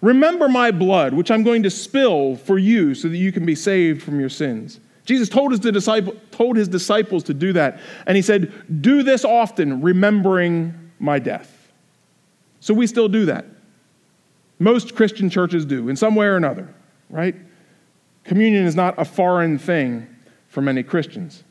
Remember 0.00 0.48
my 0.48 0.70
blood, 0.70 1.12
which 1.12 1.30
I'm 1.30 1.42
going 1.42 1.62
to 1.64 1.70
spill 1.70 2.36
for 2.36 2.58
you 2.58 2.94
so 2.94 3.08
that 3.08 3.16
you 3.16 3.32
can 3.32 3.44
be 3.44 3.54
saved 3.54 4.02
from 4.02 4.18
your 4.18 4.28
sins. 4.28 4.80
Jesus 5.04 5.28
told 5.28 5.50
his, 5.50 5.60
told 6.30 6.56
his 6.56 6.68
disciples 6.68 7.24
to 7.24 7.34
do 7.34 7.52
that. 7.54 7.80
And 8.06 8.16
he 8.16 8.22
said, 8.22 8.52
Do 8.80 9.02
this 9.02 9.24
often, 9.24 9.82
remembering 9.82 10.92
my 10.98 11.18
death. 11.18 11.72
So 12.60 12.72
we 12.72 12.86
still 12.86 13.08
do 13.08 13.26
that. 13.26 13.46
Most 14.58 14.94
Christian 14.94 15.30
churches 15.30 15.64
do, 15.64 15.88
in 15.88 15.96
some 15.96 16.14
way 16.14 16.26
or 16.26 16.36
another, 16.36 16.72
right? 17.08 17.34
Communion 18.24 18.66
is 18.66 18.76
not 18.76 18.94
a 18.98 19.04
foreign 19.04 19.58
thing 19.58 20.06
for 20.48 20.60
many 20.60 20.82
Christians. 20.82 21.42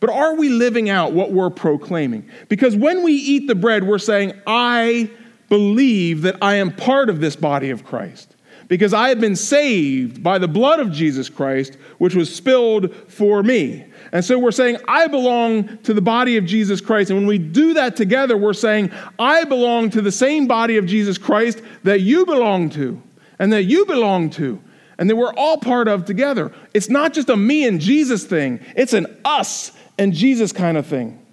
But 0.00 0.10
are 0.10 0.34
we 0.34 0.48
living 0.48 0.88
out 0.88 1.12
what 1.12 1.32
we're 1.32 1.50
proclaiming? 1.50 2.28
Because 2.48 2.76
when 2.76 3.02
we 3.02 3.12
eat 3.12 3.48
the 3.48 3.54
bread, 3.54 3.84
we're 3.84 3.98
saying, 3.98 4.32
I 4.46 5.10
believe 5.48 6.22
that 6.22 6.36
I 6.40 6.56
am 6.56 6.72
part 6.74 7.10
of 7.10 7.20
this 7.20 7.36
body 7.36 7.70
of 7.70 7.84
Christ. 7.84 8.34
Because 8.68 8.92
I 8.92 9.08
have 9.08 9.18
been 9.18 9.34
saved 9.34 10.22
by 10.22 10.38
the 10.38 10.46
blood 10.46 10.78
of 10.78 10.92
Jesus 10.92 11.30
Christ, 11.30 11.76
which 11.96 12.14
was 12.14 12.34
spilled 12.34 12.94
for 13.08 13.42
me. 13.42 13.86
And 14.12 14.22
so 14.22 14.38
we're 14.38 14.52
saying, 14.52 14.76
I 14.86 15.06
belong 15.06 15.78
to 15.78 15.94
the 15.94 16.02
body 16.02 16.36
of 16.36 16.44
Jesus 16.44 16.80
Christ. 16.80 17.10
And 17.10 17.18
when 17.18 17.26
we 17.26 17.38
do 17.38 17.74
that 17.74 17.96
together, 17.96 18.36
we're 18.36 18.52
saying, 18.52 18.90
I 19.18 19.44
belong 19.44 19.88
to 19.90 20.02
the 20.02 20.12
same 20.12 20.46
body 20.46 20.76
of 20.76 20.84
Jesus 20.84 21.16
Christ 21.16 21.62
that 21.84 22.02
you 22.02 22.26
belong 22.26 22.68
to, 22.70 23.02
and 23.38 23.52
that 23.54 23.64
you 23.64 23.86
belong 23.86 24.28
to, 24.30 24.60
and 24.98 25.08
that 25.08 25.16
we're 25.16 25.34
all 25.34 25.58
part 25.58 25.88
of 25.88 26.04
together. 26.04 26.52
It's 26.74 26.90
not 26.90 27.14
just 27.14 27.30
a 27.30 27.36
me 27.36 27.66
and 27.66 27.80
Jesus 27.80 28.24
thing, 28.24 28.60
it's 28.76 28.92
an 28.92 29.06
us 29.24 29.72
and 29.98 30.12
Jesus 30.12 30.52
kind 30.52 30.76
of 30.76 30.86
thing. 30.86 31.24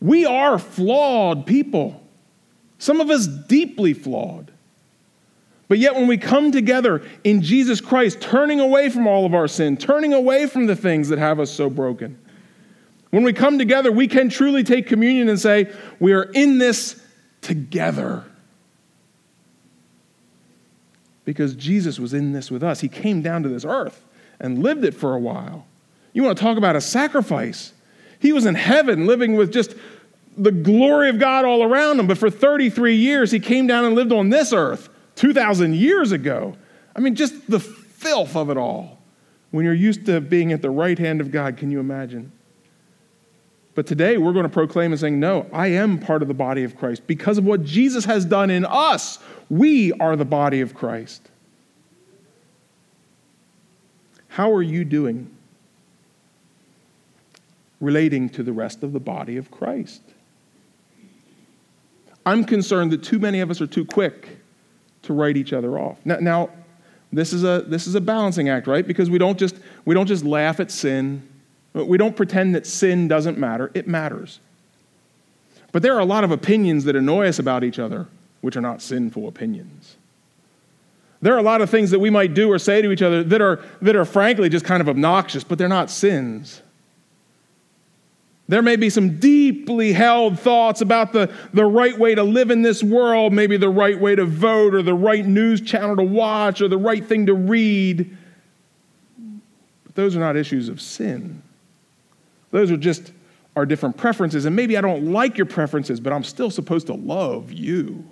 We 0.00 0.26
are 0.26 0.58
flawed 0.58 1.46
people, 1.46 2.02
some 2.78 3.00
of 3.00 3.10
us 3.10 3.26
deeply 3.26 3.94
flawed. 3.94 4.50
But 5.68 5.78
yet, 5.78 5.94
when 5.94 6.08
we 6.08 6.18
come 6.18 6.50
together 6.50 7.02
in 7.22 7.42
Jesus 7.42 7.80
Christ, 7.80 8.20
turning 8.20 8.58
away 8.58 8.88
from 8.88 9.06
all 9.06 9.24
of 9.24 9.34
our 9.34 9.46
sin, 9.46 9.76
turning 9.76 10.12
away 10.12 10.46
from 10.46 10.66
the 10.66 10.74
things 10.74 11.10
that 11.10 11.20
have 11.20 11.38
us 11.38 11.48
so 11.48 11.70
broken, 11.70 12.18
when 13.10 13.22
we 13.22 13.32
come 13.32 13.56
together, 13.56 13.92
we 13.92 14.08
can 14.08 14.30
truly 14.30 14.64
take 14.64 14.88
communion 14.88 15.28
and 15.28 15.38
say, 15.38 15.72
We 16.00 16.12
are 16.12 16.24
in 16.24 16.58
this 16.58 17.00
together. 17.40 18.24
Because 21.24 21.54
Jesus 21.54 22.00
was 22.00 22.14
in 22.14 22.32
this 22.32 22.50
with 22.50 22.64
us. 22.64 22.80
He 22.80 22.88
came 22.88 23.22
down 23.22 23.44
to 23.44 23.48
this 23.48 23.64
earth 23.64 24.02
and 24.40 24.62
lived 24.62 24.84
it 24.84 24.94
for 24.94 25.14
a 25.14 25.20
while. 25.20 25.66
You 26.12 26.22
want 26.22 26.36
to 26.36 26.42
talk 26.42 26.58
about 26.58 26.76
a 26.76 26.80
sacrifice? 26.80 27.72
He 28.18 28.32
was 28.32 28.46
in 28.46 28.54
heaven 28.54 29.06
living 29.06 29.36
with 29.36 29.52
just 29.52 29.74
the 30.36 30.52
glory 30.52 31.08
of 31.08 31.18
God 31.18 31.44
all 31.44 31.62
around 31.62 32.00
him, 32.00 32.06
but 32.06 32.18
for 32.18 32.30
33 32.30 32.96
years 32.96 33.30
he 33.30 33.40
came 33.40 33.66
down 33.66 33.84
and 33.84 33.94
lived 33.94 34.12
on 34.12 34.30
this 34.30 34.52
earth 34.52 34.88
2,000 35.16 35.74
years 35.74 36.12
ago. 36.12 36.56
I 36.94 37.00
mean, 37.00 37.14
just 37.14 37.50
the 37.50 37.60
filth 37.60 38.36
of 38.36 38.50
it 38.50 38.56
all. 38.56 38.98
When 39.50 39.64
you're 39.64 39.74
used 39.74 40.06
to 40.06 40.20
being 40.20 40.52
at 40.52 40.62
the 40.62 40.70
right 40.70 40.98
hand 40.98 41.20
of 41.20 41.30
God, 41.30 41.56
can 41.56 41.70
you 41.70 41.80
imagine? 41.80 42.30
But 43.74 43.86
today 43.86 44.16
we're 44.16 44.32
going 44.32 44.44
to 44.44 44.48
proclaim 44.48 44.92
and 44.92 45.00
saying, 45.00 45.18
No, 45.18 45.46
I 45.52 45.68
am 45.68 45.98
part 45.98 46.22
of 46.22 46.28
the 46.28 46.34
body 46.34 46.64
of 46.64 46.76
Christ. 46.76 47.06
Because 47.06 47.38
of 47.38 47.44
what 47.44 47.64
Jesus 47.64 48.04
has 48.04 48.24
done 48.24 48.50
in 48.50 48.64
us, 48.64 49.18
we 49.48 49.92
are 49.94 50.16
the 50.16 50.24
body 50.24 50.60
of 50.60 50.74
Christ. 50.74 51.28
How 54.28 54.52
are 54.52 54.62
you 54.62 54.84
doing 54.84 55.30
relating 57.80 58.28
to 58.30 58.42
the 58.42 58.52
rest 58.52 58.82
of 58.82 58.92
the 58.92 59.00
body 59.00 59.36
of 59.36 59.50
Christ. 59.50 60.02
I'm 62.26 62.44
concerned 62.44 62.92
that 62.92 63.02
too 63.02 63.18
many 63.18 63.40
of 63.40 63.50
us 63.50 63.60
are 63.60 63.66
too 63.66 63.84
quick 63.84 64.38
to 65.02 65.12
write 65.12 65.36
each 65.36 65.52
other 65.52 65.78
off. 65.78 65.98
Now, 66.04 66.16
now 66.16 66.50
this, 67.12 67.32
is 67.32 67.44
a, 67.44 67.64
this 67.66 67.86
is 67.86 67.94
a 67.94 68.00
balancing 68.00 68.48
act, 68.48 68.66
right? 68.66 68.86
Because 68.86 69.08
we 69.08 69.18
don't, 69.18 69.38
just, 69.38 69.56
we 69.84 69.94
don't 69.94 70.06
just 70.06 70.24
laugh 70.24 70.60
at 70.60 70.70
sin. 70.70 71.26
We 71.72 71.96
don't 71.96 72.14
pretend 72.14 72.54
that 72.54 72.66
sin 72.66 73.08
doesn't 73.08 73.38
matter. 73.38 73.70
It 73.74 73.88
matters. 73.88 74.40
But 75.72 75.82
there 75.82 75.94
are 75.94 76.00
a 76.00 76.04
lot 76.04 76.24
of 76.24 76.30
opinions 76.30 76.84
that 76.84 76.96
annoy 76.96 77.28
us 77.28 77.38
about 77.38 77.64
each 77.64 77.78
other, 77.78 78.08
which 78.40 78.56
are 78.56 78.60
not 78.60 78.82
sinful 78.82 79.28
opinions. 79.28 79.96
There 81.22 81.34
are 81.34 81.38
a 81.38 81.42
lot 81.42 81.60
of 81.60 81.70
things 81.70 81.90
that 81.90 81.98
we 81.98 82.10
might 82.10 82.34
do 82.34 82.50
or 82.50 82.58
say 82.58 82.82
to 82.82 82.90
each 82.90 83.02
other 83.02 83.22
that 83.24 83.40
are, 83.40 83.62
that 83.82 83.94
are 83.94 84.04
frankly 84.04 84.48
just 84.48 84.64
kind 84.64 84.80
of 84.80 84.88
obnoxious, 84.88 85.44
but 85.44 85.58
they're 85.58 85.68
not 85.68 85.90
sins. 85.90 86.62
There 88.50 88.62
may 88.62 88.74
be 88.74 88.90
some 88.90 89.20
deeply 89.20 89.92
held 89.92 90.40
thoughts 90.40 90.80
about 90.80 91.12
the, 91.12 91.32
the 91.54 91.64
right 91.64 91.96
way 91.96 92.16
to 92.16 92.24
live 92.24 92.50
in 92.50 92.62
this 92.62 92.82
world, 92.82 93.32
maybe 93.32 93.56
the 93.56 93.68
right 93.68 93.98
way 93.98 94.16
to 94.16 94.24
vote, 94.24 94.74
or 94.74 94.82
the 94.82 94.92
right 94.92 95.24
news 95.24 95.60
channel 95.60 95.94
to 95.94 96.02
watch, 96.02 96.60
or 96.60 96.66
the 96.66 96.76
right 96.76 97.06
thing 97.06 97.26
to 97.26 97.34
read. 97.34 98.16
But 99.84 99.94
those 99.94 100.16
are 100.16 100.18
not 100.18 100.36
issues 100.36 100.68
of 100.68 100.80
sin. 100.80 101.44
Those 102.50 102.72
are 102.72 102.76
just 102.76 103.12
our 103.54 103.64
different 103.64 103.96
preferences. 103.96 104.46
And 104.46 104.56
maybe 104.56 104.76
I 104.76 104.80
don't 104.80 105.12
like 105.12 105.38
your 105.38 105.46
preferences, 105.46 106.00
but 106.00 106.12
I'm 106.12 106.24
still 106.24 106.50
supposed 106.50 106.88
to 106.88 106.94
love 106.94 107.52
you. 107.52 108.04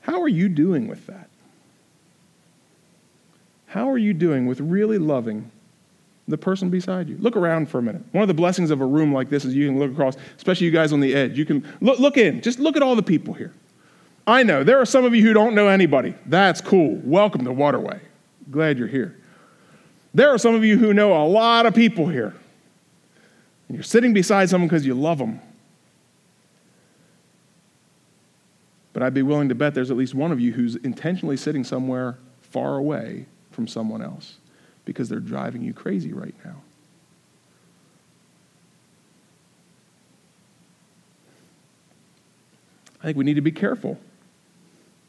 How 0.00 0.22
are 0.22 0.28
you 0.28 0.48
doing 0.48 0.88
with 0.88 1.06
that? 1.06 1.28
How 3.66 3.90
are 3.90 3.98
you 3.98 4.14
doing 4.14 4.46
with 4.46 4.58
really 4.58 4.96
loving 4.96 5.50
the 6.28 6.38
person 6.38 6.70
beside 6.70 7.08
you. 7.08 7.16
Look 7.18 7.36
around 7.36 7.68
for 7.68 7.78
a 7.78 7.82
minute. 7.82 8.02
One 8.12 8.22
of 8.22 8.28
the 8.28 8.34
blessings 8.34 8.70
of 8.70 8.80
a 8.80 8.86
room 8.86 9.12
like 9.12 9.28
this 9.28 9.44
is 9.44 9.54
you 9.54 9.66
can 9.68 9.78
look 9.78 9.92
across, 9.92 10.16
especially 10.36 10.66
you 10.66 10.72
guys 10.72 10.92
on 10.92 11.00
the 11.00 11.14
edge. 11.14 11.36
You 11.36 11.44
can 11.44 11.66
look, 11.80 11.98
look 11.98 12.16
in. 12.16 12.40
Just 12.40 12.58
look 12.58 12.76
at 12.76 12.82
all 12.82 12.94
the 12.94 13.02
people 13.02 13.34
here. 13.34 13.52
I 14.26 14.44
know 14.44 14.62
there 14.62 14.80
are 14.80 14.86
some 14.86 15.04
of 15.04 15.14
you 15.14 15.22
who 15.22 15.32
don't 15.32 15.54
know 15.54 15.68
anybody. 15.68 16.14
That's 16.26 16.60
cool. 16.60 17.00
Welcome 17.02 17.44
to 17.44 17.52
Waterway. 17.52 18.00
Glad 18.50 18.78
you're 18.78 18.88
here. 18.88 19.16
There 20.14 20.30
are 20.30 20.38
some 20.38 20.54
of 20.54 20.64
you 20.64 20.78
who 20.78 20.94
know 20.94 21.12
a 21.12 21.26
lot 21.26 21.66
of 21.66 21.74
people 21.74 22.06
here. 22.06 22.34
And 23.68 23.76
you're 23.76 23.82
sitting 23.82 24.12
beside 24.12 24.48
someone 24.48 24.68
because 24.68 24.86
you 24.86 24.94
love 24.94 25.18
them. 25.18 25.40
But 28.92 29.02
I'd 29.02 29.14
be 29.14 29.22
willing 29.22 29.48
to 29.48 29.54
bet 29.54 29.74
there's 29.74 29.90
at 29.90 29.96
least 29.96 30.14
one 30.14 30.30
of 30.30 30.38
you 30.38 30.52
who's 30.52 30.76
intentionally 30.76 31.36
sitting 31.36 31.64
somewhere 31.64 32.18
far 32.42 32.76
away 32.76 33.26
from 33.50 33.66
someone 33.66 34.02
else 34.02 34.36
because 34.84 35.08
they're 35.08 35.20
driving 35.20 35.62
you 35.62 35.72
crazy 35.72 36.12
right 36.12 36.34
now. 36.44 36.56
I 43.00 43.06
think 43.06 43.16
we 43.16 43.24
need 43.24 43.34
to 43.34 43.40
be 43.40 43.52
careful 43.52 43.98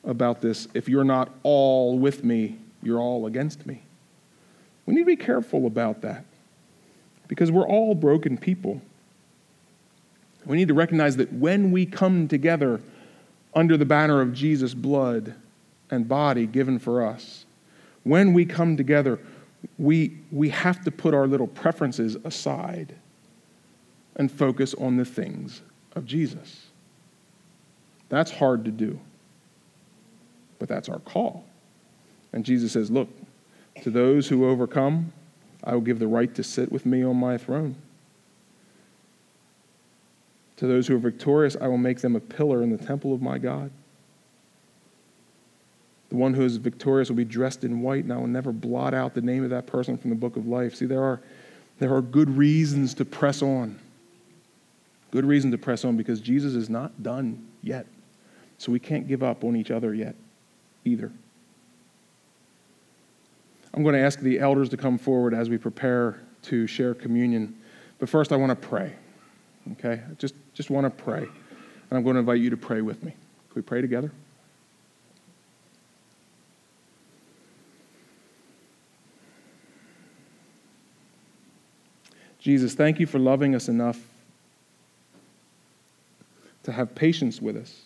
about 0.04 0.42
this. 0.42 0.68
If 0.74 0.90
you're 0.90 1.04
not 1.04 1.30
all 1.44 2.00
with 2.00 2.24
me, 2.24 2.58
you're 2.82 3.00
all 3.00 3.28
against 3.28 3.66
me. 3.66 3.84
We 4.86 4.96
need 4.96 5.02
to 5.02 5.06
be 5.06 5.16
careful 5.16 5.68
about 5.68 6.02
that 6.02 6.26
because 7.28 7.52
we're 7.52 7.68
all 7.68 7.96
broken 7.96 8.38
people. 8.38 8.82
We 10.46 10.58
need 10.58 10.68
to 10.68 10.74
recognize 10.74 11.16
that 11.18 11.32
when 11.32 11.72
we 11.72 11.86
come 11.86 12.28
together 12.28 12.82
under 13.56 13.78
the 13.78 13.86
banner 13.86 14.22
of 14.22 14.34
Jesus' 14.34 14.74
blood 14.74 15.36
and 15.90 16.08
body 16.08 16.48
given 16.48 16.80
for 16.80 17.06
us, 17.06 17.46
when 18.04 18.34
we 18.34 18.46
come 18.46 18.76
together, 18.76 19.20
we, 19.78 20.18
we 20.32 20.50
have 20.50 20.84
to 20.84 20.92
put 20.92 21.14
our 21.14 21.28
little 21.28 21.48
preferences 21.48 22.18
aside 22.24 22.96
and 24.16 24.32
focus 24.32 24.74
on 24.76 24.98
the 24.98 25.06
things 25.06 25.62
of 25.96 26.06
Jesus. 26.06 26.68
That's 28.10 28.32
hard 28.32 28.66
to 28.66 28.72
do, 28.72 29.00
but 30.60 30.70
that's 30.70 30.90
our 30.90 31.00
call. 31.00 31.46
And 32.32 32.46
Jesus 32.46 32.72
says, 32.72 32.92
Look, 32.92 33.10
to 33.82 33.90
those 33.90 34.28
who 34.28 34.48
overcome, 34.48 35.12
I 35.64 35.74
will 35.74 35.82
give 35.82 36.00
the 36.00 36.08
right 36.08 36.34
to 36.36 36.44
sit 36.44 36.72
with 36.72 36.86
me 36.86 37.04
on 37.04 37.16
my 37.16 37.38
throne. 37.38 37.76
To 40.58 40.68
those 40.68 40.88
who 40.88 40.96
are 40.96 41.00
victorious, 41.00 41.58
I 41.60 41.68
will 41.68 41.78
make 41.78 42.02
them 42.02 42.16
a 42.16 42.20
pillar 42.20 42.62
in 42.62 42.70
the 42.70 42.84
temple 42.84 43.14
of 43.14 43.22
my 43.22 43.38
God. 43.38 43.72
The 46.14 46.20
one 46.20 46.36
who 46.36 46.44
is 46.44 46.58
victorious 46.58 47.10
will 47.10 47.16
be 47.16 47.26
dressed 47.26 47.64
in 47.64 47.82
white, 47.82 48.04
and 48.04 48.14
I 48.14 48.18
will 48.18 48.28
never 48.28 48.52
blot 48.52 48.94
out 48.94 49.16
the 49.16 49.22
name 49.22 49.44
of 49.44 49.50
that 49.50 49.66
person 49.66 49.98
from 49.98 50.12
the 50.12 50.16
book 50.16 50.38
of 50.38 50.46
life. 50.46 50.76
See, 50.76 50.86
there 50.86 51.02
are, 51.02 51.20
there 51.80 51.92
are 51.92 52.04
good 52.04 52.30
reasons 52.38 52.94
to 52.94 53.04
press 53.04 53.42
on. 53.42 53.80
Good 55.10 55.26
reason 55.26 55.50
to 55.50 55.58
press 55.58 55.84
on 55.84 55.98
because 55.98 56.22
Jesus 56.22 56.54
is 56.54 56.70
not 56.70 57.02
done 57.02 57.44
yet. 57.64 57.88
So 58.60 58.72
we 58.72 58.78
can't 58.78 59.08
give 59.08 59.24
up 59.24 59.44
on 59.44 59.56
each 59.56 59.72
other 59.72 59.96
yet 59.96 60.16
either. 60.86 61.12
I'm 63.74 63.82
going 63.82 63.96
to 63.96 64.02
ask 64.02 64.20
the 64.20 64.40
elders 64.40 64.70
to 64.70 64.78
come 64.78 65.00
forward 65.00 65.34
as 65.34 65.50
we 65.50 65.58
prepare 65.58 66.22
to 66.44 66.68
share 66.68 66.94
communion. 66.94 67.60
But 67.98 68.08
first, 68.08 68.32
I 68.32 68.36
want 68.36 68.52
to 68.52 68.68
pray. 68.68 68.94
Okay? 69.72 69.94
I 69.94 70.14
just, 70.20 70.36
just 70.54 70.70
want 70.70 70.86
to 70.86 71.04
pray. 71.04 71.24
And 71.24 71.98
I'm 71.98 72.04
going 72.04 72.14
to 72.14 72.20
invite 72.20 72.40
you 72.40 72.52
to 72.52 72.58
pray 72.58 72.82
with 72.82 73.02
me. 73.02 73.14
Can 73.14 73.56
we 73.56 73.64
pray 73.64 73.82
together? 73.82 74.12
Jesus, 82.44 82.76
thank 82.76 83.00
you 83.00 83.08
for 83.08 83.20
loving 83.20 83.56
us 83.56 83.70
enough 83.70 83.98
to 86.64 86.74
have 86.74 86.94
patience 86.94 87.42
with 87.42 87.56
us. 87.56 87.84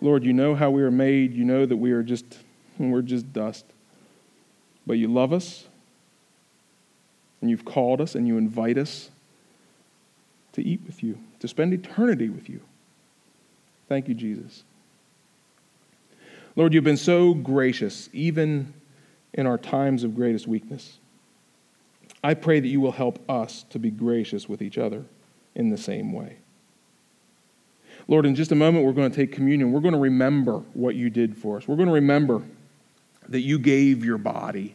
Lord, 0.00 0.24
you 0.24 0.32
know 0.32 0.56
how 0.56 0.70
we 0.70 0.82
are 0.82 0.90
made. 0.90 1.32
You 1.32 1.44
know 1.44 1.64
that 1.64 1.76
we 1.76 1.92
are 1.92 2.02
just, 2.02 2.24
we're 2.78 3.02
just 3.02 3.32
dust. 3.32 3.64
But 4.88 4.94
you 4.94 5.06
love 5.06 5.32
us, 5.32 5.68
and 7.40 7.48
you've 7.48 7.64
called 7.64 8.00
us, 8.00 8.16
and 8.16 8.26
you 8.26 8.38
invite 8.38 8.78
us 8.78 9.08
to 10.54 10.66
eat 10.66 10.80
with 10.84 11.04
you, 11.04 11.16
to 11.38 11.46
spend 11.46 11.72
eternity 11.72 12.28
with 12.28 12.48
you. 12.48 12.60
Thank 13.88 14.08
you, 14.08 14.14
Jesus. 14.14 14.64
Lord, 16.56 16.74
you've 16.74 16.82
been 16.82 16.96
so 16.96 17.34
gracious, 17.34 18.08
even 18.12 18.74
in 19.34 19.46
our 19.46 19.58
times 19.58 20.04
of 20.04 20.14
greatest 20.14 20.46
weakness. 20.46 20.98
I 22.24 22.34
pray 22.34 22.60
that 22.60 22.68
you 22.68 22.80
will 22.80 22.92
help 22.92 23.18
us 23.30 23.64
to 23.70 23.78
be 23.78 23.90
gracious 23.90 24.48
with 24.48 24.62
each 24.62 24.78
other 24.78 25.04
in 25.54 25.70
the 25.70 25.78
same 25.78 26.12
way. 26.12 26.36
Lord, 28.08 28.26
in 28.26 28.34
just 28.34 28.52
a 28.52 28.56
moment, 28.56 28.84
we're 28.84 28.92
going 28.92 29.10
to 29.10 29.16
take 29.16 29.32
communion. 29.32 29.72
We're 29.72 29.80
going 29.80 29.94
to 29.94 30.00
remember 30.00 30.58
what 30.74 30.94
you 30.94 31.10
did 31.10 31.36
for 31.36 31.56
us. 31.56 31.68
We're 31.68 31.76
going 31.76 31.88
to 31.88 31.94
remember 31.94 32.42
that 33.28 33.40
you 33.40 33.58
gave 33.58 34.04
your 34.04 34.18
body 34.18 34.74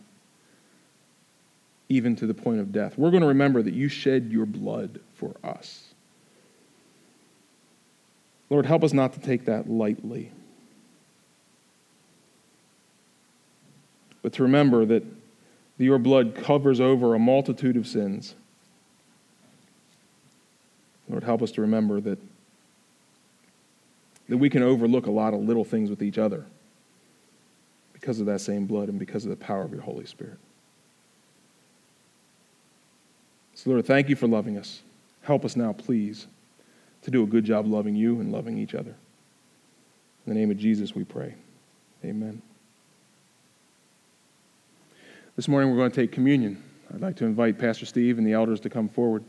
even 1.90 2.16
to 2.18 2.28
the 2.28 2.34
point 2.34 2.60
of 2.60 2.72
death. 2.72 2.98
We're 2.98 3.12
going 3.12 3.22
to 3.22 3.28
remember 3.28 3.62
that 3.62 3.74
you 3.74 3.90
shed 3.90 4.30
your 4.32 4.46
blood 4.46 5.00
for 5.14 5.36
us. 5.44 5.94
Lord, 8.50 8.66
help 8.66 8.84
us 8.84 8.94
not 8.94 9.14
to 9.14 9.20
take 9.20 9.46
that 9.46 9.70
lightly. 9.70 10.32
But 14.28 14.34
to 14.34 14.44
remember 14.44 14.84
that 14.84 15.06
your 15.78 15.98
blood 15.98 16.36
covers 16.36 16.82
over 16.82 17.16
a 17.16 17.20
multitude 17.20 17.78
of 17.78 17.88
sins. 17.88 18.36
Lord, 21.08 21.24
help 21.24 21.42
us 21.42 21.52
to 21.54 21.62
remember 21.62 22.02
that, 22.02 22.20
that 24.28 24.36
we 24.36 24.50
can 24.50 24.64
overlook 24.64 25.06
a 25.06 25.12
lot 25.12 25.34
of 25.34 25.40
little 25.40 25.64
things 25.64 25.90
with 25.90 26.04
each 26.04 26.18
other 26.18 26.46
because 27.94 28.20
of 28.20 28.26
that 28.26 28.42
same 28.42 28.66
blood 28.66 28.90
and 28.90 29.00
because 29.00 29.24
of 29.24 29.30
the 29.30 29.38
power 29.38 29.62
of 29.62 29.72
your 29.72 29.80
Holy 29.80 30.06
Spirit. 30.06 30.40
So, 33.56 33.70
Lord, 33.70 33.86
thank 33.86 34.10
you 34.10 34.18
for 34.18 34.28
loving 34.28 34.58
us. 34.58 34.82
Help 35.22 35.46
us 35.46 35.56
now, 35.56 35.72
please, 35.72 36.28
to 37.04 37.12
do 37.12 37.24
a 37.24 37.28
good 37.28 37.46
job 37.46 37.66
loving 37.66 37.96
you 37.96 38.20
and 38.20 38.30
loving 38.34 38.58
each 38.58 38.76
other. 38.76 38.94
In 40.26 40.34
the 40.34 40.38
name 40.38 40.52
of 40.52 40.58
Jesus, 40.58 40.94
we 40.94 41.06
pray. 41.06 41.36
Amen. 42.04 42.42
This 45.38 45.48
morning 45.48 45.70
we're 45.70 45.78
going 45.78 45.92
to 45.92 46.02
take 46.02 46.12
communion. 46.12 46.64
I'd 46.92 47.00
like 47.00 47.16
to 47.18 47.26
invite 47.26 47.60
Pastor 47.60 47.86
Steve 47.86 48.18
and 48.18 48.26
the 48.26 48.34
elders 48.34 48.60
to 48.62 48.72
come 48.72 48.90
forward. 48.90 49.24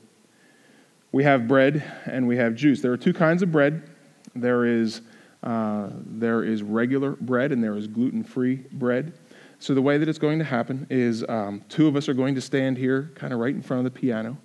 We 1.12 1.22
have 1.24 1.46
bread 1.46 1.84
and 2.06 2.26
we 2.26 2.38
have 2.38 2.54
juice. 2.54 2.80
There 2.80 2.90
are 2.90 2.96
two 2.96 3.12
kinds 3.12 3.42
of 3.42 3.52
bread. 3.52 3.90
There 4.34 4.64
is, 4.64 5.02
uh, 5.42 5.90
there 6.06 6.44
is 6.44 6.62
regular 6.62 7.10
bread 7.10 7.52
and 7.52 7.62
there 7.62 7.76
is 7.76 7.86
gluten 7.86 8.24
free 8.24 8.64
bread. 8.72 9.12
So, 9.58 9.74
the 9.74 9.82
way 9.82 9.98
that 9.98 10.08
it's 10.08 10.18
going 10.18 10.38
to 10.38 10.46
happen 10.46 10.86
is 10.88 11.26
um, 11.28 11.62
two 11.68 11.86
of 11.86 11.94
us 11.94 12.08
are 12.08 12.14
going 12.14 12.34
to 12.36 12.40
stand 12.40 12.78
here, 12.78 13.12
kind 13.14 13.34
of 13.34 13.38
right 13.38 13.54
in 13.54 13.60
front 13.60 13.86
of 13.86 13.92
the 13.92 14.00
piano. 14.00 14.38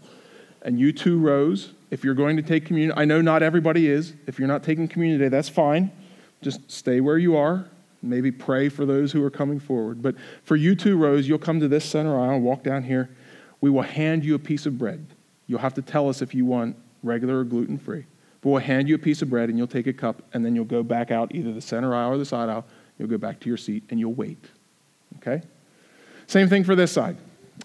And 0.63 0.77
you 0.77 0.91
two 0.91 1.17
rows, 1.17 1.71
if 1.91 2.03
you're 2.03 2.13
going 2.13 2.35
to 2.35 2.43
take 2.43 2.65
communion, 2.65 2.91
I 2.97 3.05
know 3.05 3.21
not 3.21 3.41
everybody 3.41 3.87
is. 3.87 4.15
If 4.27 4.37
you're 4.37 4.49
not 4.49 4.63
taking 4.63 4.89
communion 4.89 5.17
today, 5.17 5.29
that's 5.29 5.47
fine. 5.47 5.93
Just 6.41 6.69
stay 6.69 6.99
where 6.99 7.17
you 7.17 7.37
are. 7.37 7.69
Maybe 8.03 8.31
pray 8.31 8.67
for 8.69 8.85
those 8.85 9.11
who 9.11 9.23
are 9.23 9.29
coming 9.29 9.59
forward. 9.59 10.01
But 10.01 10.15
for 10.43 10.55
you 10.55 10.75
two 10.75 10.97
rows, 10.97 11.27
you'll 11.27 11.39
come 11.39 11.59
to 11.61 11.67
this 11.67 11.85
center 11.85 12.19
aisle, 12.19 12.39
walk 12.41 12.63
down 12.63 12.83
here. 12.83 13.09
We 13.61 13.69
will 13.69 13.81
hand 13.81 14.25
you 14.25 14.35
a 14.35 14.39
piece 14.39 14.65
of 14.65 14.77
bread. 14.77 15.05
You'll 15.47 15.59
have 15.59 15.73
to 15.75 15.81
tell 15.81 16.09
us 16.09 16.21
if 16.21 16.35
you 16.35 16.45
want 16.45 16.75
regular 17.01 17.39
or 17.39 17.43
gluten 17.45 17.77
free. 17.77 18.05
But 18.41 18.49
we'll 18.49 18.61
hand 18.61 18.89
you 18.89 18.95
a 18.95 18.99
piece 18.99 19.21
of 19.21 19.29
bread 19.29 19.47
and 19.47 19.57
you'll 19.57 19.67
take 19.67 19.87
a 19.87 19.93
cup 19.93 20.21
and 20.33 20.45
then 20.45 20.53
you'll 20.53 20.65
go 20.65 20.83
back 20.83 21.11
out 21.11 21.33
either 21.33 21.53
the 21.53 21.61
center 21.61 21.95
aisle 21.95 22.11
or 22.11 22.17
the 22.17 22.25
side 22.25 22.49
aisle. 22.49 22.65
You'll 22.99 23.07
go 23.07 23.17
back 23.17 23.39
to 23.39 23.47
your 23.47 23.57
seat 23.57 23.83
and 23.89 23.99
you'll 23.99 24.13
wait. 24.13 24.43
Okay? 25.17 25.41
Same 26.27 26.49
thing 26.49 26.65
for 26.65 26.75
this 26.75 26.91
side. 26.91 27.15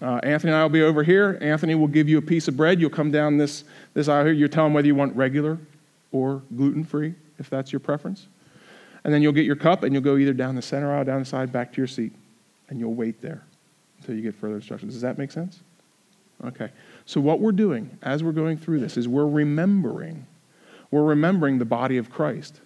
Uh, 0.01 0.19
Anthony 0.23 0.53
and 0.53 0.59
I 0.59 0.63
will 0.63 0.69
be 0.69 0.83
over 0.83 1.03
here. 1.03 1.37
Anthony 1.41 1.75
will 1.75 1.87
give 1.87 2.07
you 2.07 2.17
a 2.17 2.21
piece 2.21 2.47
of 2.47 2.55
bread. 2.55 2.79
You'll 2.79 2.89
come 2.89 3.11
down 3.11 3.37
this, 3.37 3.65
this 3.93 4.07
aisle 4.07 4.25
here. 4.25 4.33
You'll 4.33 4.49
tell 4.49 4.65
him 4.65 4.73
whether 4.73 4.87
you 4.87 4.95
want 4.95 5.15
regular 5.15 5.57
or 6.11 6.41
gluten 6.55 6.83
free, 6.83 7.15
if 7.39 7.49
that's 7.49 7.73
your 7.73 7.79
preference. 7.79 8.27
And 9.03 9.13
then 9.13 9.21
you'll 9.21 9.33
get 9.33 9.45
your 9.45 9.55
cup 9.55 9.83
and 9.83 9.93
you'll 9.93 10.03
go 10.03 10.17
either 10.17 10.33
down 10.33 10.55
the 10.55 10.61
center 10.61 10.93
aisle, 10.93 11.05
down 11.05 11.19
the 11.19 11.25
side, 11.25 11.51
back 11.51 11.71
to 11.73 11.77
your 11.77 11.87
seat. 11.87 12.13
And 12.69 12.79
you'll 12.79 12.93
wait 12.93 13.21
there 13.21 13.43
until 13.99 14.15
you 14.15 14.21
get 14.21 14.35
further 14.35 14.55
instructions. 14.55 14.93
Does 14.93 15.01
that 15.01 15.17
make 15.17 15.31
sense? 15.31 15.61
Okay. 16.45 16.69
So, 17.05 17.19
what 17.19 17.39
we're 17.39 17.51
doing 17.51 17.97
as 18.01 18.23
we're 18.23 18.31
going 18.31 18.57
through 18.57 18.79
this 18.79 18.97
is 18.97 19.07
we're 19.07 19.27
remembering. 19.27 20.25
We're 20.91 21.03
remembering 21.03 21.59
the 21.59 21.65
body 21.65 21.97
of 21.97 22.09
Christ. 22.09 22.61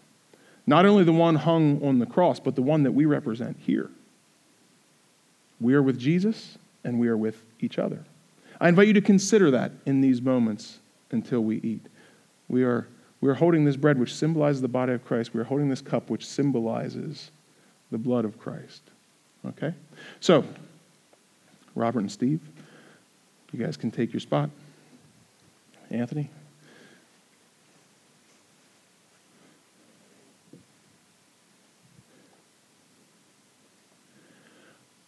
Not 0.65 0.85
only 0.85 1.03
the 1.03 1.13
one 1.13 1.35
hung 1.35 1.83
on 1.83 1.99
the 1.99 2.05
cross, 2.05 2.39
but 2.39 2.55
the 2.55 2.61
one 2.61 2.83
that 2.83 2.91
we 2.91 3.05
represent 3.05 3.57
here. 3.59 3.89
We 5.59 5.73
are 5.73 5.81
with 5.81 5.99
Jesus 5.99 6.57
and 6.83 6.99
we 6.99 7.07
are 7.07 7.17
with 7.17 7.41
each 7.59 7.79
other. 7.79 8.03
I 8.59 8.69
invite 8.69 8.87
you 8.87 8.93
to 8.93 9.01
consider 9.01 9.51
that 9.51 9.71
in 9.85 10.01
these 10.01 10.21
moments 10.21 10.79
until 11.11 11.41
we 11.41 11.57
eat. 11.57 11.85
We 12.47 12.63
are 12.63 12.87
we're 13.23 13.33
holding 13.33 13.63
this 13.63 13.77
bread, 13.77 13.97
which 13.97 14.13
symbolizes 14.13 14.61
the 14.61 14.67
body 14.67 14.91
of 14.91 15.05
Christ. 15.05 15.33
We're 15.33 15.45
holding 15.45 15.69
this 15.69 15.79
cup, 15.79 16.09
which 16.09 16.27
symbolizes 16.27 17.31
the 17.89 17.97
blood 17.97 18.25
of 18.25 18.37
Christ. 18.37 18.81
Okay? 19.47 19.73
So, 20.19 20.43
Robert 21.73 21.99
and 21.99 22.11
Steve, 22.11 22.41
you 23.53 23.63
guys 23.65 23.77
can 23.77 23.91
take 23.91 24.11
your 24.11 24.19
spot. 24.19 24.49
Anthony? 25.89 26.29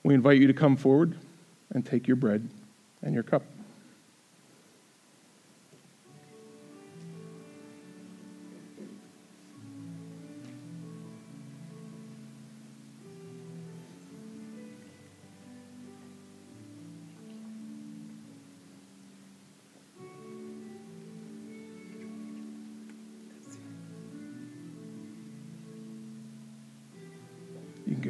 We 0.03 0.13
invite 0.13 0.39
you 0.39 0.47
to 0.47 0.53
come 0.53 0.77
forward 0.77 1.17
and 1.71 1.85
take 1.85 2.07
your 2.07 2.15
bread 2.15 2.47
and 3.01 3.13
your 3.13 3.23
cup. 3.23 3.43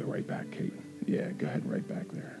Right 0.06 0.26
back, 0.26 0.50
Kate. 0.50 0.72
Yeah, 1.06 1.30
go 1.32 1.46
ahead, 1.46 1.68
right 1.70 1.86
back 1.86 2.08
there. 2.12 2.40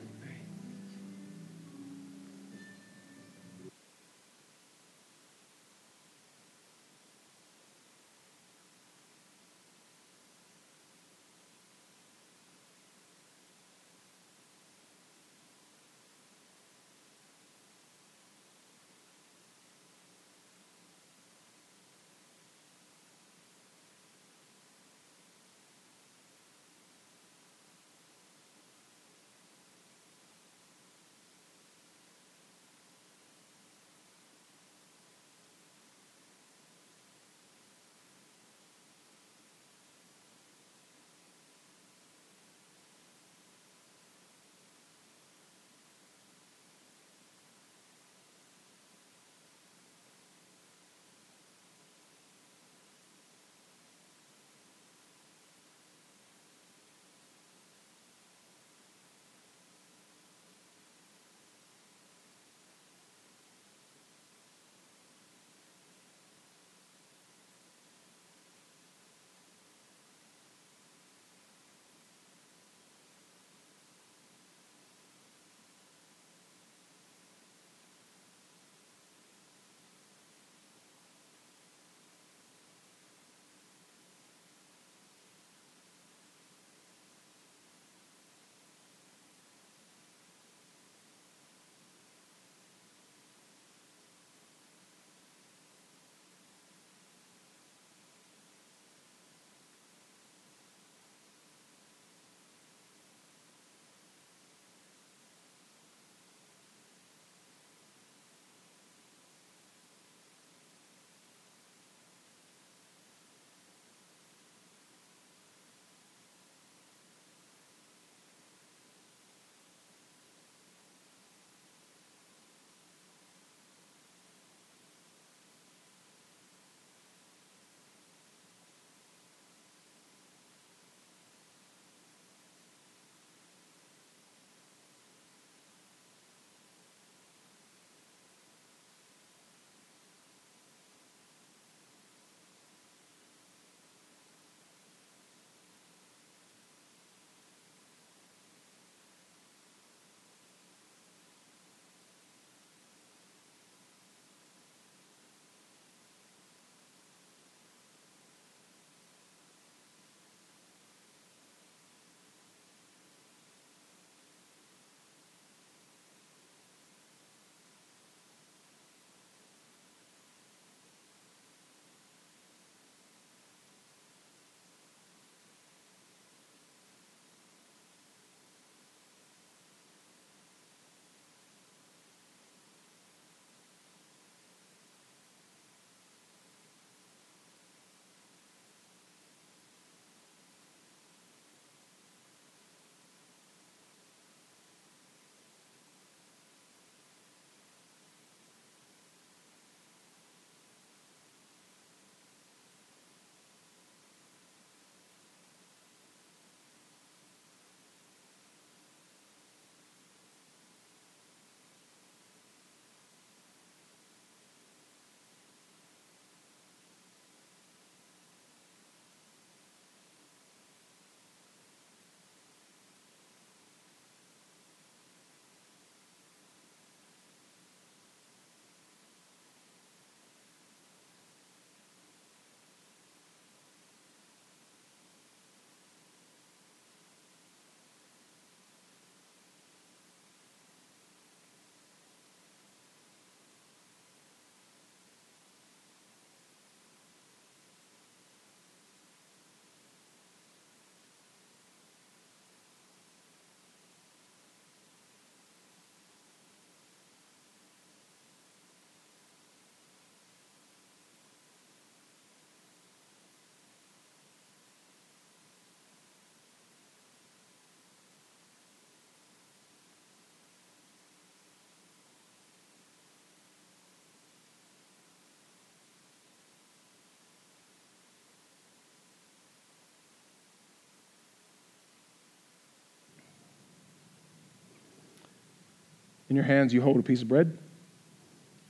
In 286.28 286.36
your 286.36 286.44
hands, 286.44 286.74
you 286.74 286.80
hold 286.80 286.98
a 286.98 287.02
piece 287.02 287.22
of 287.22 287.28
bread, 287.28 287.56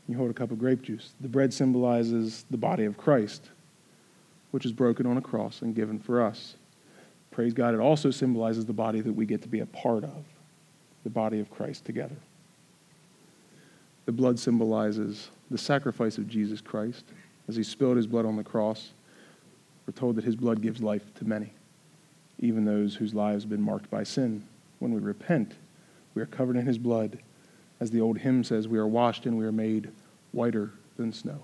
you 0.08 0.16
hold 0.16 0.30
a 0.30 0.34
cup 0.34 0.50
of 0.50 0.58
grape 0.58 0.82
juice. 0.82 1.12
The 1.20 1.28
bread 1.28 1.52
symbolizes 1.52 2.44
the 2.50 2.56
body 2.56 2.84
of 2.84 2.96
Christ, 2.96 3.50
which 4.50 4.64
is 4.64 4.72
broken 4.72 5.06
on 5.06 5.16
a 5.16 5.22
cross 5.22 5.62
and 5.62 5.74
given 5.74 5.98
for 5.98 6.22
us. 6.22 6.56
Praise 7.30 7.52
God, 7.52 7.74
it 7.74 7.80
also 7.80 8.10
symbolizes 8.10 8.64
the 8.64 8.72
body 8.72 9.00
that 9.00 9.12
we 9.12 9.26
get 9.26 9.42
to 9.42 9.48
be 9.48 9.60
a 9.60 9.66
part 9.66 10.04
of, 10.04 10.24
the 11.04 11.10
body 11.10 11.40
of 11.40 11.50
Christ 11.50 11.84
together. 11.84 12.16
The 14.06 14.12
blood 14.12 14.38
symbolizes 14.38 15.30
the 15.50 15.58
sacrifice 15.58 16.16
of 16.16 16.28
Jesus 16.28 16.60
Christ. 16.60 17.04
As 17.48 17.56
he 17.56 17.62
spilled 17.62 17.96
his 17.96 18.06
blood 18.06 18.24
on 18.24 18.36
the 18.36 18.44
cross, 18.44 18.90
we're 19.86 19.92
told 19.92 20.16
that 20.16 20.24
his 20.24 20.36
blood 20.36 20.62
gives 20.62 20.82
life 20.82 21.14
to 21.16 21.24
many, 21.24 21.52
even 22.38 22.64
those 22.64 22.94
whose 22.94 23.14
lives 23.14 23.44
have 23.44 23.50
been 23.50 23.62
marked 23.62 23.90
by 23.90 24.02
sin. 24.02 24.44
When 24.78 24.92
we 24.92 25.00
repent, 25.00 25.54
we 26.14 26.22
are 26.22 26.26
covered 26.26 26.56
in 26.56 26.66
his 26.66 26.78
blood. 26.78 27.18
As 27.78 27.90
the 27.90 28.00
old 28.00 28.18
hymn 28.18 28.42
says, 28.42 28.68
we 28.68 28.78
are 28.78 28.86
washed 28.86 29.26
and 29.26 29.36
we 29.36 29.44
are 29.44 29.52
made 29.52 29.90
whiter 30.32 30.72
than 30.96 31.12
snow. 31.12 31.42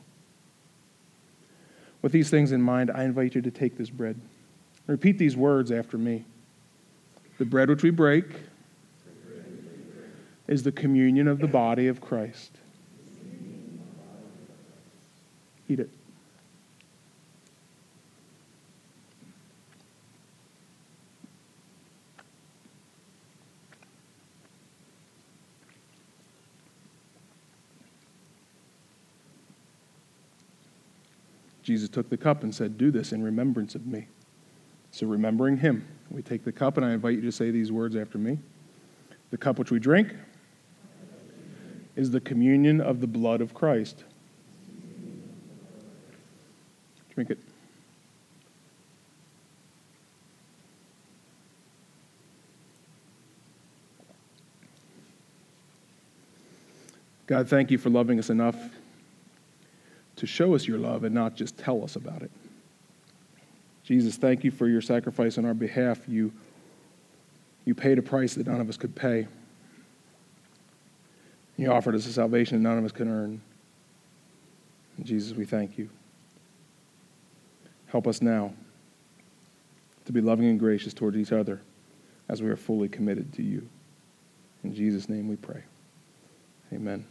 With 2.00 2.12
these 2.12 2.30
things 2.30 2.52
in 2.52 2.62
mind, 2.62 2.90
I 2.90 3.04
invite 3.04 3.34
you 3.34 3.42
to 3.42 3.50
take 3.50 3.76
this 3.76 3.90
bread. 3.90 4.20
Repeat 4.86 5.18
these 5.18 5.36
words 5.36 5.70
after 5.70 5.96
me. 5.96 6.24
The 7.38 7.44
bread 7.44 7.68
which 7.68 7.82
we 7.82 7.90
break 7.90 8.24
is 10.48 10.62
the 10.62 10.72
communion 10.72 11.28
of 11.28 11.38
the 11.38 11.46
body 11.46 11.86
of 11.86 12.00
Christ. 12.00 12.50
Eat 15.68 15.80
it. 15.80 15.90
Jesus 31.62 31.88
took 31.88 32.10
the 32.10 32.16
cup 32.16 32.42
and 32.42 32.54
said, 32.54 32.76
Do 32.76 32.90
this 32.90 33.12
in 33.12 33.22
remembrance 33.22 33.74
of 33.74 33.86
me. 33.86 34.08
So, 34.90 35.06
remembering 35.06 35.56
him, 35.56 35.86
we 36.10 36.22
take 36.22 36.44
the 36.44 36.52
cup, 36.52 36.76
and 36.76 36.84
I 36.84 36.92
invite 36.92 37.14
you 37.14 37.22
to 37.22 37.32
say 37.32 37.50
these 37.50 37.72
words 37.72 37.96
after 37.96 38.18
me. 38.18 38.38
The 39.30 39.38
cup 39.38 39.58
which 39.58 39.70
we 39.70 39.78
drink 39.78 40.14
is 41.96 42.10
the 42.10 42.20
communion 42.20 42.80
of 42.80 43.00
the 43.00 43.06
blood 43.06 43.40
of 43.40 43.54
Christ. 43.54 44.04
Drink 47.14 47.30
it. 47.30 47.38
God, 57.26 57.48
thank 57.48 57.70
you 57.70 57.78
for 57.78 57.88
loving 57.88 58.18
us 58.18 58.28
enough 58.28 58.56
to 60.22 60.26
show 60.28 60.54
us 60.54 60.68
your 60.68 60.78
love 60.78 61.02
and 61.02 61.12
not 61.12 61.34
just 61.34 61.58
tell 61.58 61.82
us 61.82 61.96
about 61.96 62.22
it. 62.22 62.30
Jesus, 63.82 64.14
thank 64.14 64.44
you 64.44 64.52
for 64.52 64.68
your 64.68 64.80
sacrifice 64.80 65.36
on 65.36 65.44
our 65.44 65.52
behalf. 65.52 65.98
You, 66.06 66.32
you 67.64 67.74
paid 67.74 67.98
a 67.98 68.02
price 68.02 68.34
that 68.34 68.46
none 68.46 68.60
of 68.60 68.68
us 68.68 68.76
could 68.76 68.94
pay. 68.94 69.26
You 71.56 71.72
offered 71.72 71.96
us 71.96 72.06
a 72.06 72.12
salvation 72.12 72.62
that 72.62 72.68
none 72.68 72.78
of 72.78 72.84
us 72.84 72.92
can 72.92 73.08
earn. 73.08 73.40
And 74.96 75.04
Jesus, 75.04 75.36
we 75.36 75.44
thank 75.44 75.76
you. 75.76 75.90
Help 77.86 78.06
us 78.06 78.22
now 78.22 78.54
to 80.04 80.12
be 80.12 80.20
loving 80.20 80.46
and 80.46 80.60
gracious 80.60 80.94
towards 80.94 81.16
each 81.16 81.32
other 81.32 81.60
as 82.28 82.40
we 82.40 82.48
are 82.48 82.56
fully 82.56 82.88
committed 82.88 83.32
to 83.32 83.42
you. 83.42 83.68
In 84.62 84.72
Jesus' 84.72 85.08
name 85.08 85.26
we 85.26 85.34
pray. 85.34 85.64
Amen. 86.72 87.04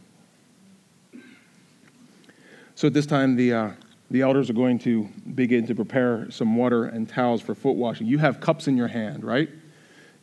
So 2.82 2.88
at 2.88 2.96
this 2.96 3.06
time, 3.06 3.36
the, 3.36 3.54
uh, 3.54 3.72
the 4.10 4.22
elders 4.22 4.50
are 4.50 4.54
going 4.54 4.80
to 4.80 5.08
begin 5.36 5.68
to 5.68 5.76
prepare 5.76 6.26
some 6.32 6.56
water 6.56 6.86
and 6.86 7.08
towels 7.08 7.40
for 7.40 7.54
foot 7.54 7.76
washing. 7.76 8.08
You 8.08 8.18
have 8.18 8.40
cups 8.40 8.68
in 8.68 8.76
your 8.76 8.88
hand, 8.88 9.24
right? 9.24 9.48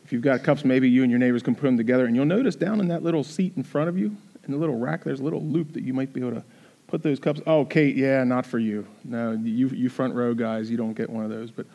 If 0.03 0.11
you've 0.11 0.23
got 0.23 0.43
cups, 0.43 0.65
maybe 0.65 0.89
you 0.89 1.03
and 1.03 1.09
your 1.09 1.21
neighbors 1.21 1.41
can 1.41 1.55
put 1.55 1.67
them 1.67 1.77
together. 1.77 2.05
And 2.05 2.17
you'll 2.17 2.25
notice 2.25 2.57
down 2.57 2.81
in 2.81 2.89
that 2.89 3.01
little 3.01 3.23
seat 3.23 3.53
in 3.55 3.63
front 3.63 3.87
of 3.87 3.97
you, 3.97 4.13
in 4.43 4.51
the 4.51 4.57
little 4.57 4.77
rack, 4.77 5.05
there's 5.05 5.21
a 5.21 5.23
little 5.23 5.41
loop 5.41 5.71
that 5.71 5.83
you 5.83 5.93
might 5.93 6.11
be 6.11 6.19
able 6.19 6.31
to 6.31 6.43
put 6.87 7.01
those 7.01 7.17
cups. 7.17 7.39
Oh, 7.47 7.63
Kate, 7.63 7.95
yeah, 7.95 8.25
not 8.25 8.45
for 8.45 8.59
you. 8.59 8.85
No, 9.05 9.31
you, 9.41 9.69
you 9.69 9.87
front 9.87 10.13
row 10.13 10.33
guys, 10.33 10.69
you 10.69 10.75
don't 10.75 10.95
get 10.95 11.09
one 11.09 11.23
of 11.23 11.29
those. 11.29 11.51
But 11.51 11.65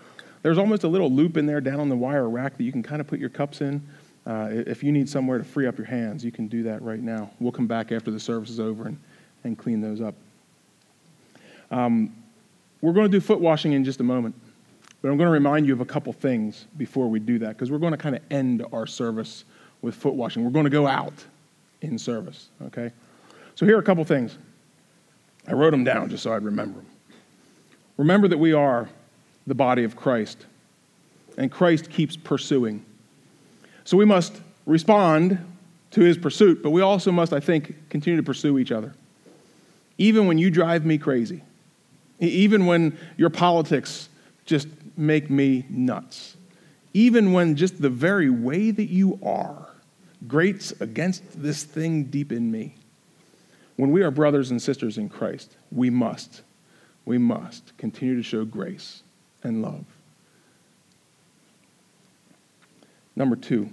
there's 0.42 0.58
almost 0.58 0.84
a 0.84 0.88
little 0.88 1.10
loop 1.10 1.38
in 1.38 1.46
there 1.46 1.62
down 1.62 1.80
on 1.80 1.88
the 1.88 1.96
wire 1.96 2.28
rack 2.28 2.58
that 2.58 2.62
you 2.62 2.72
can 2.72 2.82
kind 2.82 3.00
of 3.00 3.06
put 3.06 3.18
your 3.18 3.30
cups 3.30 3.62
in. 3.62 3.82
Uh, 4.26 4.48
if 4.50 4.82
you 4.82 4.92
need 4.92 5.08
somewhere 5.08 5.38
to 5.38 5.44
free 5.44 5.66
up 5.66 5.78
your 5.78 5.86
hands, 5.86 6.22
you 6.22 6.30
can 6.30 6.46
do 6.46 6.62
that 6.64 6.82
right 6.82 7.00
now. 7.00 7.30
We'll 7.40 7.52
come 7.52 7.66
back 7.66 7.90
after 7.90 8.10
the 8.10 8.20
service 8.20 8.50
is 8.50 8.60
over 8.60 8.84
and, 8.88 8.98
and 9.44 9.56
clean 9.56 9.80
those 9.80 10.02
up. 10.02 10.14
Um, 11.74 12.14
we're 12.82 12.92
going 12.92 13.10
to 13.10 13.10
do 13.10 13.20
foot 13.20 13.40
washing 13.40 13.72
in 13.72 13.84
just 13.84 13.98
a 13.98 14.04
moment, 14.04 14.36
but 15.02 15.08
I'm 15.08 15.16
going 15.16 15.26
to 15.26 15.32
remind 15.32 15.66
you 15.66 15.72
of 15.72 15.80
a 15.80 15.84
couple 15.84 16.12
things 16.12 16.66
before 16.76 17.08
we 17.08 17.18
do 17.18 17.36
that 17.40 17.48
because 17.48 17.68
we're 17.68 17.78
going 17.78 17.90
to 17.90 17.98
kind 17.98 18.14
of 18.14 18.22
end 18.30 18.64
our 18.72 18.86
service 18.86 19.44
with 19.82 19.96
foot 19.96 20.14
washing. 20.14 20.44
We're 20.44 20.52
going 20.52 20.66
to 20.66 20.70
go 20.70 20.86
out 20.86 21.12
in 21.80 21.98
service, 21.98 22.50
okay? 22.62 22.92
So 23.56 23.66
here 23.66 23.76
are 23.76 23.80
a 23.80 23.84
couple 23.84 24.04
things. 24.04 24.38
I 25.48 25.54
wrote 25.54 25.72
them 25.72 25.82
down 25.82 26.10
just 26.10 26.22
so 26.22 26.32
I'd 26.32 26.44
remember 26.44 26.78
them. 26.78 26.86
Remember 27.96 28.28
that 28.28 28.38
we 28.38 28.52
are 28.52 28.88
the 29.48 29.54
body 29.54 29.82
of 29.82 29.96
Christ, 29.96 30.46
and 31.36 31.50
Christ 31.50 31.90
keeps 31.90 32.16
pursuing. 32.16 32.84
So 33.82 33.96
we 33.96 34.04
must 34.04 34.40
respond 34.64 35.44
to 35.90 36.00
his 36.02 36.18
pursuit, 36.18 36.62
but 36.62 36.70
we 36.70 36.82
also 36.82 37.10
must, 37.10 37.32
I 37.32 37.40
think, 37.40 37.74
continue 37.90 38.16
to 38.16 38.22
pursue 38.22 38.58
each 38.58 38.70
other. 38.70 38.94
Even 39.98 40.28
when 40.28 40.38
you 40.38 40.50
drive 40.50 40.86
me 40.86 40.98
crazy, 40.98 41.42
even 42.28 42.66
when 42.66 42.98
your 43.16 43.30
politics 43.30 44.08
just 44.44 44.68
make 44.96 45.30
me 45.30 45.64
nuts, 45.68 46.36
even 46.92 47.32
when 47.32 47.56
just 47.56 47.80
the 47.80 47.90
very 47.90 48.30
way 48.30 48.70
that 48.70 48.90
you 48.90 49.18
are 49.22 49.68
grates 50.26 50.72
against 50.80 51.42
this 51.42 51.64
thing 51.64 52.04
deep 52.04 52.32
in 52.32 52.50
me. 52.50 52.74
When 53.76 53.90
we 53.90 54.02
are 54.02 54.10
brothers 54.10 54.50
and 54.50 54.62
sisters 54.62 54.98
in 54.98 55.08
Christ, 55.08 55.56
we 55.72 55.90
must, 55.90 56.42
we 57.04 57.18
must 57.18 57.76
continue 57.76 58.16
to 58.16 58.22
show 58.22 58.44
grace 58.44 59.02
and 59.42 59.62
love. 59.62 59.84
Number 63.16 63.36
two, 63.36 63.70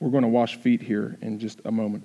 we're 0.00 0.10
going 0.10 0.22
to 0.22 0.28
wash 0.28 0.56
feet 0.56 0.82
here 0.82 1.16
in 1.20 1.38
just 1.38 1.60
a 1.64 1.70
moment. 1.70 2.04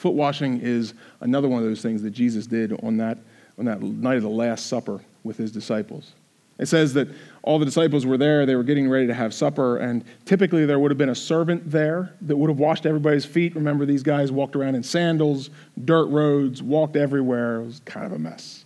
Foot 0.00 0.14
washing 0.14 0.60
is 0.62 0.94
another 1.20 1.46
one 1.46 1.62
of 1.62 1.68
those 1.68 1.82
things 1.82 2.00
that 2.00 2.12
Jesus 2.12 2.46
did 2.46 2.72
on 2.82 2.96
that, 2.96 3.18
on 3.58 3.66
that 3.66 3.82
night 3.82 4.16
of 4.16 4.22
the 4.22 4.30
Last 4.30 4.64
Supper 4.64 4.98
with 5.24 5.36
his 5.36 5.52
disciples. 5.52 6.12
It 6.58 6.68
says 6.68 6.94
that 6.94 7.08
all 7.42 7.58
the 7.58 7.66
disciples 7.66 8.06
were 8.06 8.16
there, 8.16 8.46
they 8.46 8.56
were 8.56 8.62
getting 8.62 8.88
ready 8.88 9.06
to 9.08 9.12
have 9.12 9.34
supper, 9.34 9.76
and 9.76 10.02
typically 10.24 10.64
there 10.64 10.78
would 10.78 10.90
have 10.90 10.96
been 10.96 11.10
a 11.10 11.14
servant 11.14 11.70
there 11.70 12.14
that 12.22 12.34
would 12.34 12.48
have 12.48 12.58
washed 12.58 12.86
everybody's 12.86 13.26
feet. 13.26 13.54
Remember, 13.54 13.84
these 13.84 14.02
guys 14.02 14.32
walked 14.32 14.56
around 14.56 14.74
in 14.74 14.82
sandals, 14.82 15.50
dirt 15.84 16.06
roads, 16.06 16.62
walked 16.62 16.96
everywhere. 16.96 17.60
It 17.60 17.66
was 17.66 17.82
kind 17.84 18.06
of 18.06 18.12
a 18.12 18.18
mess. 18.18 18.64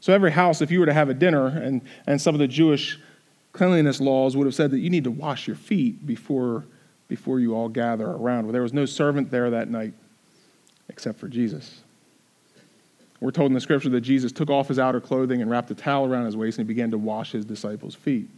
So, 0.00 0.12
every 0.12 0.32
house, 0.32 0.60
if 0.60 0.70
you 0.70 0.80
were 0.80 0.86
to 0.86 0.92
have 0.92 1.08
a 1.08 1.14
dinner, 1.14 1.46
and, 1.46 1.80
and 2.06 2.20
some 2.20 2.34
of 2.34 2.40
the 2.40 2.48
Jewish 2.48 3.00
cleanliness 3.54 4.02
laws 4.02 4.36
would 4.36 4.46
have 4.46 4.54
said 4.54 4.70
that 4.72 4.80
you 4.80 4.90
need 4.90 5.04
to 5.04 5.10
wash 5.10 5.46
your 5.46 5.56
feet 5.56 6.04
before, 6.04 6.66
before 7.08 7.40
you 7.40 7.54
all 7.54 7.70
gather 7.70 8.10
around. 8.10 8.44
Well, 8.44 8.52
there 8.52 8.60
was 8.60 8.74
no 8.74 8.84
servant 8.84 9.30
there 9.30 9.48
that 9.48 9.70
night 9.70 9.94
except 10.96 11.18
for 11.18 11.28
Jesus. 11.28 11.82
We're 13.20 13.30
told 13.30 13.50
in 13.50 13.54
the 13.54 13.60
scripture 13.60 13.90
that 13.90 14.00
Jesus 14.00 14.32
took 14.32 14.48
off 14.48 14.68
his 14.68 14.78
outer 14.78 14.98
clothing 14.98 15.42
and 15.42 15.50
wrapped 15.50 15.70
a 15.70 15.74
towel 15.74 16.06
around 16.06 16.24
his 16.24 16.38
waist 16.38 16.58
and 16.58 16.66
he 16.66 16.72
began 16.72 16.90
to 16.92 16.98
wash 16.98 17.32
his 17.32 17.44
disciples' 17.44 17.94
feet. 17.94 18.30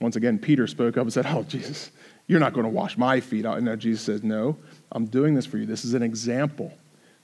Once 0.00 0.16
again, 0.16 0.40
Peter 0.40 0.66
spoke 0.66 0.96
up 0.96 1.02
and 1.02 1.12
said, 1.12 1.26
Oh, 1.28 1.44
Jesus, 1.44 1.92
you're 2.26 2.40
not 2.40 2.52
going 2.52 2.64
to 2.64 2.70
wash 2.70 2.98
my 2.98 3.20
feet. 3.20 3.44
And 3.44 3.64
now 3.64 3.76
Jesus 3.76 4.02
says, 4.02 4.24
No, 4.24 4.56
I'm 4.90 5.06
doing 5.06 5.34
this 5.34 5.46
for 5.46 5.56
you. 5.56 5.66
This 5.66 5.84
is 5.84 5.94
an 5.94 6.02
example 6.02 6.72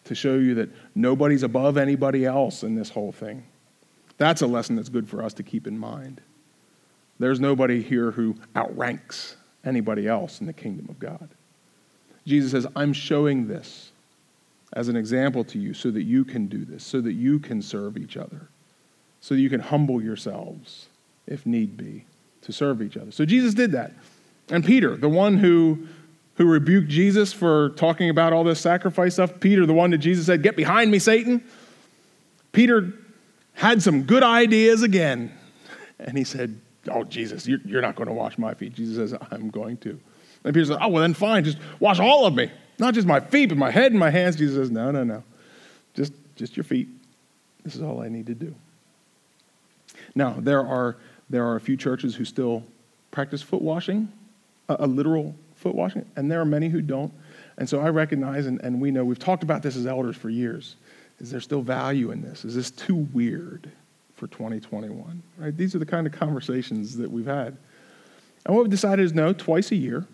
to 0.05 0.15
show 0.15 0.37
you 0.37 0.55
that 0.55 0.69
nobody's 0.95 1.43
above 1.43 1.77
anybody 1.77 2.25
else 2.25 2.63
in 2.63 2.77
this 2.77 2.91
whole 2.91 3.11
thing. 3.11 3.45
That's 4.19 4.41
a 4.41 4.47
lesson 4.47 4.77
that's 4.77 4.89
good 4.89 5.09
for 5.09 5.21
us 5.21 5.35
to 5.35 5.43
keep 5.43 5.67
in 5.67 5.77
mind. 5.77 6.21
There's 7.19 7.41
nobody 7.41 7.83
here 7.83 8.13
who 8.13 8.37
outranks 8.55 9.37
anybody 9.65 10.07
else 10.07 10.41
in 10.41 10.47
the 10.47 10.53
kingdom 10.53 10.87
of 10.89 11.01
God. 11.01 11.29
Jesus 12.25 12.53
says, 12.53 12.67
I'm 12.77 12.93
showing 12.93 13.49
this 13.49 13.91
as 14.73 14.89
an 14.89 14.97
example 14.97 15.45
to 15.45 15.59
you 15.59 15.75
so 15.75 15.91
that 15.91 16.03
you 16.03 16.25
can 16.25 16.47
do 16.47 16.64
this, 16.64 16.85
so 16.85 17.01
that 17.01 17.12
you 17.12 17.39
can 17.39 17.62
serve 17.62 17.97
each 17.97 18.17
other, 18.17 18.49
so 19.21 19.35
that 19.35 19.41
you 19.41 19.51
can 19.51 19.61
humble 19.61 20.03
yourselves, 20.03 20.87
if 21.27 21.47
need 21.47 21.77
be, 21.77 22.05
to 22.43 22.53
serve 22.53 22.83
each 22.83 22.97
other. 22.97 23.11
So 23.11 23.25
Jesus 23.25 23.55
did 23.55 23.73
that. 23.73 23.93
And 24.49 24.64
Peter, 24.64 24.97
the 24.97 25.09
one 25.09 25.39
who, 25.39 25.87
who 26.35 26.47
rebuked 26.47 26.89
Jesus 26.89 27.33
for 27.33 27.71
talking 27.71 28.11
about 28.11 28.33
all 28.33 28.45
this 28.45 28.61
sacrifice 28.61 29.14
stuff, 29.14 29.41
Peter, 29.41 29.67
the 29.67 29.75
one 29.75 29.91
that 29.91 29.99
Jesus 29.99 30.27
said, 30.27 30.43
Get 30.43 30.57
behind 30.57 30.91
me, 30.91 30.99
Satan. 30.99 31.43
Peter 32.53 32.93
had 33.55 33.83
some 33.83 34.03
good 34.03 34.23
ideas 34.23 34.83
again. 34.83 35.33
And 35.99 36.17
he 36.17 36.25
said, 36.25 36.61
oh, 36.91 37.05
Jesus, 37.05 37.47
you're, 37.47 37.61
you're 37.64 37.83
not 37.83 37.97
going 37.97 38.09
to 38.09 38.14
wash 38.14 38.39
my 38.39 38.55
feet. 38.55 38.75
Jesus 38.75 38.97
says, 38.97 39.19
I'm 39.31 39.51
going 39.51 39.77
to. 39.79 39.99
And 40.45 40.55
Peter 40.55 40.67
says, 40.67 40.79
oh, 40.81 40.89
well, 40.89 41.03
then 41.03 41.14
fine, 41.14 41.45
just 41.45 41.59
wash 41.81 41.99
all 41.99 42.27
of 42.27 42.35
me. 42.35 42.51
Not 42.79 42.95
just 42.95 43.07
my 43.07 43.20
feet, 43.20 43.47
but 43.47 43.59
my 43.59 43.70
head 43.70 43.93
and 43.93 43.99
my 43.99 44.11
hands. 44.11 44.37
Jesus 44.37 44.57
says, 44.57 44.70
no, 44.70 44.91
no, 44.91 45.05
no. 45.05 45.22
Just, 45.95 46.12
just 46.37 46.57
your 46.57 46.64
feet. 46.64 46.89
This 47.64 47.74
is 47.74 47.83
all 47.83 48.03
I 48.03 48.09
need 48.09 48.27
to 48.27 48.35
do. 48.35 48.55
Now, 50.14 50.37
there 50.39 50.64
are, 50.64 50.97
there 51.31 51.45
are 51.47 51.57
a 51.57 51.61
few 51.61 51.77
churches 51.77 52.14
who 52.14 52.24
still 52.24 52.62
practice 53.11 53.43
foot 53.43 53.62
washing, 53.62 54.12
a, 54.68 54.77
a 54.81 54.87
literal 54.87 55.35
foot 55.57 55.74
washing, 55.74 56.05
and 56.16 56.31
there 56.31 56.41
are 56.41 56.45
many 56.45 56.68
who 56.68 56.83
don't. 56.83 57.12
And 57.59 57.68
so 57.68 57.81
I 57.81 57.89
recognize, 57.89 58.47
and, 58.47 58.61
and 58.61 58.81
we 58.81 58.91
know, 58.91 59.05
we've 59.05 59.18
talked 59.18 59.43
about 59.43 59.62
this 59.62 59.77
as 59.77 59.87
elders 59.87 60.16
for 60.16 60.29
years. 60.29 60.77
Is 61.18 61.31
there 61.31 61.41
still 61.41 61.62
value 61.62 62.11
in 62.11 62.20
this? 62.20 62.45
Is 62.45 62.55
this 62.55 62.70
too 62.70 63.09
weird 63.12 63.70
for 64.14 64.27
2021? 64.27 65.22
Right? 65.39 65.57
These 65.57 65.74
are 65.74 65.79
the 65.79 65.87
kind 65.87 66.07
of 66.07 66.12
conversations 66.12 66.97
that 66.99 67.11
we've 67.11 67.27
had. 67.27 67.57
And 68.45 68.55
what 68.55 68.62
we've 68.62 68.70
decided 68.70 69.05
is 69.05 69.14
no, 69.14 69.33
twice 69.33 69.72
a 69.72 69.77
year, 69.77 70.07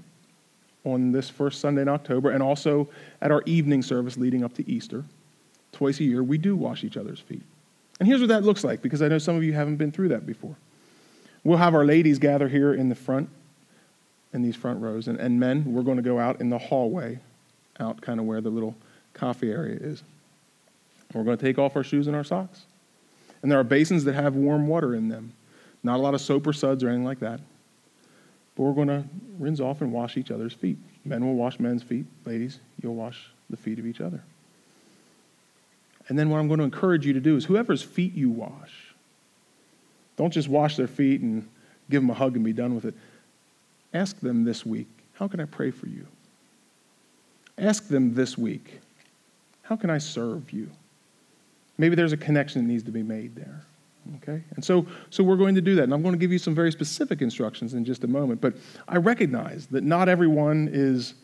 on 0.85 1.13
this 1.13 1.31
first 1.31 1.61
Sunday 1.61 1.83
in 1.83 1.89
October, 1.89 2.31
and 2.31 2.43
also 2.43 2.89
at 3.21 3.31
our 3.31 3.43
evening 3.47 3.83
service 3.83 4.17
leading 4.17 4.43
up 4.43 4.53
to 4.55 4.69
Easter, 4.69 5.05
twice 5.73 6.01
a 6.01 6.05
year, 6.05 6.23
we 6.23 6.39
do 6.39 6.57
wash 6.57 6.85
each 6.85 6.97
other's 6.97 7.21
feet. 7.21 7.43
And 8.01 8.09
here's 8.09 8.21
what 8.21 8.29
that 8.29 8.43
looks 8.43 8.65
like, 8.65 8.83
because 8.83 9.01
I 9.01 9.09
know 9.09 9.19
some 9.19 9.37
of 9.37 9.45
you 9.45 9.53
haven't 9.53 9.77
been 9.77 9.93
through 9.93 10.09
that 10.09 10.27
before. 10.27 10.57
We'll 11.45 11.59
have 11.59 11.75
our 11.75 11.85
ladies 11.85 12.19
gather 12.19 12.49
here 12.49 12.75
in 12.75 12.89
the 12.89 12.95
front, 12.95 13.29
in 14.33 14.43
these 14.43 14.57
front 14.57 14.81
rows, 14.81 15.09
and, 15.09 15.19
and 15.19 15.39
men, 15.39 15.65
we're 15.73 15.83
going 15.83 15.99
to 15.99 16.03
go 16.03 16.19
out 16.19 16.41
in 16.41 16.51
the 16.51 16.59
hallway, 16.59 17.19
out 17.79 18.01
kind 18.01 18.19
of 18.19 18.27
where 18.27 18.41
the 18.41 18.51
little 18.51 18.75
coffee 19.15 19.51
area 19.51 19.77
is. 19.77 20.03
We're 21.15 21.25
going 21.25 21.37
to 21.37 21.45
take 21.45 21.59
off 21.59 21.77
our 21.77 21.85
shoes 21.85 22.07
and 22.07 22.17
our 22.17 22.25
socks. 22.25 22.63
And 23.43 23.51
there 23.51 23.59
are 23.59 23.65
basins 23.65 24.05
that 24.05 24.15
have 24.15 24.35
warm 24.35 24.67
water 24.67 24.95
in 24.95 25.09
them. 25.09 25.33
Not 25.83 25.97
a 25.97 26.03
lot 26.03 26.15
of 26.15 26.21
soap 26.21 26.47
or 26.47 26.53
suds 26.53 26.83
or 26.83 26.89
anything 26.89 27.05
like 27.05 27.21
that. 27.21 27.41
But 28.55 28.63
we're 28.65 28.73
going 28.73 28.89
to 28.89 29.05
rinse 29.39 29.61
off 29.61 29.81
and 29.81 29.93
wash 29.93 30.17
each 30.17 30.31
other's 30.31 30.53
feet. 30.53 30.79
Men 31.05 31.25
will 31.25 31.35
wash 31.35 31.59
men's 31.59 31.83
feet. 31.83 32.07
Ladies, 32.25 32.61
you'll 32.83 32.95
wash 32.95 33.31
the 33.51 33.57
feet 33.57 33.79
of 33.79 33.87
each 33.87 34.01
other. 34.01 34.23
And 36.09 36.19
then 36.19 36.31
what 36.31 36.39
I'm 36.39 36.49
going 36.49 36.59
to 36.59 36.65
encourage 36.65 37.07
you 37.07 37.13
to 37.13 37.21
do 37.21 37.37
is 37.37 37.45
whoever's 37.45 37.83
feet 37.83 38.15
you 38.15 38.31
wash, 38.31 38.95
don't 40.17 40.33
just 40.33 40.49
wash 40.49 40.77
their 40.77 40.87
feet 40.87 41.21
and 41.21 41.49
give 41.91 42.03
them 42.03 42.11
a 42.11 42.15
hug 42.15 42.37
and 42.37 42.45
be 42.45 42.53
done 42.53 42.75
with 42.75 42.85
it. 42.85 42.95
Ask 43.95 44.19
them 44.21 44.45
this 44.45 44.67
week, 44.67 44.89
how 45.15 45.29
can 45.29 45.41
I 45.41 45.45
pray 45.45 45.71
for 45.71 45.87
you? 45.87 46.07
Ask 47.59 47.89
them 47.89 48.15
this 48.15 48.37
week, 48.37 48.81
how 49.63 49.77
can 49.77 49.91
I 49.91 49.99
serve 49.99 50.53
you? 50.53 50.71
Maybe 51.79 51.95
there's 51.95 52.13
a 52.13 52.17
connection 52.17 52.63
that 52.63 52.73
needs 52.73 52.83
to 52.85 52.91
be 52.91 53.03
made 53.03 53.35
there. 53.35 53.63
Okay? 54.17 54.43
And 54.57 54.65
so, 54.65 54.87
so 55.11 55.23
we're 55.23 55.37
going 55.37 55.55
to 55.55 55.61
do 55.61 55.75
that. 55.77 55.85
And 55.85 55.95
I'm 55.95 56.03
going 56.03 56.15
to 56.15 56.19
give 56.19 56.33
you 56.33 56.39
some 56.39 56.55
very 56.55 56.73
specific 56.73 57.23
instructions 57.23 57.75
in 57.75 57.85
just 57.85 58.05
a 58.05 58.09
moment. 58.09 58.41
But 58.41 58.55
I 58.89 58.97
recognize 58.97 59.67
that 59.69 59.85
not 59.85 60.09
everyone 60.09 60.69
is 60.73 61.15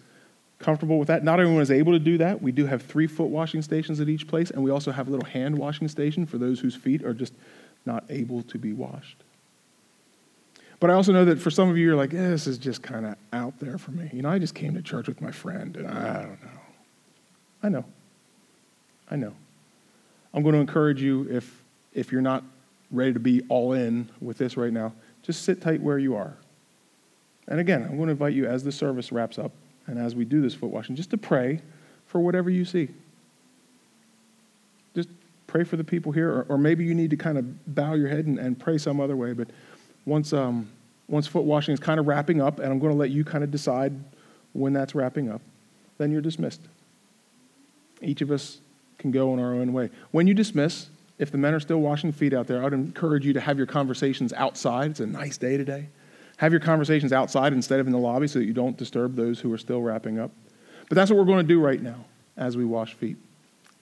comfortable 0.59 0.99
with 0.99 1.09
that. 1.09 1.25
Not 1.25 1.41
everyone 1.41 1.63
is 1.63 1.71
able 1.71 1.93
to 1.93 1.99
do 1.99 2.19
that. 2.19 2.43
We 2.43 2.53
do 2.53 2.67
have 2.67 2.83
three 2.83 3.07
foot 3.07 3.29
washing 3.29 3.63
stations 3.63 4.01
at 4.01 4.09
each 4.09 4.27
place, 4.27 4.51
and 4.51 4.63
we 4.63 4.71
also 4.71 4.91
have 4.91 5.09
a 5.09 5.11
little 5.11 5.27
hand 5.27 5.57
washing 5.57 5.89
station 5.89 6.27
for 6.27 6.39
those 6.39 6.61
whose 6.61 6.75
feet 6.75 7.05
are 7.05 7.15
just 7.15 7.33
not 7.87 8.05
able 8.09 8.43
to 8.45 8.59
be 8.59 8.73
washed. 8.73 9.17
But 10.81 10.91
I 10.91 10.95
also 10.95 11.13
know 11.13 11.25
that 11.25 11.41
for 11.41 11.51
some 11.51 11.69
of 11.69 11.77
you, 11.77 11.87
you're 11.87 11.97
like, 11.97 12.15
eh, 12.15 12.29
this 12.31 12.47
is 12.47 12.59
just 12.59 12.83
kind 12.83 13.05
of 13.05 13.17
out 13.33 13.59
there 13.59 13.79
for 13.79 13.91
me. 13.91 14.11
You 14.13 14.23
know, 14.23 14.29
I 14.29 14.39
just 14.39 14.55
came 14.55 14.75
to 14.75 14.83
church 14.83 15.09
with 15.09 15.21
my 15.21 15.33
friend, 15.33 15.77
and 15.77 15.89
I 15.89 16.23
don't 16.23 16.43
know. 16.43 16.49
I 17.63 17.69
know. 17.69 17.85
I 19.11 19.17
know. 19.17 19.35
I'm 20.33 20.43
going 20.43 20.55
to 20.55 20.61
encourage 20.61 21.03
you 21.03 21.27
if, 21.31 21.65
if 21.95 22.13
you're 22.13 22.23
not 22.23 22.45
ready 22.91 23.13
to 23.13 23.21
be 23.21 23.43
all 23.49 23.73
in 23.73 24.09
with 24.21 24.39
this 24.39 24.57
right 24.57 24.73
now, 24.73 24.93
just 25.23 25.43
sit 25.43 25.61
tight 25.61 25.81
where 25.81 25.99
you 25.99 26.15
are. 26.17 26.37
And 27.47 27.61
again, 27.61 27.83
I'm 27.83 27.97
going 27.97 28.07
to 28.07 28.13
invite 28.13 28.35
you 28.35 28.47
as 28.47 28.65
the 28.65 28.73
service 28.73 29.11
wraps 29.11 29.39
up 29.39 29.53
and 29.87 29.99
as 29.99 30.15
we 30.15 30.25
do 30.25 30.41
this 30.41 30.55
foot 30.55 30.71
washing, 30.71 30.97
just 30.97 31.11
to 31.11 31.19
pray 31.19 31.61
for 32.07 32.21
whatever 32.21 32.51
you 32.51 32.65
see. 32.65 32.89
Just 34.95 35.09
pray 35.47 35.65
for 35.65 35.77
the 35.77 35.85
people 35.85 36.13
here, 36.13 36.31
or, 36.31 36.47
or 36.51 36.59
maybe 36.59 36.85
you 36.85 36.95
need 36.95 37.11
to 37.11 37.17
kind 37.17 37.39
of 37.39 37.75
bow 37.75 37.95
your 37.95 38.09
head 38.09 38.27
and, 38.27 38.39
and 38.39 38.59
pray 38.59 38.77
some 38.77 39.01
other 39.01 39.17
way. 39.17 39.33
But 39.33 39.49
once, 40.05 40.33
um, 40.33 40.69
once 41.09 41.27
foot 41.27 41.45
washing 41.45 41.73
is 41.73 41.81
kind 41.81 41.99
of 41.99 42.07
wrapping 42.07 42.41
up, 42.41 42.59
and 42.59 42.71
I'm 42.71 42.79
going 42.79 42.93
to 42.93 42.99
let 42.99 43.11
you 43.11 43.25
kind 43.25 43.43
of 43.43 43.51
decide 43.51 43.93
when 44.53 44.73
that's 44.73 44.95
wrapping 44.95 45.31
up, 45.31 45.41
then 45.97 46.11
you're 46.11 46.21
dismissed. 46.21 46.61
Each 48.03 48.21
of 48.21 48.31
us 48.31 48.59
can 48.99 49.11
go 49.11 49.33
in 49.33 49.41
our 49.41 49.55
own 49.55 49.73
way. 49.73 49.91
When 50.11 50.27
you 50.27 50.35
dismiss, 50.35 50.89
if 51.19 51.31
the 51.31 51.39
men 51.39 51.55
are 51.55 51.61
still 51.61 51.79
washing 51.79 52.13
feet 52.13 52.33
out 52.33 52.47
there, 52.47 52.61
I 52.61 52.65
would 52.65 52.73
encourage 52.73 53.27
you 53.27 53.33
to 53.33 53.41
have 53.41 53.59
your 53.59 53.67
conversations 53.67 54.33
outside. 54.33 54.93
It's 54.93 55.01
a 55.01 55.07
nice 55.07 55.37
day 55.37 55.57
today. 55.57 55.89
Have 56.39 56.53
your 56.53 56.61
conversations 56.61 57.13
outside 57.13 57.53
instead 57.53 57.81
of 57.81 57.87
in 57.87 57.93
the 57.93 57.99
lobby 57.99 58.29
so 58.29 58.39
that 58.39 58.45
you 58.45 58.53
don't 58.53 58.77
disturb 58.77 59.17
those 59.17 59.41
who 59.41 59.53
are 59.53 59.59
still 59.59 59.83
wrapping 59.83 60.21
up. 60.21 60.31
But 60.89 60.95
that's 60.95 61.11
what 61.11 61.19
we're 61.19 61.25
going 61.25 61.45
to 61.45 61.49
do 61.49 61.61
right 61.61 61.83
now 61.83 62.05
as 62.37 62.57
we 62.57 62.65
wash 62.65 62.95
feet. 62.95 63.17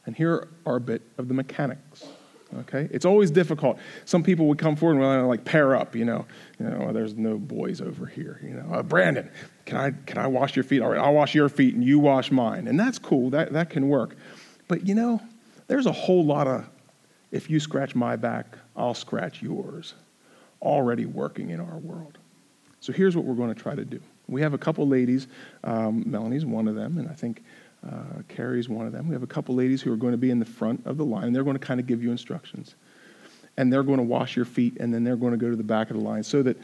And 0.06 0.16
here 0.16 0.48
are 0.64 0.76
a 0.76 0.80
bit 0.80 1.02
of 1.18 1.28
the 1.28 1.34
mechanics. 1.34 2.06
Okay, 2.60 2.88
it's 2.92 3.04
always 3.04 3.30
difficult. 3.32 3.78
Some 4.04 4.22
people 4.22 4.46
would 4.46 4.58
come 4.58 4.76
forward 4.76 5.02
and 5.02 5.28
like 5.28 5.44
pair 5.44 5.74
up. 5.74 5.96
You 5.96 6.04
know, 6.04 6.26
you 6.60 6.66
know, 6.66 6.92
there's 6.92 7.16
no 7.16 7.38
boys 7.38 7.80
over 7.80 8.06
here. 8.06 8.40
You 8.42 8.50
know, 8.50 8.72
uh, 8.72 8.82
Brandon, 8.84 9.28
can 9.64 9.76
I 9.76 9.90
can 10.06 10.18
I 10.18 10.28
wash 10.28 10.54
your 10.54 10.62
feet? 10.62 10.80
All 10.80 10.90
right, 10.90 11.00
I'll 11.00 11.12
wash 11.12 11.34
your 11.34 11.48
feet 11.48 11.74
and 11.74 11.82
you 11.82 11.98
wash 11.98 12.30
mine, 12.30 12.68
and 12.68 12.78
that's 12.78 13.00
cool. 13.00 13.30
That 13.30 13.52
that 13.52 13.70
can 13.70 13.88
work. 13.88 14.16
But 14.68 14.86
you 14.86 14.94
know, 14.94 15.20
there's 15.66 15.86
a 15.86 15.92
whole 15.92 16.24
lot 16.24 16.46
of 16.46 16.66
if 17.30 17.50
you 17.50 17.60
scratch 17.60 17.94
my 17.94 18.16
back, 18.16 18.56
I'll 18.76 18.94
scratch 18.94 19.42
yours, 19.42 19.94
already 20.62 21.06
working 21.06 21.50
in 21.50 21.60
our 21.60 21.78
world. 21.78 22.18
So 22.80 22.92
here's 22.92 23.16
what 23.16 23.24
we're 23.24 23.34
going 23.34 23.52
to 23.52 23.60
try 23.60 23.74
to 23.74 23.84
do. 23.84 24.00
We 24.28 24.40
have 24.42 24.54
a 24.54 24.58
couple 24.58 24.86
ladies, 24.86 25.28
um, 25.64 26.04
Melanie's 26.06 26.44
one 26.44 26.68
of 26.68 26.74
them, 26.74 26.98
and 26.98 27.08
I 27.08 27.14
think 27.14 27.42
uh, 27.86 28.22
Carrie's 28.28 28.68
one 28.68 28.86
of 28.86 28.92
them. 28.92 29.08
We 29.08 29.14
have 29.14 29.22
a 29.22 29.28
couple 29.28 29.54
ladies 29.54 29.82
who 29.82 29.92
are 29.92 29.96
going 29.96 30.12
to 30.12 30.18
be 30.18 30.30
in 30.30 30.38
the 30.38 30.44
front 30.44 30.84
of 30.86 30.96
the 30.96 31.04
line. 31.04 31.24
And 31.24 31.36
they're 31.36 31.44
going 31.44 31.58
to 31.58 31.64
kind 31.64 31.78
of 31.78 31.86
give 31.86 32.02
you 32.02 32.10
instructions. 32.10 32.74
And 33.56 33.72
they're 33.72 33.82
going 33.82 33.98
to 33.98 34.04
wash 34.04 34.36
your 34.36 34.44
feet, 34.44 34.76
and 34.80 34.92
then 34.92 35.04
they're 35.04 35.16
going 35.16 35.32
to 35.32 35.38
go 35.38 35.50
to 35.50 35.56
the 35.56 35.62
back 35.62 35.90
of 35.90 35.96
the 35.96 36.02
line 36.02 36.22
so 36.22 36.42
that 36.42 36.56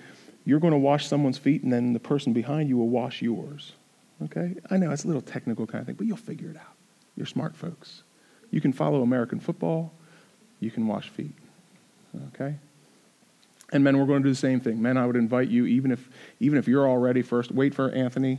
you're 0.45 0.61
going 0.61 0.73
to 0.73 0.79
wash 0.79 1.07
someone's 1.07 1.39
feet, 1.39 1.63
and 1.63 1.73
then 1.73 1.93
the 1.93 2.01
person 2.01 2.33
behind 2.33 2.69
you 2.69 2.77
will 2.77 2.89
wash 2.89 3.23
yours. 3.23 3.73
Okay? 4.25 4.57
I 4.71 4.77
know 4.77 4.91
it's 4.91 5.05
a 5.05 5.07
little 5.07 5.23
technical 5.23 5.67
kind 5.67 5.81
of 5.81 5.87
thing, 5.87 5.97
but 5.97 6.07
you'll 6.07 6.17
figure 6.17 6.51
it 6.51 6.57
out. 6.57 6.75
You're 7.17 7.27
smart 7.27 7.57
folks. 7.57 8.03
You 8.51 8.61
can 8.61 8.73
follow 8.73 9.03
American 9.03 9.41
football 9.41 9.93
you 10.63 10.71
can 10.71 10.87
wash 10.87 11.09
feet. 11.09 11.35
Okay? 12.29 12.55
And 13.73 13.83
men, 13.83 13.99
we're 13.99 14.07
going 14.07 14.23
to 14.23 14.29
do 14.29 14.33
the 14.33 14.37
same 14.37 14.61
thing. 14.61 14.81
Men, 14.81 14.97
I 14.97 15.07
would 15.07 15.17
invite 15.17 15.49
you, 15.49 15.67
even 15.67 15.91
if, 15.91 16.09
even 16.41 16.59
if 16.59 16.69
you're 16.69 16.87
all 16.87 16.99
ready 16.99 17.23
first, 17.23 17.51
wait 17.51 17.75
for 17.75 17.91
Anthony 17.91 18.39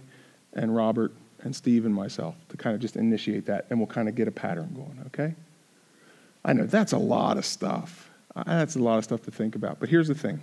and 0.54 0.76
Robert 0.76 1.12
and 1.42 1.56
Steve 1.56 1.86
and 1.86 1.94
myself 1.94 2.36
to 2.50 2.58
kind 2.58 2.76
of 2.76 2.82
just 2.82 2.96
initiate 2.96 3.46
that, 3.48 3.66
and 3.70 3.80
we'll 3.80 3.88
kind 3.88 4.08
of 4.08 4.16
get 4.16 4.28
a 4.28 4.32
pattern 4.32 4.72
going, 4.76 5.04
okay? 5.08 5.36
I 6.46 6.54
know 6.54 6.66
that's 6.66 6.94
a 6.94 6.98
lot 6.98 7.38
of 7.38 7.46
stuff. 7.46 8.10
That's 8.46 8.76
a 8.76 8.80
lot 8.80 8.98
of 8.98 9.04
stuff 9.04 9.24
to 9.24 9.32
think 9.32 9.56
about. 9.56 9.80
But 9.80 9.90
here's 9.90 10.08
the 10.08 10.16
thing 10.16 10.40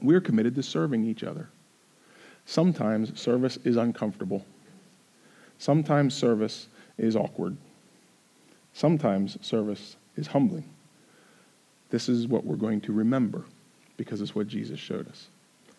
we're 0.00 0.20
committed 0.20 0.54
to 0.56 0.62
serving 0.62 1.04
each 1.04 1.24
other. 1.24 1.48
Sometimes 2.44 3.18
service 3.18 3.56
is 3.64 3.76
uncomfortable, 3.76 4.44
sometimes 5.58 6.14
service 6.14 6.68
is 6.98 7.16
awkward, 7.16 7.56
sometimes 8.74 9.38
service 9.44 9.96
is 10.16 10.28
humbling. 10.28 10.64
This 11.90 12.08
is 12.08 12.26
what 12.26 12.44
we're 12.44 12.56
going 12.56 12.80
to 12.82 12.92
remember 12.92 13.44
because 13.96 14.20
it's 14.20 14.34
what 14.34 14.48
Jesus 14.48 14.78
showed 14.78 15.08
us. 15.08 15.28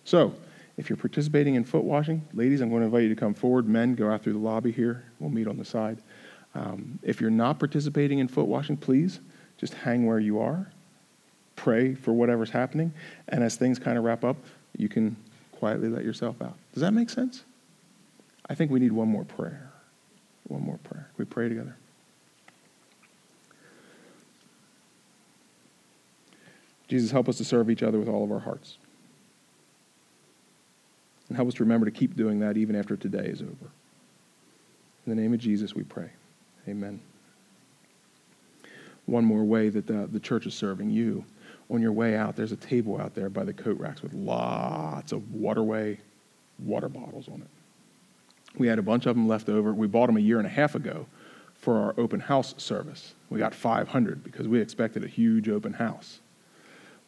So, 0.03 0.33
if 0.77 0.89
you're 0.89 0.97
participating 0.97 1.55
in 1.55 1.63
foot 1.63 1.83
washing, 1.83 2.25
ladies, 2.33 2.61
I'm 2.61 2.69
going 2.69 2.81
to 2.81 2.85
invite 2.85 3.03
you 3.03 3.09
to 3.09 3.15
come 3.15 3.33
forward. 3.33 3.67
Men, 3.67 3.95
go 3.95 4.11
out 4.11 4.23
through 4.23 4.33
the 4.33 4.39
lobby 4.39 4.71
here. 4.71 5.03
We'll 5.19 5.31
meet 5.31 5.47
on 5.47 5.57
the 5.57 5.65
side. 5.65 5.97
Um, 6.53 6.99
if 7.01 7.19
you're 7.19 7.31
not 7.31 7.59
participating 7.59 8.19
in 8.19 8.27
foot 8.27 8.45
washing, 8.45 8.77
please 8.77 9.19
just 9.57 9.73
hang 9.73 10.05
where 10.05 10.19
you 10.19 10.39
are. 10.39 10.71
Pray 11.55 11.95
for 11.95 12.13
whatever's 12.13 12.51
happening. 12.51 12.93
And 13.27 13.43
as 13.43 13.55
things 13.55 13.79
kind 13.79 13.97
of 13.97 14.03
wrap 14.03 14.23
up, 14.23 14.37
you 14.77 14.87
can 14.87 15.15
quietly 15.51 15.89
let 15.89 16.03
yourself 16.03 16.41
out. 16.41 16.55
Does 16.73 16.81
that 16.81 16.93
make 16.93 17.09
sense? 17.09 17.43
I 18.47 18.55
think 18.55 18.71
we 18.71 18.79
need 18.79 18.91
one 18.91 19.07
more 19.07 19.25
prayer. 19.25 19.71
One 20.47 20.61
more 20.61 20.77
prayer. 20.77 21.09
we 21.17 21.25
pray 21.25 21.49
together? 21.49 21.75
Jesus, 26.87 27.11
help 27.11 27.27
us 27.27 27.37
to 27.37 27.45
serve 27.45 27.69
each 27.69 27.83
other 27.83 27.99
with 27.99 28.07
all 28.07 28.23
of 28.23 28.31
our 28.31 28.39
hearts. 28.39 28.77
And 31.27 31.35
help 31.35 31.47
us 31.49 31.55
to 31.55 31.63
remember 31.63 31.85
to 31.85 31.91
keep 31.91 32.15
doing 32.15 32.39
that 32.39 32.57
even 32.57 32.75
after 32.75 32.95
today 32.95 33.25
is 33.25 33.41
over. 33.41 33.71
In 35.05 35.15
the 35.15 35.21
name 35.21 35.33
of 35.33 35.39
Jesus, 35.39 35.75
we 35.75 35.83
pray. 35.83 36.09
Amen. 36.67 36.99
One 39.05 39.25
more 39.25 39.43
way 39.43 39.69
that 39.69 39.87
the, 39.87 40.07
the 40.11 40.19
church 40.19 40.45
is 40.45 40.53
serving 40.53 40.89
you. 40.89 41.25
On 41.69 41.81
your 41.81 41.91
way 41.91 42.15
out, 42.15 42.35
there's 42.35 42.53
a 42.53 42.57
table 42.57 42.99
out 42.99 43.13
there 43.13 43.29
by 43.29 43.43
the 43.43 43.53
coat 43.53 43.77
racks 43.77 44.01
with 44.01 44.13
lots 44.13 45.11
of 45.11 45.33
waterway 45.33 45.99
water 46.59 46.89
bottles 46.89 47.27
on 47.27 47.41
it. 47.41 47.47
We 48.57 48.67
had 48.67 48.79
a 48.79 48.83
bunch 48.83 49.05
of 49.05 49.15
them 49.15 49.27
left 49.27 49.49
over. 49.49 49.73
We 49.73 49.87
bought 49.87 50.07
them 50.07 50.17
a 50.17 50.21
year 50.21 50.37
and 50.37 50.47
a 50.47 50.51
half 50.51 50.75
ago 50.75 51.05
for 51.53 51.77
our 51.77 51.93
open 51.97 52.19
house 52.19 52.55
service. 52.57 53.13
We 53.29 53.39
got 53.39 53.53
500 53.53 54.23
because 54.23 54.47
we 54.47 54.59
expected 54.59 55.03
a 55.03 55.07
huge 55.07 55.49
open 55.49 55.73
house. 55.73 56.19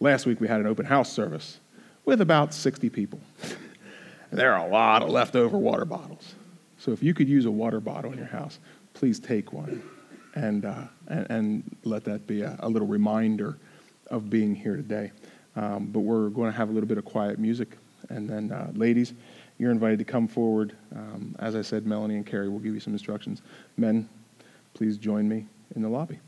Last 0.01 0.25
week 0.25 0.39
we 0.39 0.47
had 0.47 0.61
an 0.61 0.67
open 0.67 0.85
house 0.85 1.11
service. 1.11 1.59
with 2.05 2.21
about 2.21 2.53
60 2.53 2.89
people. 2.89 3.19
there 4.31 4.53
are 4.53 4.65
a 4.65 4.69
lot 4.69 5.03
of 5.03 5.09
leftover 5.09 5.57
water 5.57 5.85
bottles. 5.85 6.33
So 6.77 6.91
if 6.91 7.03
you 7.03 7.13
could 7.13 7.27
use 7.27 7.45
a 7.45 7.51
water 7.51 7.79
bottle 7.79 8.11
in 8.11 8.17
your 8.17 8.27
house, 8.27 8.59
please 8.93 9.19
take 9.19 9.51
one 9.51 9.83
and, 10.35 10.65
uh, 10.65 10.83
and, 11.07 11.27
and, 11.29 11.77
let 11.83 12.03
that 12.05 12.25
be 12.25 12.41
a, 12.41 12.55
a, 12.59 12.69
little 12.69 12.87
reminder 12.87 13.57
of 14.07 14.29
being 14.29 14.55
here 14.55 14.75
today. 14.75 15.11
Um, 15.55 15.87
but 15.87 15.99
we're 15.99 16.29
going 16.29 16.51
to 16.51 16.57
have 16.57 16.69
a 16.69 16.71
little 16.71 16.87
bit 16.87 16.97
of 16.97 17.05
quiet 17.05 17.37
music. 17.37 17.77
And 18.09 18.29
then, 18.29 18.51
uh, 18.51 18.71
ladies, 18.73 19.13
you're 19.57 19.71
invited 19.71 19.99
to 19.99 20.05
come 20.05 20.27
forward. 20.27 20.75
Um, 20.95 21.35
as 21.39 21.55
I 21.55 21.61
said, 21.61 21.85
Melanie 21.85 22.15
and 22.15 22.25
Carrie 22.25 22.49
will 22.49 22.59
give 22.59 22.73
you 22.73 22.79
some 22.79 22.93
instructions. 22.93 23.41
Men, 23.75 24.07
please 24.73 24.97
join 24.97 25.27
me 25.27 25.47
in 25.75 25.81
the 25.81 25.89
lobby. 25.89 26.19